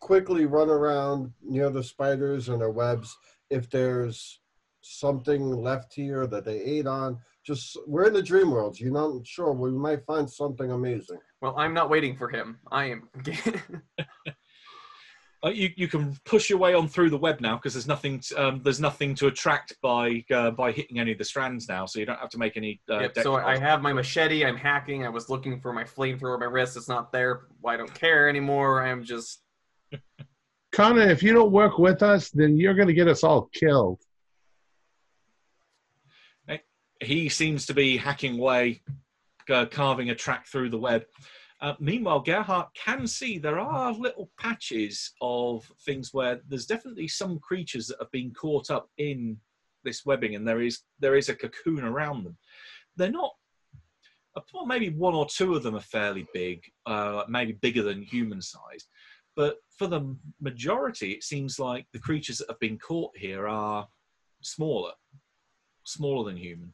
[0.00, 3.16] quickly run around near the spiders and their webs.
[3.50, 4.40] If there's
[4.80, 8.78] something left here that they ate on, just we're in the dream world.
[8.78, 9.52] You're not sure.
[9.52, 11.18] We might find something amazing.
[11.40, 12.58] well, I'm not waiting for him.
[12.70, 13.08] I am.
[15.44, 18.20] Uh, you you can push your way on through the web now because there's nothing
[18.20, 21.84] t- um, there's nothing to attract by uh, by hitting any of the strands now,
[21.84, 22.80] so you don't have to make any.
[22.88, 23.58] Uh, Yep, so I rolls.
[23.58, 24.44] have my machete.
[24.44, 25.04] I'm hacking.
[25.04, 26.76] I was looking for my flamethrower my wrist.
[26.76, 27.46] It's not there.
[27.66, 28.86] I don't care anymore.
[28.86, 29.42] I'm just.
[30.70, 34.00] Connor, if you don't work with us, then you're going to get us all killed.
[37.02, 38.82] He seems to be hacking away,
[39.50, 41.04] uh, carving a track through the web.
[41.60, 47.38] Uh, meanwhile, Gerhardt can see there are little patches of things where there's definitely some
[47.38, 49.36] creatures that have been caught up in
[49.84, 52.36] this webbing, and there is there is a cocoon around them.
[52.96, 53.32] They're not.
[54.54, 58.40] Well, maybe one or two of them are fairly big, uh, maybe bigger than human
[58.40, 58.88] sized.
[59.36, 63.86] But for the majority, it seems like the creatures that have been caught here are
[64.40, 64.92] smaller,
[65.84, 66.72] smaller than human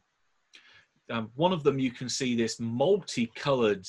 [1.11, 3.87] um, one of them you can see this multicolored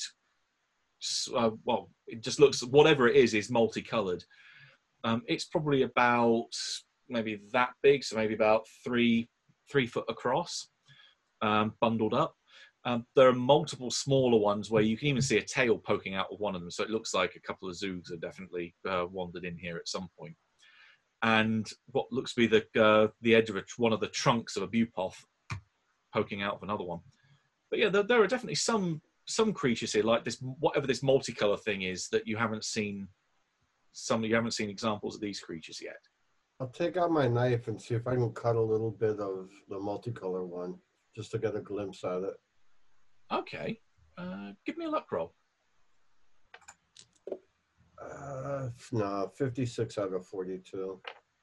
[1.34, 4.24] uh, well it just looks whatever it is is multicolored.
[5.04, 6.50] Um, it's probably about
[7.08, 9.28] maybe that big so maybe about three
[9.70, 10.68] three foot across
[11.42, 12.34] um, bundled up.
[12.84, 16.28] Um, there are multiple smaller ones where you can even see a tail poking out
[16.32, 19.04] of one of them so it looks like a couple of Zoogs have definitely uh,
[19.10, 20.34] wandered in here at some point.
[21.22, 24.56] And what looks to be the uh, the edge of a, one of the trunks
[24.56, 25.16] of a buopoth
[26.12, 27.00] poking out of another one.
[27.70, 31.60] But yeah, there, there are definitely some some creatures here, like this whatever this multicolor
[31.60, 33.08] thing is that you haven't seen.
[33.92, 35.98] Some you haven't seen examples of these creatures yet.
[36.60, 39.48] I'll take out my knife and see if I can cut a little bit of
[39.68, 40.78] the multicolor one,
[41.16, 42.34] just to get a glimpse at it.
[43.32, 43.80] Okay,
[44.18, 45.34] uh, give me a luck roll.
[48.00, 51.00] Uh, no, fifty-six out of forty-two.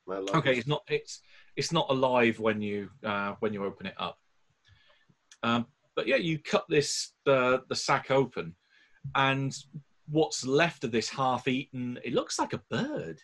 [0.08, 1.22] My luck Okay, it's not it's
[1.56, 4.20] it's not alive when you uh, when you open it up.
[5.44, 8.56] Um, but yeah, you cut this uh, the sack open,
[9.16, 9.56] and
[10.10, 13.22] what's left of this half-eaten, it looks like a bird.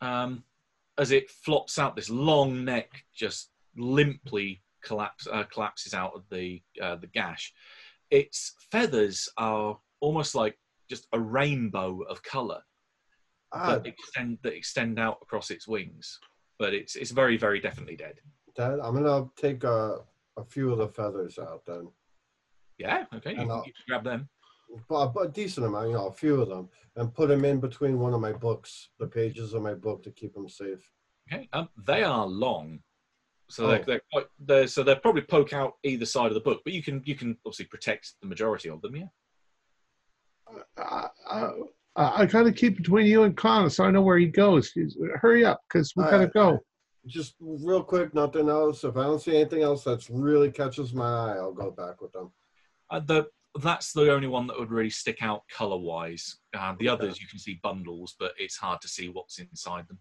[0.00, 0.44] Um,
[0.98, 6.62] as it flops out, this long neck just limply collapse, uh, collapses out of the
[6.82, 7.52] uh, the gash.
[8.10, 10.58] Its feathers are almost like
[10.88, 12.60] just a rainbow of color
[13.52, 16.18] ah, that extend that extend out across its wings.
[16.58, 18.16] But it's it's very very definitely dead.
[18.56, 20.00] that I'm gonna take a,
[20.40, 21.88] a few of the feathers out then,
[22.78, 23.04] Yeah.
[23.14, 23.32] Okay.
[23.32, 24.28] You, And can, I'll- you can grab them.
[24.88, 27.60] but, but a decent amount, you know, a few of them, and put them in
[27.60, 30.90] between one of my books, the pages of my book to keep them safe.
[31.32, 31.48] Okay.
[31.52, 32.80] Um, they are long,
[33.48, 33.68] so Oh.
[33.68, 34.26] they're, they're quite.
[34.38, 37.14] They're, so they'll probably poke out either side of the book, but you can you
[37.14, 38.96] can obviously protect the majority of them.
[38.96, 39.06] Yeah.
[40.76, 41.52] Uh, uh,
[41.96, 44.72] I got to keep between you and Connor so I know where he goes.
[44.72, 46.32] He's- Hurry up, because we All got to right.
[46.32, 46.58] go.
[47.06, 48.84] Just real quick, nothing else.
[48.84, 52.12] If I don't see anything else that's really catches my eye, I'll go back with
[52.12, 52.30] them.
[52.90, 53.26] Uh, the
[53.60, 56.36] that's the only one that would really stick out color wise.
[56.56, 57.04] Uh, the Okay.
[57.06, 59.98] others you can see bundles, but it's hard to see what's inside them.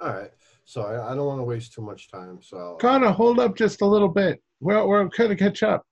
[0.00, 0.30] All right.
[0.66, 2.40] So I, I don't want to waste too much time.
[2.42, 4.42] So Connor, hold up just a little bit.
[4.60, 5.84] We're, we're going to catch up.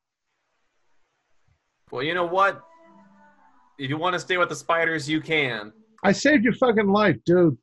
[1.91, 2.63] Well, you know what?
[3.79, 5.73] If you want to stay with the spiders, you can.
[6.03, 7.57] I saved your fucking life, dude.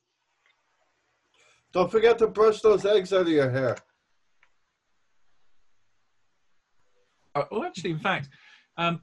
[1.73, 3.77] Don't forget to brush those eggs out of your hair.
[7.33, 8.27] Uh, well, actually, in fact,
[8.77, 9.01] um,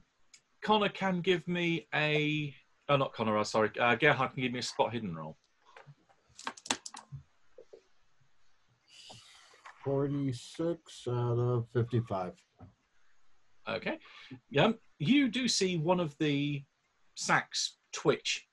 [0.61, 2.53] Connor can give me a.
[2.87, 3.37] Oh, not Connor.
[3.37, 5.37] Uh, sorry, uh, Gerhardt can give me a spot hidden roll.
[9.83, 12.33] 46 out of 55.
[13.67, 13.97] Okay.
[14.51, 16.63] Yeah, you do see one of the
[17.15, 18.45] sacks twitch.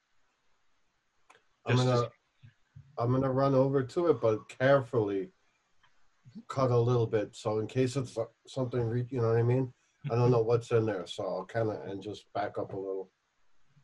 [1.67, 2.09] I'm gonna
[2.99, 5.31] I'm gonna run over to it, but carefully
[6.49, 8.17] cut a little bit, so in case it's
[8.47, 9.73] something, you know what I mean.
[10.11, 12.77] I don't know what's in there, so I'll kind of and just back up a
[12.77, 13.11] little.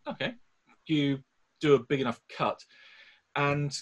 [0.07, 0.35] Okay.
[0.87, 1.19] You
[1.61, 2.61] do a big enough cut,
[3.37, 3.77] and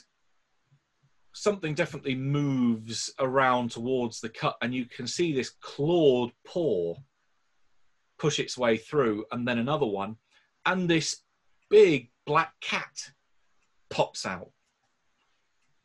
[1.35, 6.95] something definitely moves around towards the cut, and you can see this clawed paw
[8.19, 10.17] push its way through, and then another one,
[10.67, 11.23] and this
[11.71, 13.13] big black cat
[13.91, 14.51] pops out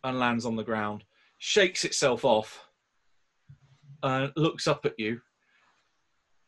[0.06, 1.04] and lands on the ground,
[1.40, 2.68] shakes itself off,
[4.04, 5.20] and looks up at you,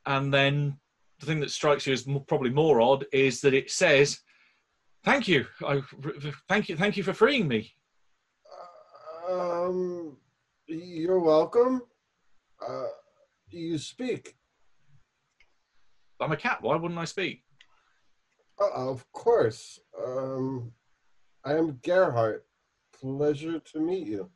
[0.06, 0.78] and then
[1.20, 4.20] the thing that strikes you as probably more odd is that it says,
[5.04, 5.82] "Thank you, I,
[6.48, 7.74] thank you, thank you for freeing me."
[9.30, 10.18] Um,
[10.68, 11.82] you're welcome.
[12.66, 12.88] Uh,
[13.50, 14.36] you speak.
[16.20, 16.62] I'm a cat.
[16.62, 17.44] Why wouldn't I speak?
[18.60, 19.80] Uh, of course.
[20.06, 20.72] Um,
[21.46, 22.46] I am Gerhardt.
[23.00, 24.30] Pleasure to meet you.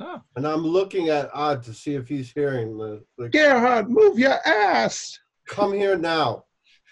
[0.00, 3.04] Oh, And I'm looking at Odd to see if he's hearing the.
[3.18, 5.18] the Gerhardt, move your ass.
[5.48, 6.44] Come here now,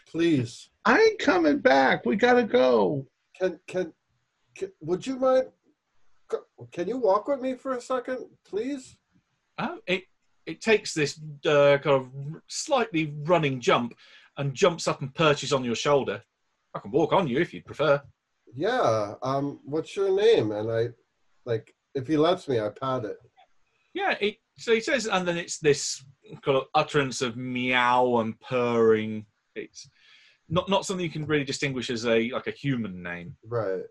[0.09, 0.71] please.
[0.85, 2.05] I ain't coming back.
[2.07, 3.07] We gotta go.
[3.39, 3.93] Can can,
[4.57, 5.47] can would you mind?
[6.73, 8.97] Can you walk with me for a second, please?
[9.59, 10.05] oh it
[10.47, 12.09] it takes this uh, kind of
[12.49, 13.95] slightly running jump
[14.37, 16.23] and jumps up and perches on your shoulder.
[16.75, 18.01] I can walk on you if you'd prefer.
[18.55, 19.15] Yeah.
[19.23, 19.61] Um.
[19.65, 20.53] What's your name?
[20.53, 20.89] And I,
[21.45, 23.19] like, if he lets me, I pat it.
[23.95, 26.05] Yeah, it, so he says, and then it's this
[26.43, 29.27] kind of utterance of meow and purring.
[29.57, 29.89] It's
[30.49, 33.37] not not something you can really distinguish as a like a human name.
[33.47, 33.83] Right.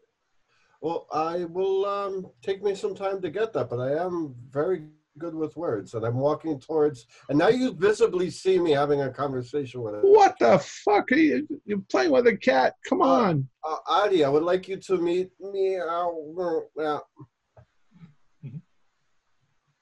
[0.81, 4.83] Well, I will um, take me some time to get that, but I am very
[5.19, 7.05] good with words, and I'm walking towards.
[7.29, 10.01] And now you visibly see me having a conversation with it.
[10.03, 11.47] What the fuck are you?
[11.65, 12.73] You're playing with a cat.
[12.87, 13.47] Come on.
[13.63, 15.77] Uh, Adi, I would like you to meet me.
[15.77, 16.99] Uh,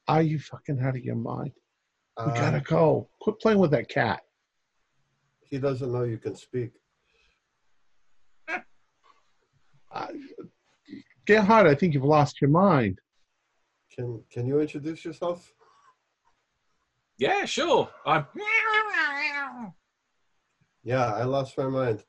[0.07, 1.51] Are you fucking out of your mind?
[2.18, 3.09] We uh, gotta go.
[3.22, 4.22] Quit playing with that cat.
[5.49, 6.72] he doesn't know you can speak.
[9.89, 10.07] Uh,
[11.26, 12.99] Gerhardt, I think you've lost your mind.
[13.98, 15.53] Can Can you introduce yourself?
[17.18, 17.90] Yeah, sure.
[18.06, 18.28] I'm.
[20.84, 22.03] Yeah, I lost my mind.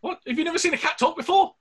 [0.00, 0.20] What?
[0.26, 1.54] Have you never seen a cat talk before?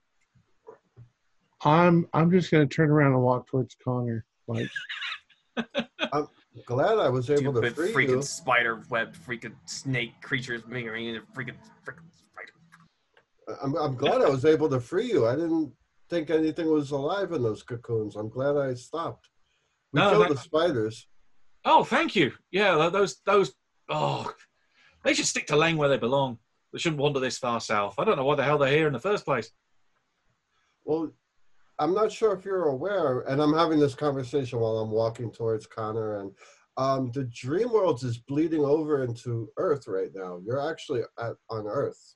[1.66, 4.26] I'm I'm just gonna turn around and walk towards Connor.
[4.48, 4.70] Like
[6.14, 6.28] I'm
[6.66, 8.22] Glad I was able to free freaking you.
[8.22, 11.56] spider web, freaking snake creatures, freaking freaking
[11.86, 12.54] freaking spider.
[13.62, 15.28] I'm, I'm glad I was able to free you.
[15.28, 15.72] I didn't
[16.10, 18.16] think anything was alive in those cocoons.
[18.16, 19.30] I'm glad I stopped.
[19.94, 21.08] We No, killed that- the spiders.
[21.66, 22.32] Oh, thank you.
[22.52, 23.54] Yeah, those those.
[23.90, 24.32] Oh,
[25.04, 26.40] they should stick to Lane where they belong.
[26.72, 27.96] They shouldn't wander this far south.
[27.98, 29.52] I don't know why the hell they're here in the first place.
[30.86, 31.12] Well,
[31.80, 35.66] I'm not sure if you're aware, and I'm having this conversation while I'm walking towards
[35.66, 36.32] Connor, and
[36.78, 40.40] um, the Dream Worlds is bleeding over into Earth right now.
[40.46, 42.16] You're actually at, on Earth.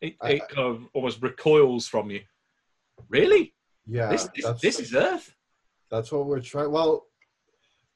[0.00, 2.20] It, I- kind of almost recoils from you.
[3.08, 3.54] Really?
[3.86, 5.34] Yeah, this, this, this is Earth?
[5.90, 6.70] that's what we're trying.
[6.72, 7.06] Well,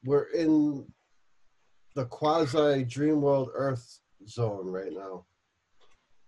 [0.05, 0.87] we're in
[1.95, 5.25] the quasi Dream World Earth zone right now.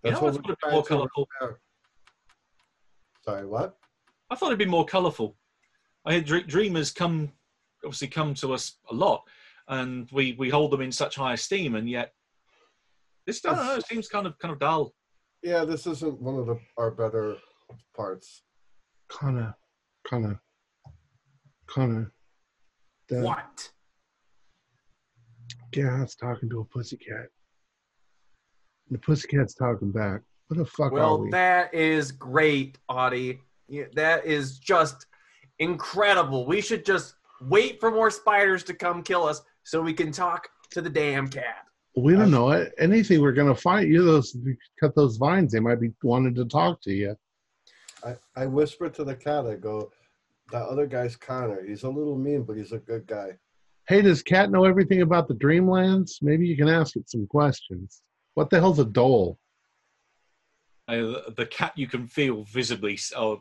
[0.03, 1.29] You That's know, what we're it'd be trying more colourful.
[1.41, 1.61] repair.
[3.25, 3.77] Sorry, what?
[4.31, 5.37] I thought it'd be more colourful.
[6.07, 7.33] I had dreamers come,
[7.85, 9.23] obviously, come to us a lot,
[9.69, 12.13] and we we hold them in such high esteem, and yet
[13.27, 14.95] this I don't know, it seems kind of kind of dull.
[15.43, 17.37] Yeah, this isn't one of the our better
[17.95, 18.43] parts.
[19.11, 19.55] Connor,
[20.07, 20.41] Connor,
[21.67, 22.13] Connor.
[23.09, 23.71] The What?
[25.73, 27.27] Gerhardt's talking to a pussycat.
[28.91, 30.21] The pussycat's talking back.
[30.49, 31.31] What the fuck are Well, we?
[31.31, 33.41] that is great, Audie.
[33.69, 35.07] Yeah, that is just
[35.61, 36.47] incredible.
[36.47, 40.49] We should just wait for more spiders to come kill us so we can talk
[40.71, 41.67] to the damn cat.
[41.97, 42.51] we don't know.
[42.79, 44.37] Anything we're gonna fight you those
[44.79, 47.17] cut those vines, they might be wanting to talk to you.
[48.05, 49.91] I, I whisper to the cat, I go,
[50.53, 51.65] that other guy's Connor.
[51.67, 53.39] He's a little mean, but he's a good guy.
[53.89, 56.23] Hey, does Cat know everything about the Dreamlands?
[56.23, 58.03] Maybe you can ask it some questions.
[58.35, 59.37] What the hell's a dhole?
[60.87, 63.41] Uh, the, the cat you can feel visibly, s- or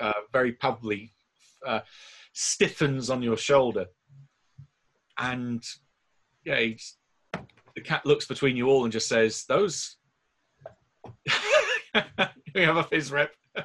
[0.00, 1.12] uh, very palpably,
[1.66, 1.80] uh,
[2.32, 3.86] stiffens on your shoulder,
[5.18, 5.62] and
[6.44, 6.96] yeah, he's,
[7.74, 9.96] the cat looks between you all and just says, "Those."
[12.54, 13.32] we have a fizz rep.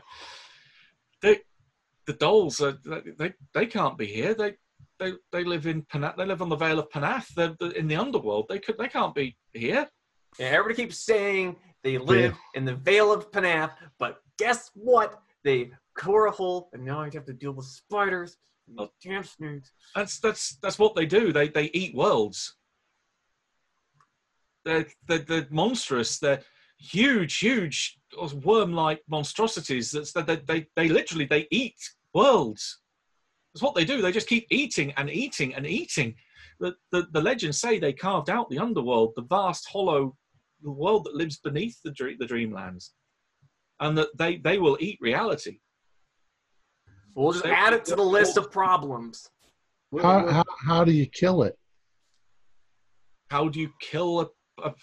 [1.26, 1.40] they,
[2.06, 4.34] the dholes, are, they, they they can't be here.
[4.34, 4.54] They
[5.00, 6.18] they they live in Pnath.
[6.18, 7.28] They live on the Vale of Pnath.
[7.36, 8.46] They're, they're in the underworld.
[8.50, 9.88] They could they can't be here.
[10.40, 15.22] And everybody keeps saying they live in the Vale of Pnath, but guess what?
[15.44, 18.38] They core a hole, and now I have to deal with spiders.
[18.68, 18.90] and.
[19.04, 19.72] Damn snakes.
[19.96, 21.32] That's that's that's what they do.
[21.32, 22.56] They they eat worlds.
[24.64, 26.18] They're they're, they're monstrous.
[26.18, 26.42] They're
[26.80, 29.92] huge, huge worm-like monstrosities.
[29.92, 31.78] That's that they, they they literally they eat
[32.14, 32.80] worlds.
[33.54, 34.02] That's what they do.
[34.02, 36.16] They just keep eating and eating and eating.
[36.60, 40.16] The, the, the legends say they carved out the underworld, the vast, hollow
[40.62, 42.90] world that lives beneath the, dream, the dreamlands,
[43.80, 45.60] and that they, they will eat reality.
[47.14, 49.30] We'll just They- add it to the list of problems.
[50.02, 51.58] How, how, how do you kill it?
[53.30, 54.28] how do you kill a,
[54.64, 54.74] a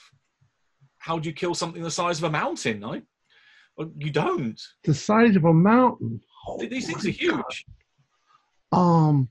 [0.98, 2.84] how do you kill something the size of a mountain?
[2.84, 3.02] I, well,
[3.96, 4.60] you don't.
[4.84, 6.20] The size of a mountain.
[6.58, 7.44] These things Oh are my God.
[7.52, 7.66] huge.
[8.72, 9.28] Um,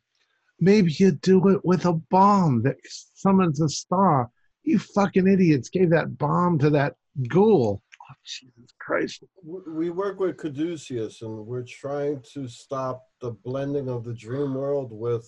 [0.59, 2.77] maybe you do it with a bomb that
[3.15, 4.29] summons a star.
[4.63, 6.95] You fucking idiots gave that bomb to that
[7.27, 7.81] ghoul.
[7.99, 9.23] Oh, Jesus Christ.
[9.43, 14.91] we work with Caduceus, and we're trying to stop the blending of the dream world
[14.91, 15.27] with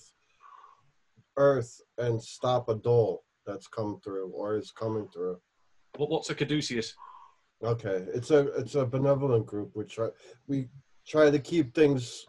[1.38, 5.40] Earth and stop a dhole that's come through or is coming through.
[5.98, 6.94] What, what's a caduceus?
[7.64, 9.72] Okay, it's a it's a benevolent group.
[9.74, 10.10] We try
[10.48, 10.68] we
[11.08, 12.26] try to keep things.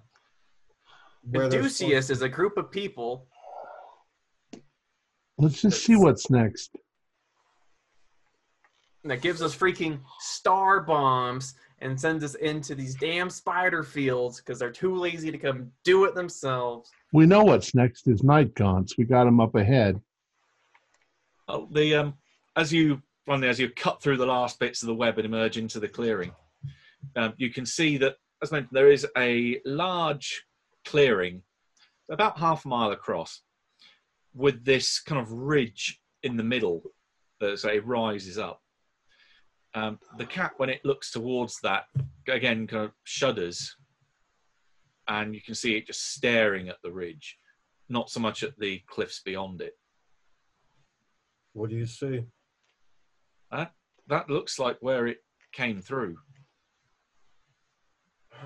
[1.28, 3.26] where Caduceus is a group of people.
[5.36, 6.76] Let's just see what's next.
[9.04, 14.58] that gives us freaking star bombs and sends us into these damn spider fields because
[14.58, 16.90] they're too lazy to come do it themselves.
[17.12, 18.96] We know what's next is night gaunts.
[18.96, 20.00] We got them up ahead.
[21.48, 22.14] Oh, the um,
[22.56, 25.56] as you finally as you cut through the last bits of the web and emerge
[25.56, 26.32] into the clearing,
[27.16, 30.44] um, you can see that as mentioned there is a large
[30.84, 31.42] clearing,
[32.10, 33.40] about half a mile across,
[34.34, 36.82] with this kind of ridge in the middle
[37.40, 38.60] that say rises up.
[39.74, 41.84] Um, the cat, when it looks towards that,
[42.28, 43.76] again kind of shudders,
[45.08, 47.38] and you can see it just staring at the ridge,
[47.88, 49.72] not so much at the cliffs beyond it.
[51.54, 52.24] What do you see?
[54.08, 55.18] That looks like where it
[55.52, 56.16] came through.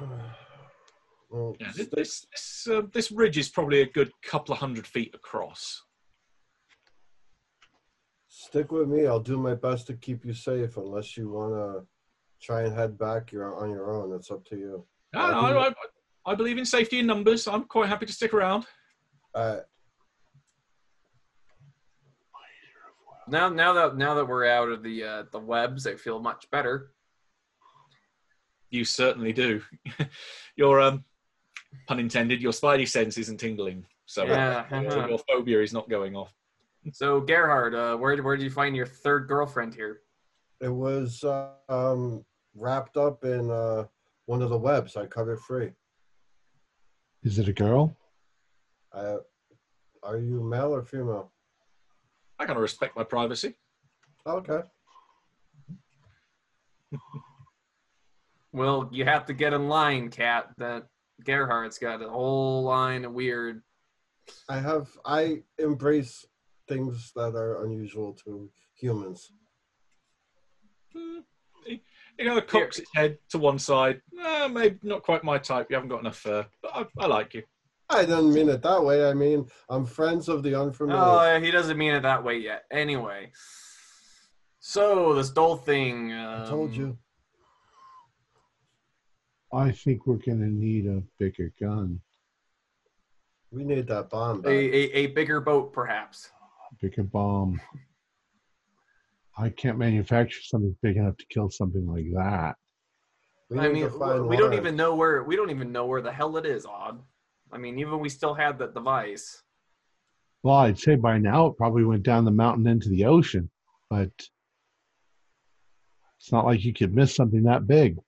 [1.30, 4.86] Well, Yeah, stick- this this, uh, this ridge is probably a good couple of hundred
[4.86, 5.82] feet across.
[8.28, 9.06] Stick with me.
[9.06, 10.78] I'll do my best to keep you safe.
[10.78, 11.86] Unless you want to
[12.40, 14.14] try and head back, you're on your own.
[14.14, 14.86] It's up to you.
[15.12, 15.72] No, no, I, I,
[16.24, 17.46] I believe in safety in numbers.
[17.46, 18.64] I'm quite happy to stick around.
[19.34, 19.58] Uh,
[23.30, 26.50] Now, now that now that we're out of the uh, the webs, I feel much
[26.50, 26.92] better.
[28.70, 29.62] You certainly do.
[30.56, 31.04] your um,
[31.86, 32.40] pun intended.
[32.42, 34.68] Your spidey sense isn't tingling, so Yeah.
[34.90, 36.34] so your phobia is not going off.
[36.92, 40.00] So Gerhardt, uh, where where did you find your third girlfriend here?
[40.60, 42.24] it was uh, um,
[42.54, 43.84] wrapped up in uh,
[44.26, 44.96] one of the webs.
[44.96, 45.70] I cut it free.
[47.22, 47.96] Is it a girl?
[48.92, 49.18] Uh,
[50.02, 51.30] are you male or female?
[52.38, 53.54] I gotta respect my privacy.
[54.26, 54.60] Okay.
[58.52, 60.50] Well, you have to get in line, Cat.
[60.58, 60.86] That
[61.24, 63.62] Gerhardt's got a whole line of weird.
[64.48, 64.88] I have.
[65.04, 66.24] I embrace
[66.68, 69.32] things that are unusual to humans.
[70.92, 71.20] Hmm.
[71.66, 74.00] It kind of cocks its head to one side.
[74.20, 75.68] Eh, maybe not quite my type.
[75.70, 77.44] You haven't got enough fur, but I, I like you.
[77.90, 79.08] I didn't mean it that way.
[79.08, 81.00] I mean, I'm friends of the unfamiliar.
[81.00, 82.64] Oh, he doesn't mean it that way yet.
[82.70, 83.32] Anyway,
[84.60, 86.12] so this dhole thing.
[86.12, 86.98] Um, I told you.
[89.52, 92.00] I think we're going to need a bigger gun,
[93.50, 96.30] We need that bomb A, a, a bigger boat, perhaps.
[96.70, 97.58] a bigger bomb.
[99.38, 102.56] I can't manufacture something big enough to kill something like that.
[103.48, 106.12] We I mean, to we don't even know where we don't even know where the
[106.12, 106.66] hell it is.
[106.66, 107.00] Odd.
[107.52, 109.42] I mean, even we still had that device.
[110.42, 113.50] Well, I'd say by now it probably went down the mountain into the ocean,
[113.90, 114.10] but
[116.18, 117.98] it's not like you could miss something that big.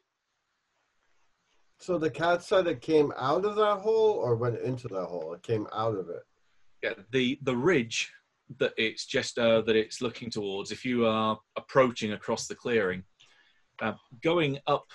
[1.78, 5.32] So the cat said it came out of that hole or went into that hole.
[5.32, 6.22] It came out of it.
[6.82, 8.12] yeah, the the ridge
[8.58, 10.72] that it's just uh, that it's looking towards.
[10.72, 13.04] If you are approaching across the clearing,
[13.80, 14.86] uh, going up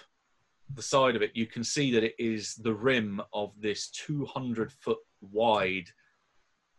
[0.73, 4.71] the side of it, you can see that it is the rim of this 200
[4.71, 5.89] foot wide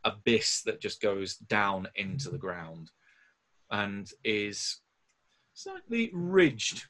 [0.05, 2.91] abyss that just goes down into the ground,
[3.71, 4.81] and is
[5.55, 6.87] slightly ridged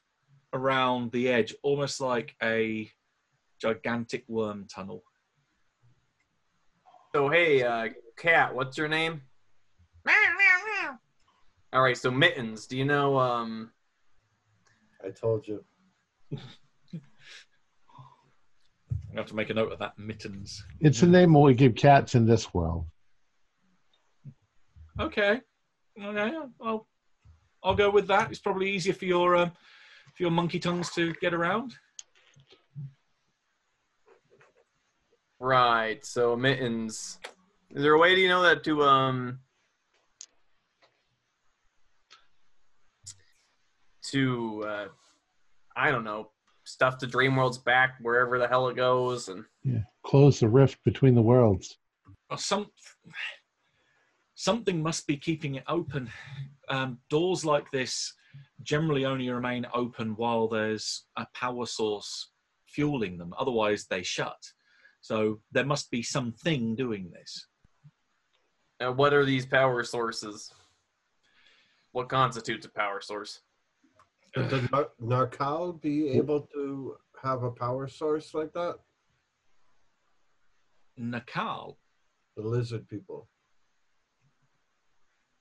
[0.53, 2.91] around the edge, almost like a
[3.61, 5.03] gigantic worm tunnel.
[7.15, 9.23] So hey, uh, Cat, what's your name?
[11.73, 13.19] All right, so Mittens, do you know?
[13.19, 13.71] Um,
[15.05, 15.65] I told you.
[19.17, 19.99] We have to make a note of that.
[19.99, 20.63] Mittens.
[20.79, 22.85] It's the name we give cats in this world.
[25.01, 25.41] Okay.
[25.99, 26.33] Okay.
[26.61, 26.87] I'll
[27.65, 28.29] I'll go with that.
[28.29, 29.53] It's probably easier for your um,
[30.15, 31.75] for your monkey tongues to get around.
[35.41, 36.05] Right.
[36.05, 37.19] So mittens.
[37.71, 39.39] Is there a way do you know that to um
[44.11, 44.89] to uh
[45.75, 46.33] I don't know
[46.67, 49.83] stuff to Dreamworld's back wherever the hell it goes and Yeah.
[50.05, 51.79] Close the rift between the worlds.
[52.29, 52.67] Or some
[54.35, 56.11] something must be keeping it open.
[56.69, 58.13] Um, doors like this
[58.63, 62.31] generally only remain open while there's a power source
[62.67, 63.33] fueling them.
[63.39, 64.37] Otherwise, they shut.
[65.01, 67.47] So there must be something doing this.
[68.81, 70.53] uh, what are these power sources?
[71.93, 73.41] What constitutes a power source?
[74.37, 78.77] Would the Nar- Narcal be able to have a power source like that?
[81.01, 81.77] Nakal.
[82.37, 83.29] The lizard people.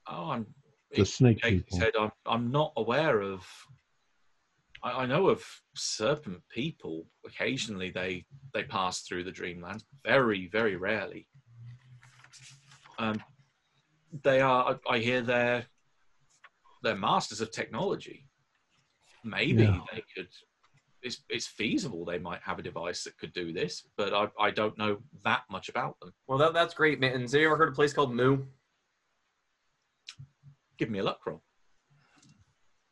[0.08, 0.46] Oh, I'm.
[0.92, 1.80] The snake Jake people.
[1.80, 3.46] said, I'm, I'm not aware of.
[4.82, 5.44] I, I know of
[5.76, 7.06] serpent people.
[7.26, 9.84] Occasionally, they they pass through the dreamlands.
[10.06, 11.28] Very, very rarely.
[12.98, 13.22] Um,
[14.24, 14.78] they are.
[14.88, 15.66] I I hear they're
[16.82, 18.25] they're masters of technology.
[19.26, 19.80] Maybe Yeah.
[19.92, 20.28] they could.
[21.02, 24.52] It's it's feasible they might have a device that could do this, but I I
[24.52, 26.14] don't know that much about them.
[26.28, 27.32] Well, that, that's great, mittens.
[27.34, 28.44] Have you ever heard of a place called Mu?
[30.78, 31.42] Give me a luck roll.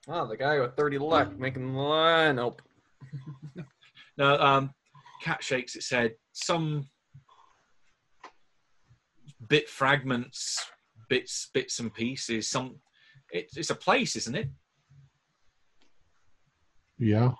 [0.08, 2.36] Oh, the guy with 30 luck making the line.
[2.36, 2.62] Nope.
[4.16, 4.72] No, um,
[5.24, 6.14] Cat shakes its head.
[6.34, 6.88] Some
[9.50, 10.64] bit fragments,
[11.10, 12.48] bits, bits and pieces.
[12.48, 12.76] Some,
[13.32, 14.50] it, it's a place, isn't it?
[17.04, 17.32] Yeah.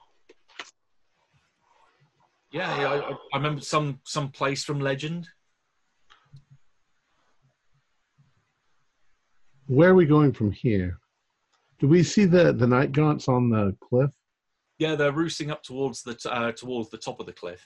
[2.52, 5.30] Yeah, yeah I, I- remember some some place from legend.
[9.68, 11.00] Where are we going from here?
[11.80, 14.12] Do we see the the night gaunts on the cliff?
[14.80, 17.66] Yeah, they're roosting up towards the uh, towards the top of the cliff.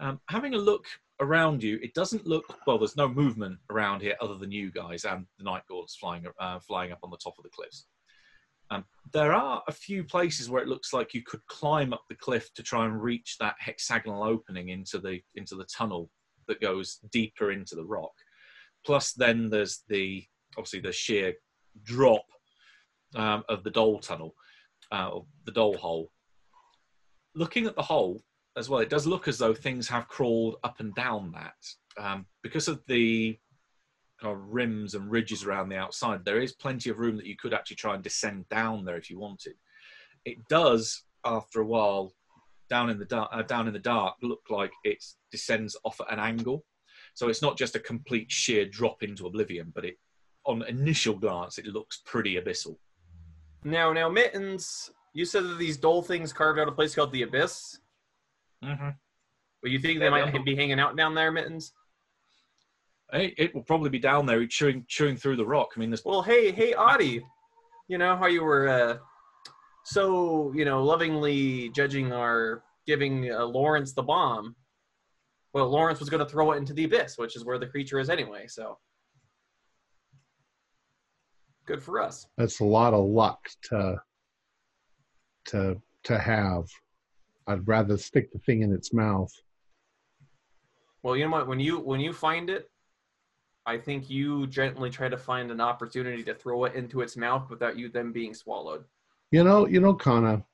[0.00, 0.86] Um, having a look
[1.20, 2.78] around you, it doesn't look well.
[2.78, 6.60] There's no movement around here other than you guys and the night gaunts flying uh,
[6.60, 7.86] flying up on the top of the cliffs.
[8.70, 12.16] Um, there are a few places where it looks like you could climb up the
[12.16, 16.10] cliff to try and reach that hexagonal opening into the into the tunnel
[16.48, 18.12] that goes deeper into the rock.
[18.84, 20.24] Plus, then there's the
[20.56, 21.34] obviously the sheer
[21.82, 22.24] drop
[23.14, 24.34] um, of the Dhole tunnel,
[24.92, 26.10] uh, or the Dhole hole.
[27.34, 28.22] Looking at the hole
[28.56, 31.54] as well, it does look as though things have crawled up and down that
[31.98, 33.38] um, because of the
[34.20, 36.24] kind of rims and ridges around the outside.
[36.24, 39.10] There is plenty of room that you could actually try and descend down there if
[39.10, 39.54] you wanted.
[40.24, 42.12] It does, after a while,
[42.68, 46.12] down in the dark, uh, down in the dark, look like it descends off at
[46.12, 46.64] an angle.
[47.14, 49.98] So it's not just a complete sheer drop into oblivion, but it,
[50.44, 52.76] on initial glance, it looks pretty abyssal.
[53.64, 54.90] Now, now, mittens.
[55.12, 57.80] You said that these dhole things carved out a place called the Abyss.
[58.62, 58.90] Mm-hmm.
[59.62, 61.72] But you think they Yeah, might be hanging out down there, mittens?
[63.12, 65.70] It, it will probably be down there chewing chewing through the rock.
[65.76, 66.04] I mean, this.
[66.04, 67.24] Well, hey, hey, Audie.
[67.88, 68.96] You know how you were uh,
[69.86, 74.56] so, you know, lovingly judging our giving uh, Lawrence the bomb.
[75.52, 78.00] Well, Lawrence was going to throw it into the abyss, which is where the creature
[78.00, 78.48] is anyway.
[78.48, 78.78] So,
[81.66, 82.26] good for us.
[82.36, 83.38] That's a lot of luck
[83.70, 84.02] to
[85.46, 86.64] to to have.
[87.46, 89.30] I'd rather stick the thing in its mouth.
[91.04, 91.46] Well, you know what?
[91.46, 92.68] When you when you find it,
[93.66, 97.50] I think you gently try to find an opportunity to throw it into its mouth
[97.50, 98.84] without you then being swallowed.
[99.32, 100.44] You know, you know, Kana.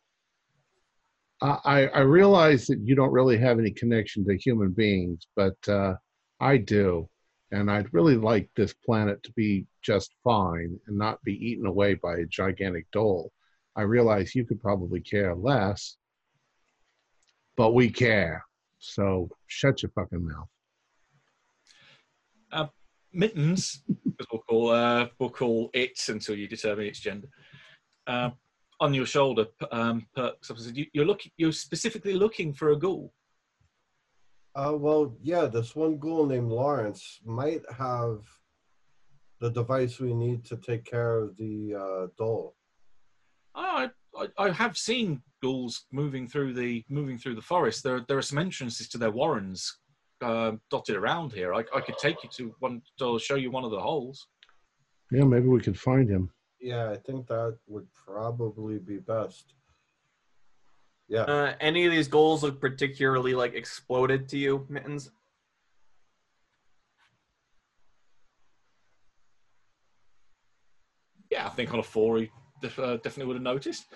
[1.42, 5.56] I I I realize that you don't really have any connection to human beings, but
[5.68, 5.94] uh,
[6.40, 7.08] I do,
[7.50, 11.94] and I'd really like this planet to be just fine and not be eaten away
[11.94, 13.30] by a gigantic dhole.
[13.76, 15.96] I realize you could probably care less,
[17.56, 18.44] but we care.
[18.78, 20.48] So shut your fucking mouth.
[23.12, 23.82] Mittens,
[24.20, 27.28] as we'll call uh, we'll call it until you determine its gender.
[28.06, 28.30] Uh,
[28.80, 31.30] on your shoulder, um, perks up and said, you, "You're looking.
[31.36, 33.12] You're specifically looking for a ghoul."
[34.54, 38.20] Uh, well, yeah, this one ghoul named Lawrence might have
[39.40, 42.54] the device we need to take care of the uh, dhole.
[43.54, 47.82] I, I I have seen ghouls moving through the moving through the forest.
[47.82, 49.78] There there are some entrances to their warrens
[50.22, 51.54] uh, dotted around here.
[51.54, 54.28] I, I could take you to one to show you one of the holes.
[55.10, 56.30] Yeah, maybe we could find him.
[56.60, 59.54] Yeah, I think that would probably be best.
[61.08, 61.22] Yeah.
[61.22, 65.10] Uh, any of these ghouls look particularly like exploded to you, Mittens?
[71.30, 72.30] Yeah, I think on a four, he
[72.60, 73.86] def- uh, definitely would have noticed.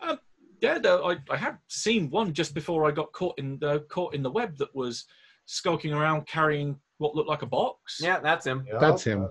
[0.00, 0.18] Um,
[0.60, 4.14] yeah, no, I, I had seen one just before I got caught in the caught
[4.14, 5.04] in the web that was
[5.46, 7.98] skulking around carrying what looked like a box.
[8.00, 8.64] Yeah, that's him.
[8.70, 8.78] Yeah.
[8.78, 9.28] That's him.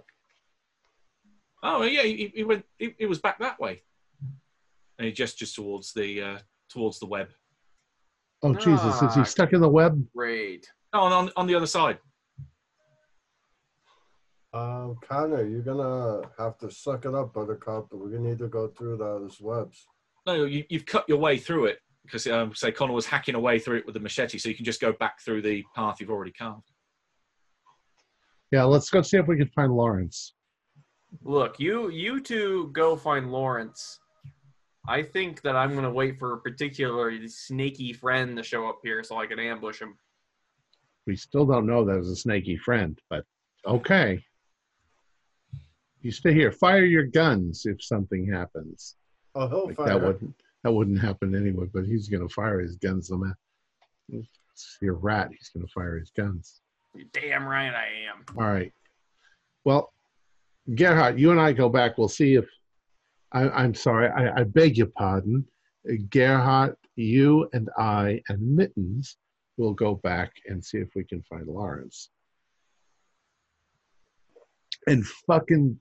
[1.64, 2.66] Oh yeah, he, he went.
[2.78, 3.82] He, he was back that way,
[4.98, 6.38] and he gestures towards the uh,
[6.70, 7.30] towards the web.
[8.44, 9.02] Oh Jesus!
[9.02, 9.24] Is he Ah.
[9.24, 10.04] stuck in the web?
[10.16, 10.70] Great.
[10.94, 11.98] Oh, on on, on the other side.
[14.54, 17.88] Um, Connor, you're gonna have to suck it up, Buttercup.
[17.92, 19.86] We're gonna need to go through those webs.
[20.26, 23.60] No, you, you've cut your way through it because um, say Connor was hacking away
[23.60, 26.10] through it with the machete, so you can just go back through the path you've
[26.10, 26.72] already carved.
[28.52, 30.34] Yeah, let's go see if we can find Lawrence.
[31.24, 34.00] Look, you you two go find Lawrence.
[34.88, 39.04] I think that I'm gonna wait for a particularly snaky friend to show up here
[39.04, 39.98] so I can ambush him.
[41.08, 43.24] We still don't know that was a snaky friend, but
[43.66, 44.24] okay.
[46.02, 46.52] You stay here.
[46.52, 48.96] Fire your guns if something happens.
[49.34, 49.88] Oh, he'll Like fire.
[49.88, 51.68] that wouldn't that wouldn't happen anyway.
[51.72, 53.12] But he's gonna fire his guns.
[53.12, 53.38] No matter.
[54.82, 55.30] You're a rat.
[55.30, 56.60] He's gonna fire his guns.
[56.96, 58.26] You damn right I am.
[58.36, 58.74] All right.
[59.64, 59.94] Well,
[60.74, 62.00] Gerhardt, you and I go back.
[62.00, 62.46] We'll see if
[63.32, 64.10] I, I'm sorry.
[64.10, 65.46] I, I beg your pardon.
[66.10, 69.18] Gerhardt, you and I and Mittens
[69.58, 72.10] will go back and see if we can find Lawrence.
[74.88, 75.80] And fucking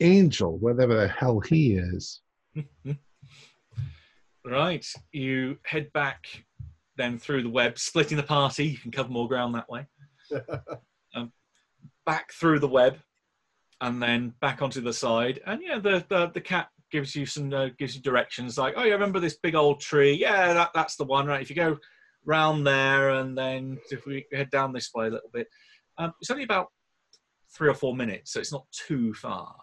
[0.00, 2.20] Angel, whatever the hell he is.
[4.44, 6.26] Right, you head back
[6.96, 8.66] then through the web, splitting the party.
[8.66, 9.86] You can cover more ground that way.
[11.14, 11.32] um,
[12.04, 12.98] back through the web,
[13.80, 15.40] and then back onto the side.
[15.46, 18.82] And yeah, the the, the cat gives you some uh, gives you directions like, oh,
[18.82, 20.12] you remember this big old tree?
[20.12, 21.26] Yeah, that, that's the one.
[21.26, 21.78] Right, if you go
[22.24, 25.46] round there, and then if we head down this way a little bit,
[25.98, 26.68] um, it's only about
[27.54, 29.54] three or four minutes, so it's not too far.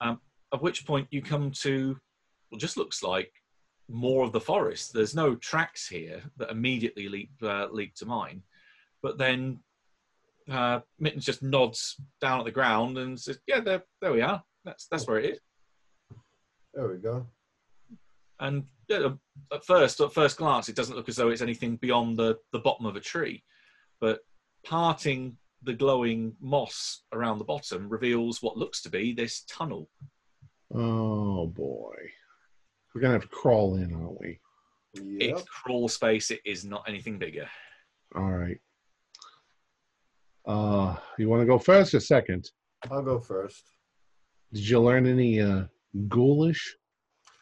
[0.00, 0.20] Um,
[0.52, 1.96] at which point you come to
[2.48, 3.30] what just looks like
[3.88, 4.92] more of the forest.
[4.92, 8.42] There's no tracks here that immediately leap uh, leap to mind,
[9.02, 9.60] but then
[10.50, 14.42] uh, Mittens just nods down at the ground and says, "Yeah, there, there we are.
[14.64, 15.40] That's that's where it is."
[16.72, 17.26] There we go.
[18.40, 19.10] And yeah,
[19.52, 22.58] at first, at first glance, it doesn't look as though it's anything beyond the the
[22.58, 23.44] bottom of a tree,
[24.00, 24.20] but
[24.64, 29.88] parting the glowing moss around the bottom reveals what looks to be this tunnel.
[30.74, 31.94] Oh boy.
[32.94, 34.38] We're gonna have to crawl in, aren't we?
[34.94, 35.38] Yep.
[35.38, 36.30] It's crawl space.
[36.30, 37.48] It is not anything bigger.
[38.14, 38.58] All right.
[40.46, 42.50] Uh you wanna go first or second?
[42.90, 43.64] I'll go first.
[44.52, 45.64] Did you learn any uh
[46.08, 46.76] ghoulish?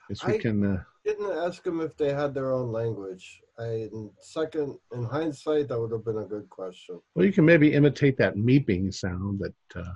[0.09, 3.41] Yes, we I- can uh Didn't ask them if they had their own language.
[3.59, 7.01] I in second, in hindsight, that would have been a good question.
[7.15, 9.55] Well, you can maybe imitate that meeping sound that
[9.85, 9.93] uh,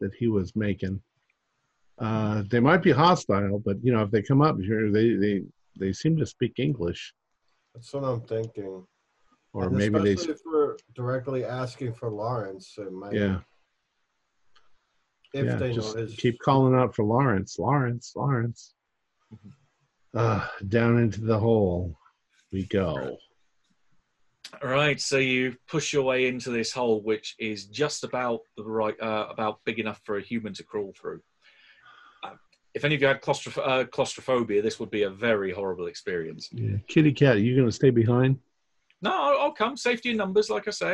[0.00, 1.00] that he was making.
[1.98, 5.42] Uh, they might be hostile, but you know, if they come up here, they they
[5.78, 7.12] they seem to speak English,
[7.74, 8.84] That's what I'm thinking.
[9.52, 13.14] or And maybe they, especially if we're directly asking for Lawrence, it might.
[13.14, 13.40] yeah,
[15.34, 15.56] If yeah.
[15.56, 16.14] they Just know his.
[16.16, 18.74] keep calling out for Lawrence, Lawrence, Lawrence.
[20.14, 21.94] Uh, down into the hole
[22.50, 23.18] we go.
[24.62, 28.64] All right, so you push your way into this hole, which is just about the
[28.64, 31.20] right, uh, about big enough for a human to crawl through.
[32.68, 35.86] Uh, if any of you had claustroph- uh, claustrophobia, this would be a very horrible
[35.86, 36.48] experience.
[36.52, 36.76] Yeah.
[36.88, 38.38] Kitty cat, are you gonna stay behind?
[39.02, 39.76] No, I'll, I'll come.
[39.76, 40.92] Safety in numbers, like I say.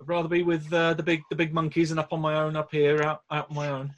[0.00, 2.56] I'd rather be with uh, the big, the big monkeys and up on my own,
[2.56, 3.92] up here, out, out on my own.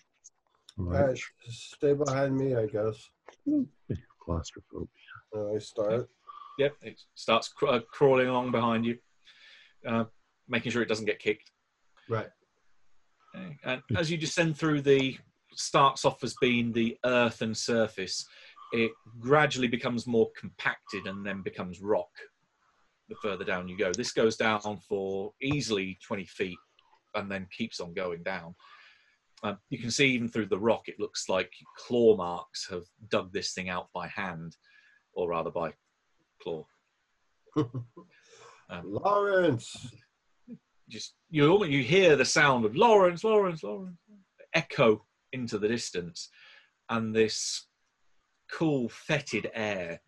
[0.79, 1.07] All All right.
[1.09, 3.09] right, stay behind me, I guess.
[4.21, 4.89] Claustrophobia.
[5.33, 6.09] And I start.
[6.59, 8.99] Yep, it starts cr- uh, crawling along behind you,
[9.87, 10.05] uh,
[10.49, 11.51] making sure it doesn't get kicked.
[12.09, 12.29] Right.
[13.37, 13.57] Okay.
[13.65, 15.19] And as you descend through the,
[15.59, 18.27] starts off as being the earth and surface,
[18.73, 22.11] it gradually becomes more compacted and then becomes rock
[23.09, 23.93] the further down you go.
[23.93, 26.59] This goes down for easily 20 feet
[27.15, 28.55] and then keeps on going down.
[29.43, 33.33] Um, you can see even through the rock, it looks like claw marks have dug
[33.33, 34.57] this thing out by hand,
[35.13, 35.73] or rather by
[36.43, 36.65] claw.
[38.83, 39.95] Lawrence.
[40.89, 43.99] just you, you hear the sound of Lawrence, Lawrence, Lawrence
[44.55, 45.05] echo
[45.35, 46.31] into the distance,
[46.89, 47.67] and this
[48.51, 50.01] cool fetid air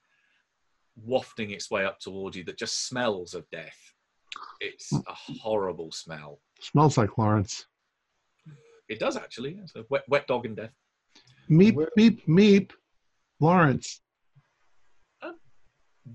[0.97, 3.79] wafting its way up towards you that just smells of death.
[4.61, 5.03] It's a
[5.43, 6.41] horrible smell.
[6.61, 7.67] Smells like Lawrence.
[8.89, 9.59] It does actually.
[9.63, 10.73] It's a wet, wet dog and death.
[11.51, 12.71] Meep, Where- meep, meep.
[13.41, 14.01] Lawrence.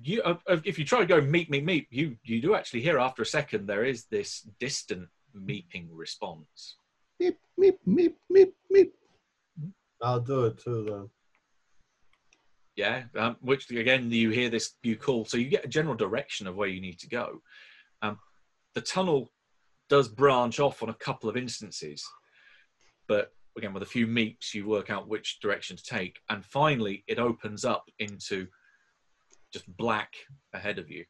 [0.01, 2.81] you uh, uh, if you try to go meep meep meep, you you do actually
[2.81, 6.77] hear after a second there is this distant meeping response.
[7.21, 8.91] Meep, meep, meep, meep, meep.
[10.01, 11.09] I'll do it too then.
[12.75, 16.47] Yeah, um, which again you hear this you call, so you get a general direction
[16.47, 17.41] of where you need to go.
[18.01, 18.17] Um,
[18.73, 19.31] the tunnel
[19.89, 22.03] does branch off on a couple of instances,
[23.07, 27.03] but again with a few meeps you work out which direction to take, and finally
[27.07, 28.47] it opens up into
[29.53, 30.13] just black
[30.53, 31.03] ahead of you,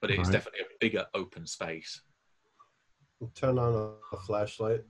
[0.00, 0.32] but it is Right.
[0.34, 2.00] definitely a bigger open space.
[3.34, 4.84] Turn on a, a flashlight.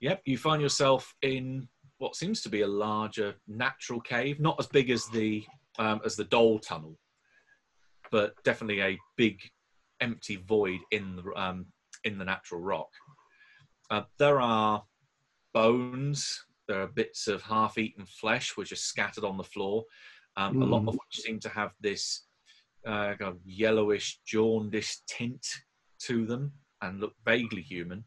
[0.00, 1.68] Yep, you find yourself in
[1.98, 5.44] what seems to be a larger natural cave, not as big as the
[5.78, 6.98] um, as the Dhole Tunnel,
[8.10, 9.40] but definitely a big
[10.00, 11.66] empty void in the um,
[12.04, 12.90] in the natural rock.
[13.90, 14.84] Uh, there are
[15.52, 16.44] bones.
[16.66, 19.84] There are bits of half-eaten flesh which are scattered on the floor.
[20.36, 22.26] Um, A lot of which seem to have this
[22.86, 25.46] uh, kind of yellowish, jaundiced tint
[26.00, 28.04] to them and look vaguely human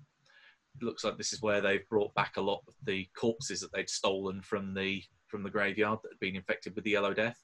[0.81, 3.89] looks like this is where they've brought back a lot of the corpses that they'd
[3.89, 7.39] stolen from the from the graveyard that had been infected with the yellow death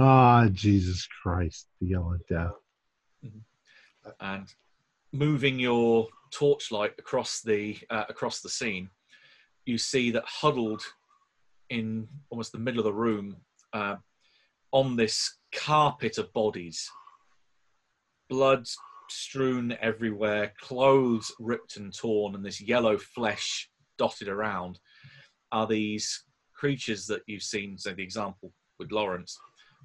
[0.00, 2.52] Ah, Jesus Christ, the yellow death.
[4.20, 4.46] and
[5.12, 8.88] moving your torchlight across the uh, across the scene
[9.66, 10.82] you see that huddled
[11.70, 13.36] in almost the middle of the room
[13.72, 13.96] uh,
[14.72, 16.88] on this carpet of bodies
[18.28, 18.66] blood
[19.10, 24.78] strewn everywhere clothes ripped and torn and this yellow flesh dotted around
[25.52, 26.24] are these
[26.54, 29.38] creatures that you've seen so the example with lawrence.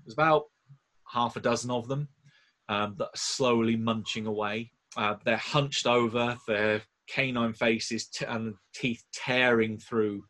[0.03, 0.43] There's about
[1.07, 2.07] half a dozen of them
[2.69, 4.71] um, that are slowly munching away.
[4.97, 10.23] Uh, they're hunched over their canine faces t- and teeth tearing through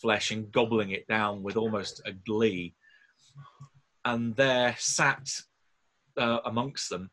[0.00, 2.74] flesh and gobbling it down with almost a glee.
[4.04, 5.28] And there sat
[6.16, 7.10] uh, amongst them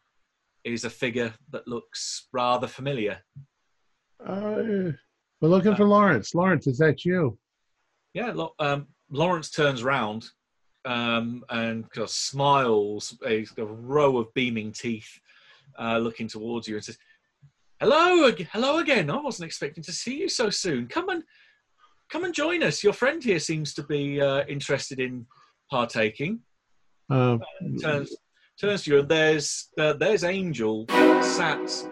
[0.64, 3.20] is a figure that looks rather familiar.
[4.26, 4.92] Uh,
[5.42, 6.36] we're looking for Lawrence.
[6.36, 7.38] Lawrence, is that you?
[8.14, 10.26] Yeah, Lo- um, Lawrence turns round
[10.86, 15.10] um, and kind of smiles, a, a row of beaming teeth,
[15.80, 16.98] uh, looking towards you, and says,
[17.80, 19.10] "Hello, hello again.
[19.10, 20.88] I wasn't expecting to see you so soon.
[20.88, 21.24] Come and
[22.10, 22.84] come and join us.
[22.84, 25.26] Your friend here seems to be uh, interested in
[25.70, 26.42] partaking."
[27.10, 27.38] Uh,
[27.82, 28.16] turns
[28.60, 30.86] turns to you, and there's uh, there's Angel
[31.22, 31.88] sat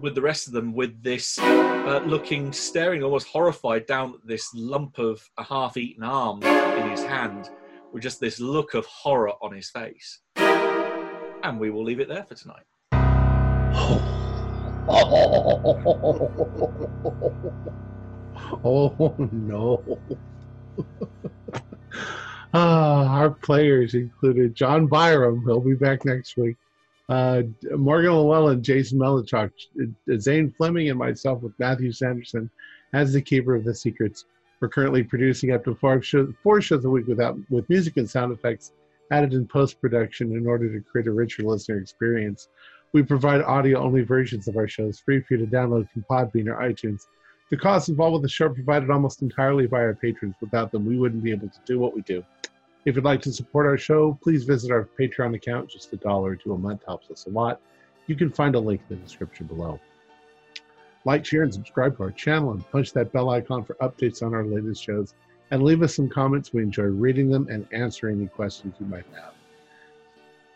[0.00, 4.50] with the rest of them with this uh, looking, staring almost horrified down at this
[4.54, 7.50] lump of a half-eaten arm in his hand,
[7.92, 10.20] with just this look of horror on his face.
[10.36, 12.64] And we will leave it there for tonight.
[18.64, 19.98] oh no.
[22.52, 26.56] Ah, our players included John Byram, he'll be back next week.
[27.08, 27.42] Uh,
[27.76, 32.50] Morgan Llewellyn, Jason Melichok, uh, Zane Fleming, and myself with Matthew Sanderson
[32.92, 34.24] as the keeper of the secrets.
[34.60, 38.10] We're currently producing up to four shows, four shows a week without with music and
[38.10, 38.72] sound effects
[39.12, 42.48] added in post production in order to create a richer listener experience.
[42.92, 46.48] We provide audio only versions of our shows free for you to download from Podbean
[46.48, 47.06] or iTunes.
[47.50, 50.34] The costs involved with the show are provided almost entirely by our patrons.
[50.40, 52.24] Without them, we wouldn't be able to do what we do.
[52.86, 55.68] If you'd like to support our show, please visit our Patreon account.
[55.68, 57.60] Just a dollar or two a month helps us a lot.
[58.06, 59.78] You can find a link in the description below.
[61.04, 64.34] Like, share, and subscribe to our channel and punch that bell icon for updates on
[64.34, 65.14] our latest shows.
[65.50, 66.54] And leave us some comments.
[66.54, 69.34] We enjoy reading them and answering any questions you might have.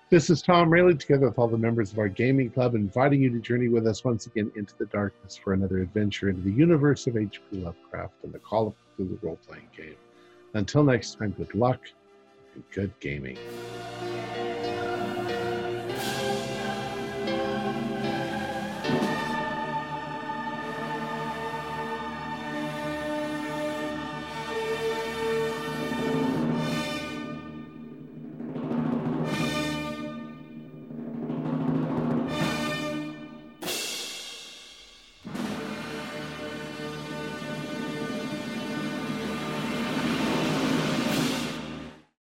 [0.08, 3.30] This is Tom Rayleigh, together with all the members of our gaming club, inviting you
[3.30, 7.06] to journey with us once again into the darkness for another adventure into the universe
[7.06, 7.58] of H.P.
[7.58, 9.96] Lovecraft and the Call of Cthulhu role playing game.
[10.54, 11.80] Until next time, good luck
[12.54, 13.38] and good gaming.